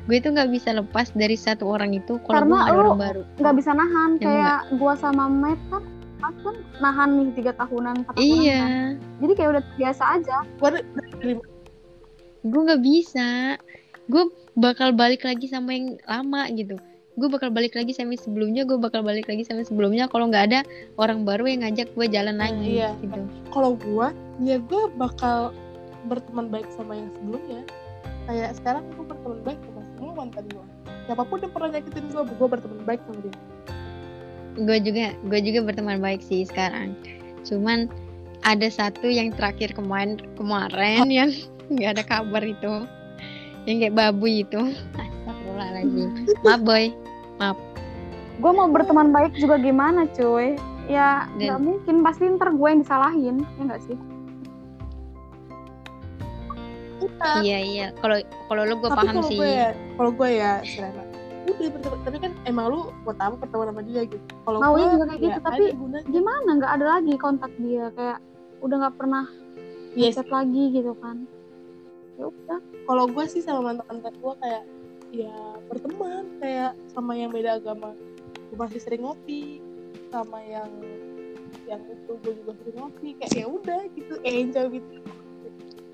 gue 0.08 0.18
tuh 0.18 0.32
nggak 0.32 0.50
bisa 0.50 0.70
lepas 0.74 1.12
dari 1.12 1.36
satu 1.36 1.70
orang 1.70 1.94
itu 1.94 2.18
kalau 2.24 2.42
Karena 2.42 2.50
gue 2.50 2.62
ada 2.64 2.72
lu 2.72 2.80
orang 2.80 3.02
baru. 3.04 3.22
nggak 3.38 3.56
bisa 3.60 3.72
nahan 3.76 4.10
Ya, 4.16 4.24
kayak 4.24 4.60
gua 4.82 4.94
sama 4.96 5.26
Matt 5.28 5.60
kan 5.70 5.84
Matt 6.18 6.36
kan 6.42 6.56
nahan 6.80 7.10
nih 7.20 7.28
tiga 7.38 7.52
tahunan 7.60 7.94
empat 8.02 8.14
tahunan 8.16 8.32
iya. 8.42 8.62
kan. 8.64 8.92
jadi 9.22 9.34
kayak 9.38 9.50
udah 9.60 9.64
biasa 9.76 10.04
aja. 10.18 10.38
Gue 10.58 10.70
gue 12.42 12.62
nggak 12.66 12.82
bisa 12.82 13.30
gue 14.12 14.24
bakal 14.60 14.92
balik 14.92 15.24
lagi 15.24 15.48
sama 15.48 15.72
yang 15.72 15.96
lama 16.04 16.52
gitu. 16.52 16.76
Gue 17.16 17.28
bakal 17.28 17.52
balik 17.52 17.76
lagi 17.76 17.96
sama 17.96 18.16
yang 18.16 18.24
sebelumnya 18.24 18.62
gue 18.68 18.76
bakal 18.76 19.04
balik 19.04 19.28
lagi 19.32 19.48
sama 19.48 19.64
yang 19.64 19.70
sebelumnya. 19.72 20.06
Kalau 20.12 20.28
nggak 20.28 20.44
ada 20.52 20.60
orang 21.00 21.24
baru 21.24 21.48
yang 21.48 21.64
ngajak 21.64 21.96
gue 21.96 22.06
jalan 22.12 22.36
lagi 22.36 22.84
iya. 22.84 22.92
gitu. 23.00 23.24
Kalau 23.56 23.80
gue 23.80 24.08
ya 24.44 24.60
gue 24.60 24.84
bakal 25.00 25.56
berteman 26.12 26.52
baik 26.52 26.68
sama 26.76 27.00
yang 27.00 27.10
sebelumnya. 27.16 27.62
Kayak 28.28 28.60
sekarang 28.60 28.84
gue 28.92 29.06
berteman 29.08 29.40
baik 29.48 29.60
sama 29.64 29.82
semua 29.96 30.14
mantan 30.14 30.46
gue 30.52 30.66
siapa 31.06 31.24
pun 31.26 31.38
yang 31.42 31.52
pernah 31.52 31.70
nyakitin 31.76 32.06
gue 32.12 32.24
gue 32.24 32.48
berteman 32.48 32.80
baik 32.84 33.02
sama 33.08 33.20
dia. 33.24 33.36
Gue 34.60 34.78
juga 34.84 35.06
gue 35.32 35.40
juga 35.40 35.60
berteman 35.64 36.00
baik 36.04 36.22
sih 36.24 36.44
sekarang. 36.44 36.96
Cuman 37.48 37.88
ada 38.42 38.68
satu 38.68 39.08
yang 39.08 39.32
terakhir 39.34 39.74
kemarin 39.78 40.18
kemarin 40.36 41.08
yang 41.08 41.30
nggak 41.74 42.00
ada 42.00 42.04
kabar 42.04 42.44
itu 42.44 42.88
yang 43.70 43.78
kayak 43.78 43.96
babu 43.96 44.26
itu 44.26 44.62
astagfirullahaladzim. 44.98 46.10
Maaf 46.46 46.62
boy. 46.66 46.86
Gue 48.42 48.52
mau 48.58 48.66
berteman 48.70 49.14
baik 49.14 49.38
juga 49.38 49.62
gimana 49.62 50.10
cuy? 50.18 50.58
Ya 50.90 51.30
Dan- 51.38 51.38
nggak 51.38 51.60
mungkin. 51.62 51.96
Pasti 52.02 52.26
ntar 52.34 52.50
gue 52.54 52.68
yang 52.68 52.82
disalahin 52.82 53.36
ya 53.46 53.62
nggak 53.70 53.82
sih? 53.86 53.98
Iya 57.42 57.58
iya. 57.62 57.88
Kalau 58.02 58.18
kalau 58.50 58.62
lu 58.66 58.76
gue 58.82 58.90
tapi 58.90 59.06
paham 59.10 59.16
sih. 59.26 59.38
ya 59.38 59.74
kalau 59.98 60.10
gue 60.14 60.30
ya 60.30 60.62
Serena 60.66 61.04
udah 61.42 61.68
berteman 61.74 62.00
tapi 62.06 62.18
kan 62.22 62.32
emang 62.48 62.66
lu 62.70 62.80
buat 63.04 63.18
apa 63.18 63.36
berteman 63.38 63.74
sama 63.74 63.82
dia 63.86 64.02
gitu. 64.06 64.26
Kalau 64.46 64.58
Mau 64.62 64.74
gue 64.78 64.86
juga 64.90 65.06
kayak 65.10 65.22
gitu, 65.22 65.38
ya 65.38 65.42
tapi 65.42 65.64
ada 65.70 65.78
gunanya. 65.78 66.08
gimana? 66.10 66.50
Nggak 66.58 66.72
ada 66.74 66.86
lagi 66.98 67.14
kontak 67.18 67.52
dia. 67.62 67.86
Kayak 67.94 68.18
udah 68.62 68.76
nggak 68.86 68.96
pernah 68.98 69.26
yes. 69.98 70.16
chat 70.18 70.30
lagi 70.30 70.64
gitu 70.74 70.94
kan 71.02 71.26
ya 72.22 72.30
udah. 72.30 72.60
Kalau 72.86 73.06
gue 73.10 73.26
sih 73.26 73.42
sama 73.42 73.74
mantan 73.74 73.86
mantan 73.90 74.14
gue 74.14 74.34
kayak 74.38 74.64
ya 75.12 75.36
berteman 75.66 76.26
kayak 76.38 76.72
sama 76.94 77.18
yang 77.18 77.34
beda 77.34 77.58
agama. 77.58 77.98
Gue 78.54 78.58
masih 78.62 78.78
sering 78.78 79.02
ngopi 79.02 79.58
sama 80.14 80.38
yang 80.46 80.70
yang 81.66 81.82
itu 81.90 82.12
gue 82.22 82.34
juga 82.46 82.52
sering 82.62 82.78
ngopi. 82.78 83.18
Kayak 83.18 83.34
ya 83.34 83.46
udah 83.50 83.82
gitu 83.98 84.14
enjoy 84.22 84.66
gitu. 84.78 84.94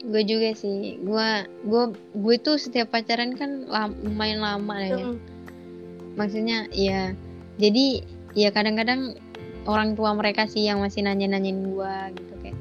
Gue 0.04 0.22
juga 0.28 0.50
sih. 0.52 1.00
Gue 1.00 1.28
gue 1.64 1.84
gue 1.96 2.36
tuh 2.44 2.60
setiap 2.60 2.92
pacaran 2.92 3.32
kan 3.34 3.64
lam- 3.66 3.98
lumayan 4.04 4.44
lama 4.44 4.76
lah 4.76 4.90
ya. 4.92 5.00
Mm-mm. 5.00 5.18
maksudnya 6.18 6.66
ya 6.74 7.14
jadi 7.62 8.02
ya 8.34 8.50
kadang-kadang 8.50 9.14
orang 9.70 9.94
tua 9.94 10.18
mereka 10.18 10.50
sih 10.50 10.66
yang 10.66 10.82
masih 10.82 11.06
nanya-nanyain 11.06 11.62
gue 11.62 11.94
gitu 12.18 12.34
kayak 12.42 12.58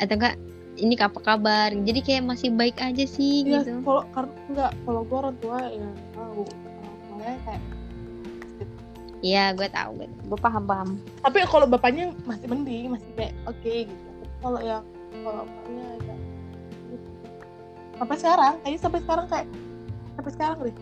atau 0.00 0.16
enggak 0.16 0.36
ini 0.82 0.98
apa 0.98 1.18
kabar? 1.22 1.70
Jadi 1.70 2.02
kayak 2.02 2.26
masih 2.26 2.50
baik 2.50 2.74
aja 2.82 3.06
sih 3.06 3.46
Iya, 3.46 3.62
gitu. 3.62 3.86
kalau 3.86 4.02
karena 4.10 4.34
enggak 4.50 4.72
kalau 4.82 5.00
gue 5.06 5.18
orang 5.22 5.36
tua 5.38 5.58
ya 5.70 5.90
tahu. 6.18 6.42
Kayak 7.22 7.62
iya 9.22 9.44
gue 9.54 9.68
tahu 9.70 9.90
gue 10.02 10.08
gue 10.10 10.38
paham 10.42 10.64
paham. 10.66 10.88
Tapi 11.22 11.38
kalau 11.46 11.66
bapaknya 11.70 12.10
masih 12.26 12.46
mending 12.50 12.98
masih 12.98 13.10
kayak 13.14 13.34
oke 13.46 13.62
gitu. 13.86 14.02
Tapi 14.10 14.26
kalau 14.42 14.60
yang 14.60 14.82
kalau 15.22 15.42
bapaknya 15.46 15.84
agak 16.02 16.18
gitu. 16.90 17.08
sampai 18.02 18.16
sekarang 18.18 18.52
kayaknya 18.66 18.80
sampai 18.82 19.00
sekarang 19.06 19.26
kayak 19.30 19.46
sampai 20.18 20.32
sekarang 20.34 20.58
deh. 20.66 20.76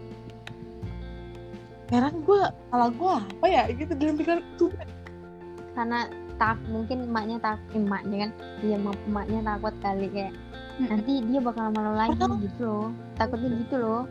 Heran 1.92 2.14
gue 2.24 2.40
salah 2.72 2.88
gue 2.88 3.14
apa 3.36 3.46
ya? 3.53 3.62
Gitu 3.68 3.92
dalam 4.01 4.16
pikiran 4.16 4.40
tuh. 4.57 4.72
Karena 5.76 6.09
tak 6.41 6.57
mungkin 6.72 7.05
emaknya 7.05 7.36
tak 7.38 7.61
emaknya 7.76 8.16
kan 8.24 8.30
dia 8.64 8.76
emaknya 8.80 9.41
takut 9.45 9.74
kali 9.84 10.09
kayak 10.09 10.32
nanti 10.80 11.20
dia 11.28 11.41
bakal 11.45 11.68
malu 11.68 11.93
lagi 11.93 12.16
Padahal- 12.16 12.41
gitu 12.41 12.62
loh. 12.64 12.88
Takutnya 13.20 13.49
gitu 13.53 13.76
loh. 13.76 14.03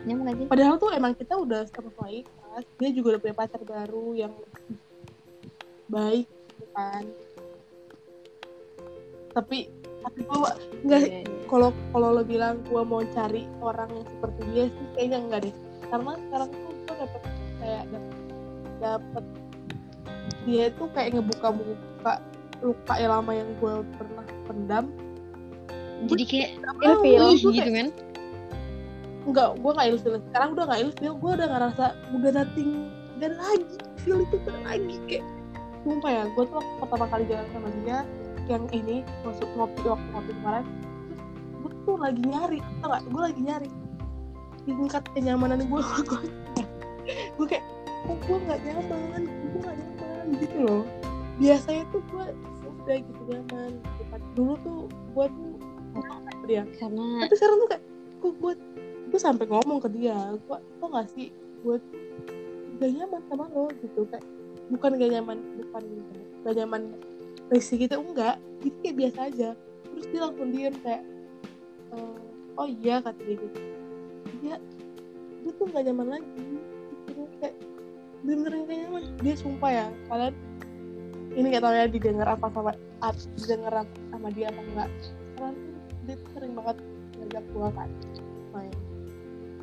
Gak 0.00 0.36
sih? 0.36 0.46
Padahal 0.48 0.74
tuh 0.76 0.90
emang 0.92 1.12
kita 1.12 1.32
udah 1.36 1.64
sama-sama 1.68 2.08
ikhlas 2.12 2.64
dia 2.76 2.90
juga 2.92 3.16
udah 3.16 3.20
punya 3.20 3.36
pacar 3.36 3.60
baru 3.64 4.06
yang 4.12 4.32
baik 5.88 6.28
gitu 6.28 6.64
kan. 6.76 7.04
Tapi 9.30 9.58
tapi 10.00 10.18
gue 10.24 10.38
nggak 10.84 11.00
Iya, 11.04 11.20
iya. 11.20 11.44
kalau 11.48 11.72
kalau 11.92 12.08
lo 12.16 12.22
bilang 12.24 12.64
gue 12.64 12.82
mau 12.82 13.04
cari 13.12 13.44
orang 13.60 13.88
yang 13.92 14.06
seperti 14.08 14.40
dia 14.52 14.64
sih 14.68 14.86
kayaknya 14.96 15.18
enggak 15.20 15.40
deh. 15.48 15.54
Karena 15.88 16.12
sekarang 16.18 16.48
tuh 16.48 16.60
gue 16.64 16.94
dapet 16.96 17.22
kayak 17.60 17.84
dapet, 17.88 18.14
dapet 18.80 19.24
dia 20.48 20.72
tuh 20.76 20.88
kayak 20.96 21.16
ngebuka 21.16 21.48
buka 21.52 22.12
luka 22.60 22.94
yang 23.00 23.12
lama 23.12 23.32
yang 23.32 23.48
gue 23.60 23.74
pernah 23.96 24.24
pendam. 24.48 24.84
Jadi 26.08 26.24
kayak 26.24 26.50
Ilfil. 26.80 27.24
gitu 27.36 27.52
kayak, 27.52 27.72
kan? 27.76 27.88
Enggak 29.28 29.48
gue 29.60 29.70
nggak 29.76 29.88
ilfil. 29.92 30.14
Sekarang 30.32 30.48
udah 30.56 30.64
nggak 30.64 30.80
ilfil 30.88 31.12
gue 31.20 31.30
udah 31.36 31.48
ngerasa 31.48 31.84
udah 32.16 32.30
nothing 32.32 32.70
dan 33.20 33.36
lagi. 33.36 33.76
Feel 34.00 34.24
itu 34.24 34.36
gak 34.48 34.64
lagi 34.64 34.96
kayak 35.04 35.24
sumpah 35.84 36.10
ya 36.12 36.22
gue 36.32 36.44
tuh 36.44 36.56
waktu 36.60 36.72
pertama 36.80 37.04
kali 37.08 37.24
jalan 37.28 37.46
sama 37.52 37.68
dia 37.84 37.98
yang 38.48 38.64
ini 38.72 39.04
masuk 39.24 39.48
ngopi 39.56 39.80
waktu 39.84 40.08
ngopi 40.12 40.32
kemarin 40.40 40.64
terus 40.64 41.24
gue 41.60 41.72
tuh 41.84 41.96
lagi 42.00 42.22
nyari 42.24 42.58
tau 42.80 42.88
gak 42.92 43.02
gue 43.08 43.20
lagi 43.20 43.40
nyari. 43.44 43.68
Tingkat 44.64 45.04
kenyamanan 45.16 45.60
gue 45.68 45.80
gue 45.80 46.20
gue 47.10 47.46
kayak 47.48 47.64
kok 48.08 48.18
gue 48.24 48.36
nggak 48.48 48.60
nyaman? 48.64 49.22
Gue 49.28 49.60
nggak 49.60 49.76
nyaman 49.76 49.99
gitu 50.38 50.56
loh. 50.64 50.82
Biasanya 51.40 51.84
tuh 51.88 52.02
gue 52.12 52.26
udah 52.84 52.96
gitu 53.00 53.22
nyaman. 53.28 53.72
Dulu 54.36 54.54
tuh 54.64 54.78
gue 54.88 55.26
tuh 55.26 55.50
dia. 56.48 56.62
Karena 56.76 57.24
tapi 57.24 57.34
sekarang 57.38 57.56
tuh 57.62 57.68
kayak 57.70 57.84
kok 58.20 58.32
gue 58.36 58.52
gue 59.10 59.20
sampai 59.20 59.46
ngomong 59.50 59.78
ke 59.82 59.88
dia 59.90 60.18
gue 60.34 60.58
kok 60.58 60.88
nggak 60.88 61.08
sih 61.16 61.34
gue 61.64 61.76
gak 62.80 62.90
nyaman 62.96 63.20
sama 63.28 63.44
lo? 63.52 63.68
Gitu 63.80 64.00
kayak 64.08 64.24
bukan 64.70 64.90
gak 64.96 65.10
nyaman 65.12 65.38
bukan 65.60 65.84
gak 66.46 66.54
nyaman 66.56 66.82
risih 67.52 67.76
gitu 67.80 67.96
enggak. 68.00 68.36
Itu 68.64 68.76
kayak 68.84 68.96
biasa 68.96 69.18
aja. 69.32 69.50
Terus 69.90 70.06
dia 70.12 70.20
langsung 70.22 70.48
diem 70.52 70.74
kayak 70.80 71.02
"Eh, 71.90 72.18
oh 72.56 72.68
iya 72.68 73.02
kata 73.02 73.20
dia 73.24 73.36
gitu. 73.36 73.60
Dia 74.40 74.54
dia 75.40 75.52
tuh 75.56 75.66
gak 75.72 75.84
nyaman 75.88 76.20
lagi 76.20 76.44
gitu 77.08 77.22
kayak 77.40 77.56
bener-bener 78.20 78.68
gak 78.68 78.78
nyaman 78.84 79.04
dia 79.24 79.34
sumpah 79.36 79.70
ya 79.72 79.86
kalian 80.12 80.34
ini 81.30 81.46
gak 81.54 81.62
tau 81.62 81.74
ya 81.74 81.86
didengar 81.86 82.28
apa 82.34 82.46
sama 82.50 82.72
ah, 83.00 83.14
didengar 83.38 83.86
sama 84.10 84.28
dia 84.34 84.50
apa 84.50 84.60
enggak. 84.66 84.90
Sekarang 84.98 85.54
tuh 85.54 85.74
dia 86.04 86.14
tuh 86.18 86.28
sering 86.34 86.52
banget 86.58 86.76
ngajak 87.16 87.44
gua 87.54 87.68
kan 87.70 87.88
main. 88.50 88.72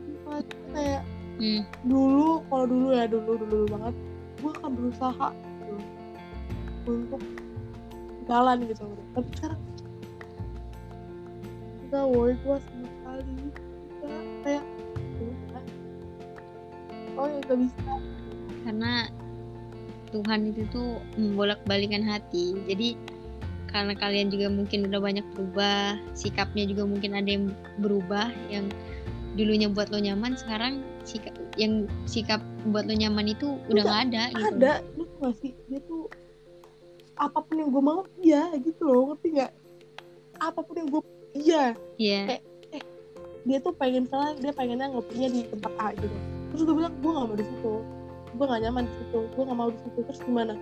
Dia 0.07 0.39
kayak 0.71 1.01
hmm, 1.37 1.61
dulu 1.83 2.29
kalau 2.47 2.65
dulu 2.65 2.87
ya 2.95 3.05
dulu 3.05 3.31
dulu 3.35 3.65
banget 3.67 3.95
gue 4.37 4.51
akan 4.53 4.71
berusaha 4.77 5.27
gitu, 5.33 5.75
untuk 6.87 7.21
jalan 8.29 8.57
gitu. 8.63 8.85
Tapi 9.11 9.29
sekarang 9.35 9.61
enggak 11.87 12.05
woi 12.07 12.31
gue 12.31 12.57
sama 12.63 12.87
sekali. 12.87 13.31
Enggak 14.01 14.23
kayak 14.45 14.65
oh 17.17 17.25
ya 17.25 17.39
gak 17.49 17.59
bisa 17.59 17.93
karena 18.67 19.07
Tuhan 20.11 20.51
itu 20.51 20.67
tuh 20.71 20.99
membolak-balikan 21.15 22.03
hati. 22.03 22.55
Jadi 22.67 22.99
karena 23.71 23.95
kalian 23.95 24.31
juga 24.31 24.47
mungkin 24.47 24.87
udah 24.87 24.99
banyak 24.99 25.25
berubah 25.35 25.99
sikapnya 26.15 26.63
juga 26.67 26.87
mungkin 26.87 27.15
ada 27.15 27.27
yang 27.27 27.51
berubah 27.83 28.31
yang 28.47 28.71
dulunya 29.35 29.67
buat 29.67 29.91
lo 29.91 29.99
nyaman 29.99 30.33
sekarang 30.39 30.81
sikap 31.03 31.35
yang 31.59 31.85
sikap 32.07 32.39
buat 32.71 32.87
lo 32.87 32.95
nyaman 32.95 33.35
itu 33.35 33.59
udah 33.69 33.83
nggak 33.83 34.01
ada 34.09 34.23
gitu. 34.33 34.47
ada 34.55 34.71
lu 34.95 35.03
tuh 35.03 35.17
gak 35.19 35.35
sih? 35.43 35.51
Dia 35.67 35.79
tuh 35.83 36.07
apa 37.19 37.39
pun 37.43 37.55
yang 37.59 37.69
gue 37.69 37.83
mau 37.83 38.01
iya 38.23 38.49
gitu 38.55 38.83
loh 38.87 39.13
ngerti 39.13 39.27
nggak? 39.35 39.51
Apa 40.39 40.59
pun 40.63 40.75
yang 40.79 40.89
gue 40.89 41.01
iya. 41.35 41.63
Iya. 41.99 42.39
dia 43.47 43.63
tuh 43.63 43.71
pengen 43.79 44.03
misalnya 44.03 44.43
dia 44.43 44.51
pengennya 44.51 44.91
ngopinya 44.91 45.27
di 45.31 45.39
tempat 45.47 45.71
A 45.79 45.87
gitu. 45.95 46.17
Terus 46.51 46.61
gue 46.63 46.75
bilang 46.75 46.95
gue 46.99 47.11
gak 47.11 47.25
mau 47.27 47.35
di 47.35 47.45
situ 47.47 47.75
gue 48.35 48.45
gak 48.45 48.61
nyaman 48.63 48.83
di 48.85 48.93
situ 48.99 49.19
gue 49.31 49.43
gak 49.43 49.57
mau 49.57 49.69
di 49.71 49.79
situ. 49.81 49.99
Terus 50.03 50.21
gimana? 50.25 50.53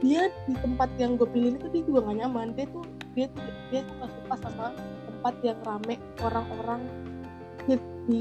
Dia 0.00 0.32
di 0.48 0.54
tempat 0.56 0.88
yang 0.96 1.20
gue 1.20 1.28
pilih 1.28 1.60
itu 1.60 1.66
dia 1.68 1.82
juga 1.84 2.08
gak 2.08 2.18
nyaman. 2.24 2.46
Dia 2.56 2.66
tuh 2.72 2.84
dia 3.12 3.26
tuh 3.34 3.44
dia 3.68 3.80
tuh 3.84 3.94
gak 4.00 4.10
suka 4.14 4.34
sama 4.48 4.66
tempat 5.08 5.34
yang 5.44 5.58
rame 5.66 5.94
orang-orang 6.24 6.80
di, 7.68 7.76
di 8.08 8.18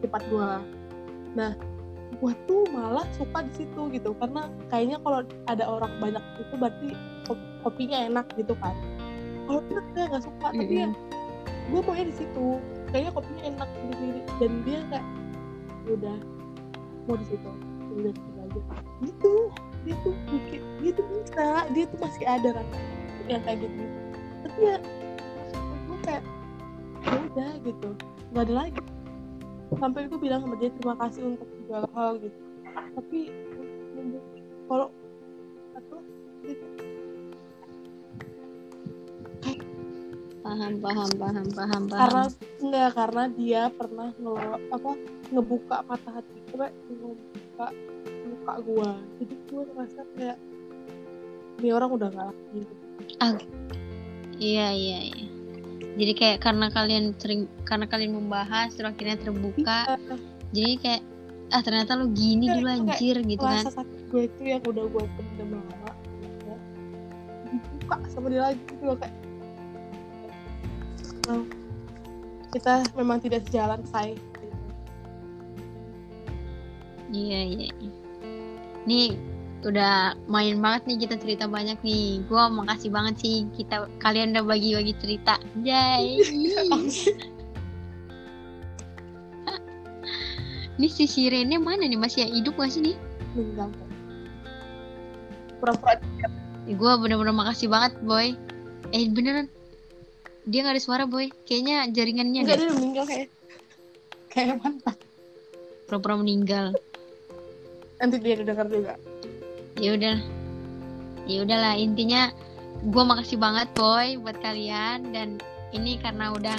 tempat 0.00 0.24
gue 0.32 0.50
nah 1.30 1.54
gue 2.18 2.32
tuh 2.50 2.66
malah 2.74 3.06
suka 3.14 3.46
di 3.46 3.62
situ 3.64 3.86
gitu. 3.94 4.10
Karena 4.18 4.50
kayaknya 4.66 4.98
kalau 5.06 5.22
ada 5.46 5.64
orang 5.64 5.92
banyak 6.02 6.24
itu 6.42 6.54
berarti 6.58 6.88
kop- 7.30 7.48
kopinya 7.62 8.02
enak 8.02 8.26
gitu 8.34 8.58
kan. 8.58 8.74
Kalau 9.46 9.62
dia 9.70 9.80
dia 9.94 10.04
nggak 10.10 10.24
suka. 10.26 10.46
Tapi 10.50 10.74
ya 10.74 10.90
gue 11.70 11.80
maunya 11.86 12.10
di 12.10 12.14
situ. 12.18 12.58
Kayaknya 12.90 13.12
kopinya 13.14 13.42
enak 13.46 13.68
sendiri 13.78 14.20
dan 14.42 14.52
dia 14.66 14.80
kayak 14.90 15.06
"Ya 15.86 15.90
udah 15.96 16.16
mau 17.06 17.16
di 17.16 17.26
situ 17.30 17.50
Ya 17.98 18.10
situ 18.14 18.30
aja. 18.38 18.60
Gitu 19.02 19.34
dia 19.80 19.96
tuh 20.04 20.12
bikin 20.28 20.62
dia 20.82 20.92
tuh 20.92 21.06
bisa. 21.08 21.46
Dia 21.72 21.84
tuh 21.88 21.98
masih 21.98 22.24
ada 22.28 22.48
kan 22.54 22.66
yang 23.26 23.42
kayak 23.42 23.58
gitu. 23.64 23.82
Tapi 24.46 24.58
ya 24.60 24.76
gue 25.86 25.98
kayak 26.04 26.22
ya 27.06 27.16
udah 27.30 27.50
gitu. 27.64 27.88
Nggak 28.30 28.44
ada 28.46 28.54
lagi. 28.54 28.80
Sampai 29.78 30.10
gue 30.10 30.18
bilang 30.18 30.42
sama 30.42 30.54
dia 30.58 30.70
terima 30.74 30.94
kasih 30.98 31.20
untuk 31.34 31.48
segala 31.64 31.86
hal 31.94 32.18
gitu. 32.18 32.38
Tapi 32.74 33.20
kalau 34.70 34.88
apa 35.74 35.96
gitu 36.46 36.89
paham 40.50 40.74
paham 40.82 41.10
paham 41.14 41.46
paham 41.54 41.82
paham. 41.86 42.00
Karena 42.02 42.24
enggak 42.58 42.90
karena 42.98 43.22
dia 43.38 43.62
pernah 43.70 44.08
nge 44.18 44.34
apa 44.74 44.90
ngebuka 45.30 45.76
patah 45.86 46.12
hati 46.18 46.36
gue 46.50 46.66
ngebuka 46.90 47.66
muka 48.30 48.54
gue 48.66 48.90
jadi 49.22 49.34
gue 49.46 49.62
ngerasa 49.70 50.00
kayak 50.18 50.38
ini 51.60 51.68
orang 51.70 51.90
udah 51.94 52.08
gak 52.10 52.26
lagi 52.34 52.46
gitu. 52.56 52.74
iya 54.40 54.68
iya 54.74 54.98
iya. 55.12 55.26
Jadi 55.90 56.12
kayak 56.16 56.38
karena 56.40 56.66
kalian 56.72 57.12
sering 57.20 57.44
karena 57.68 57.84
kalian 57.84 58.16
membahas 58.16 58.72
terus 58.72 58.90
akhirnya 58.90 59.20
terbuka. 59.20 60.00
Jadi 60.50 60.72
kayak 60.80 61.02
ah 61.50 61.62
ternyata 61.62 61.98
lu 61.98 62.10
gini 62.14 62.46
dulu 62.46 62.66
anjir 62.66 63.20
gitu 63.26 63.42
kan. 63.42 63.66
rasa 63.66 63.82
sakit 63.82 64.00
gue 64.10 64.22
itu 64.30 64.42
yang 64.46 64.62
udah 64.62 64.86
gue 64.86 65.04
pendam 65.18 65.50
lama 65.58 65.90
ya, 66.46 66.56
dibuka 67.50 67.96
sama 68.06 68.26
dia 68.30 68.42
lagi 68.50 68.62
gitu 68.70 68.82
loh 68.86 68.94
kayak 68.94 69.19
"Oh, 71.30 71.46
kita 72.50 72.82
memang 72.98 73.22
tidak 73.22 73.46
sejalan 73.46 73.86
say. 73.86 74.18
Iya 77.10 77.40
iya. 77.46 77.68
iya. 77.70 77.92
Nih 78.86 79.14
udah 79.60 80.16
main 80.24 80.56
banget 80.58 80.88
nih 80.88 81.06
kita 81.06 81.14
cerita 81.22 81.44
banyak 81.46 81.78
nih. 81.86 82.22
Gua 82.26 82.50
makasih 82.50 82.90
banget 82.90 83.14
sih 83.22 83.46
kita 83.54 83.86
kalian 84.02 84.34
udah 84.34 84.44
bagi-bagi 84.46 84.94
cerita. 84.98 85.38
Jai. 85.62 86.18
Nih 90.80 90.88
si 90.88 91.04
Sirene 91.04 91.60
mana 91.60 91.84
nih 91.84 92.00
masih 92.00 92.24
hidup 92.24 92.56
gak 92.56 92.72
sih 92.72 92.80
nih? 92.80 92.96
meninggal 93.36 93.68
kok. 93.68 93.88
pura-pura 95.60 96.00
Gua 96.80 96.96
bener-bener 96.96 97.36
makasih 97.36 97.68
banget 97.68 97.92
boy. 98.00 98.32
Eh 98.96 99.04
beneran 99.12 99.52
dia 100.46 100.58
nggak 100.64 100.74
ada 100.76 100.82
suara 100.82 101.04
boy. 101.04 101.28
Kayaknya 101.44 101.90
jaringannya 101.90 102.40
enggak 102.44 102.58
deh. 102.58 102.66
dia 102.66 102.74
meninggal 102.74 103.04
kayak 103.06 103.28
kayak 104.30 104.56
mantap 104.62 104.96
Pura-pura 105.84 106.14
meninggal. 106.16 106.70
nanti 107.98 108.16
dia 108.16 108.38
denger 108.38 108.66
juga. 108.70 108.94
Ya 109.76 109.92
udah. 109.92 110.16
Ya 111.28 111.38
udahlah 111.44 111.74
intinya 111.76 112.32
gue 112.80 113.02
makasih 113.04 113.36
banget 113.36 113.68
boy 113.74 114.16
buat 114.22 114.38
kalian. 114.40 115.12
Dan 115.12 115.36
ini 115.70 116.00
karena 116.00 116.32
udah 116.32 116.56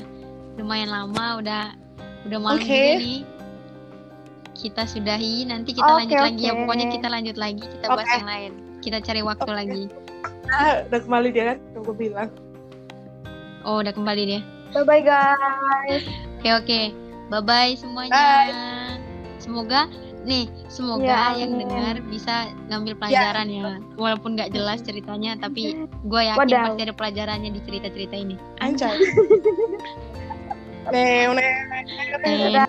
lumayan 0.60 0.92
lama 0.92 1.40
udah 1.42 1.64
udah 2.28 2.38
malam 2.38 2.62
juga 2.62 3.00
nih. 3.02 3.24
Kita 4.54 4.86
sudahi. 4.86 5.50
Nanti 5.50 5.74
kita 5.74 5.90
Oke, 5.90 6.06
lanjut 6.06 6.20
lagi 6.22 6.44
ya. 6.46 6.54
pokoknya 6.54 6.88
kita 6.94 7.08
lanjut 7.10 7.38
lagi 7.40 7.64
kita 7.66 7.86
bahas 7.90 8.06
Oke. 8.06 8.16
yang 8.20 8.30
lain. 8.30 8.52
Kita 8.82 8.98
cari 9.02 9.22
waktu 9.26 9.50
Oke. 9.50 9.58
lagi. 9.58 9.84
Ah 10.52 10.84
udah 10.86 11.00
kembali 11.02 11.30
dia 11.32 11.44
kan 11.56 11.58
gue 11.74 11.96
bilang 11.96 12.30
oh 13.64 13.82
udah 13.82 13.94
kembali 13.94 14.24
dia? 14.26 14.42
Bye 14.72 14.86
bye 14.88 15.04
guys. 15.04 16.04
Oke 16.40 16.50
oke. 16.52 16.80
Bye 17.30 17.44
bye 17.44 17.72
semuanya. 17.76 18.12
Bye. 18.14 18.52
semoga 19.42 19.90
nih 20.22 20.46
semoga 20.70 21.34
Ya, 21.34 21.34
yang 21.34 21.58
dengar 21.58 21.98
bisa 22.06 22.54
ngambil 22.70 22.94
pelajaran 23.02 23.50
ya. 23.50 23.82
Walaupun 23.98 24.38
nggak 24.38 24.54
jelas 24.54 24.86
ceritanya 24.86 25.34
tapi 25.36 25.74
gue 25.90 26.22
yakin 26.22 26.46
Wadaw. 26.46 26.66
pasti 26.70 26.82
ada 26.86 26.94
pelajarannya 26.94 27.50
di 27.50 27.62
cerita-cerita 27.66 28.16
ini. 28.16 28.36
Anjay. 28.62 28.98
Eh, 30.92 31.30
Dadah. 32.26 32.66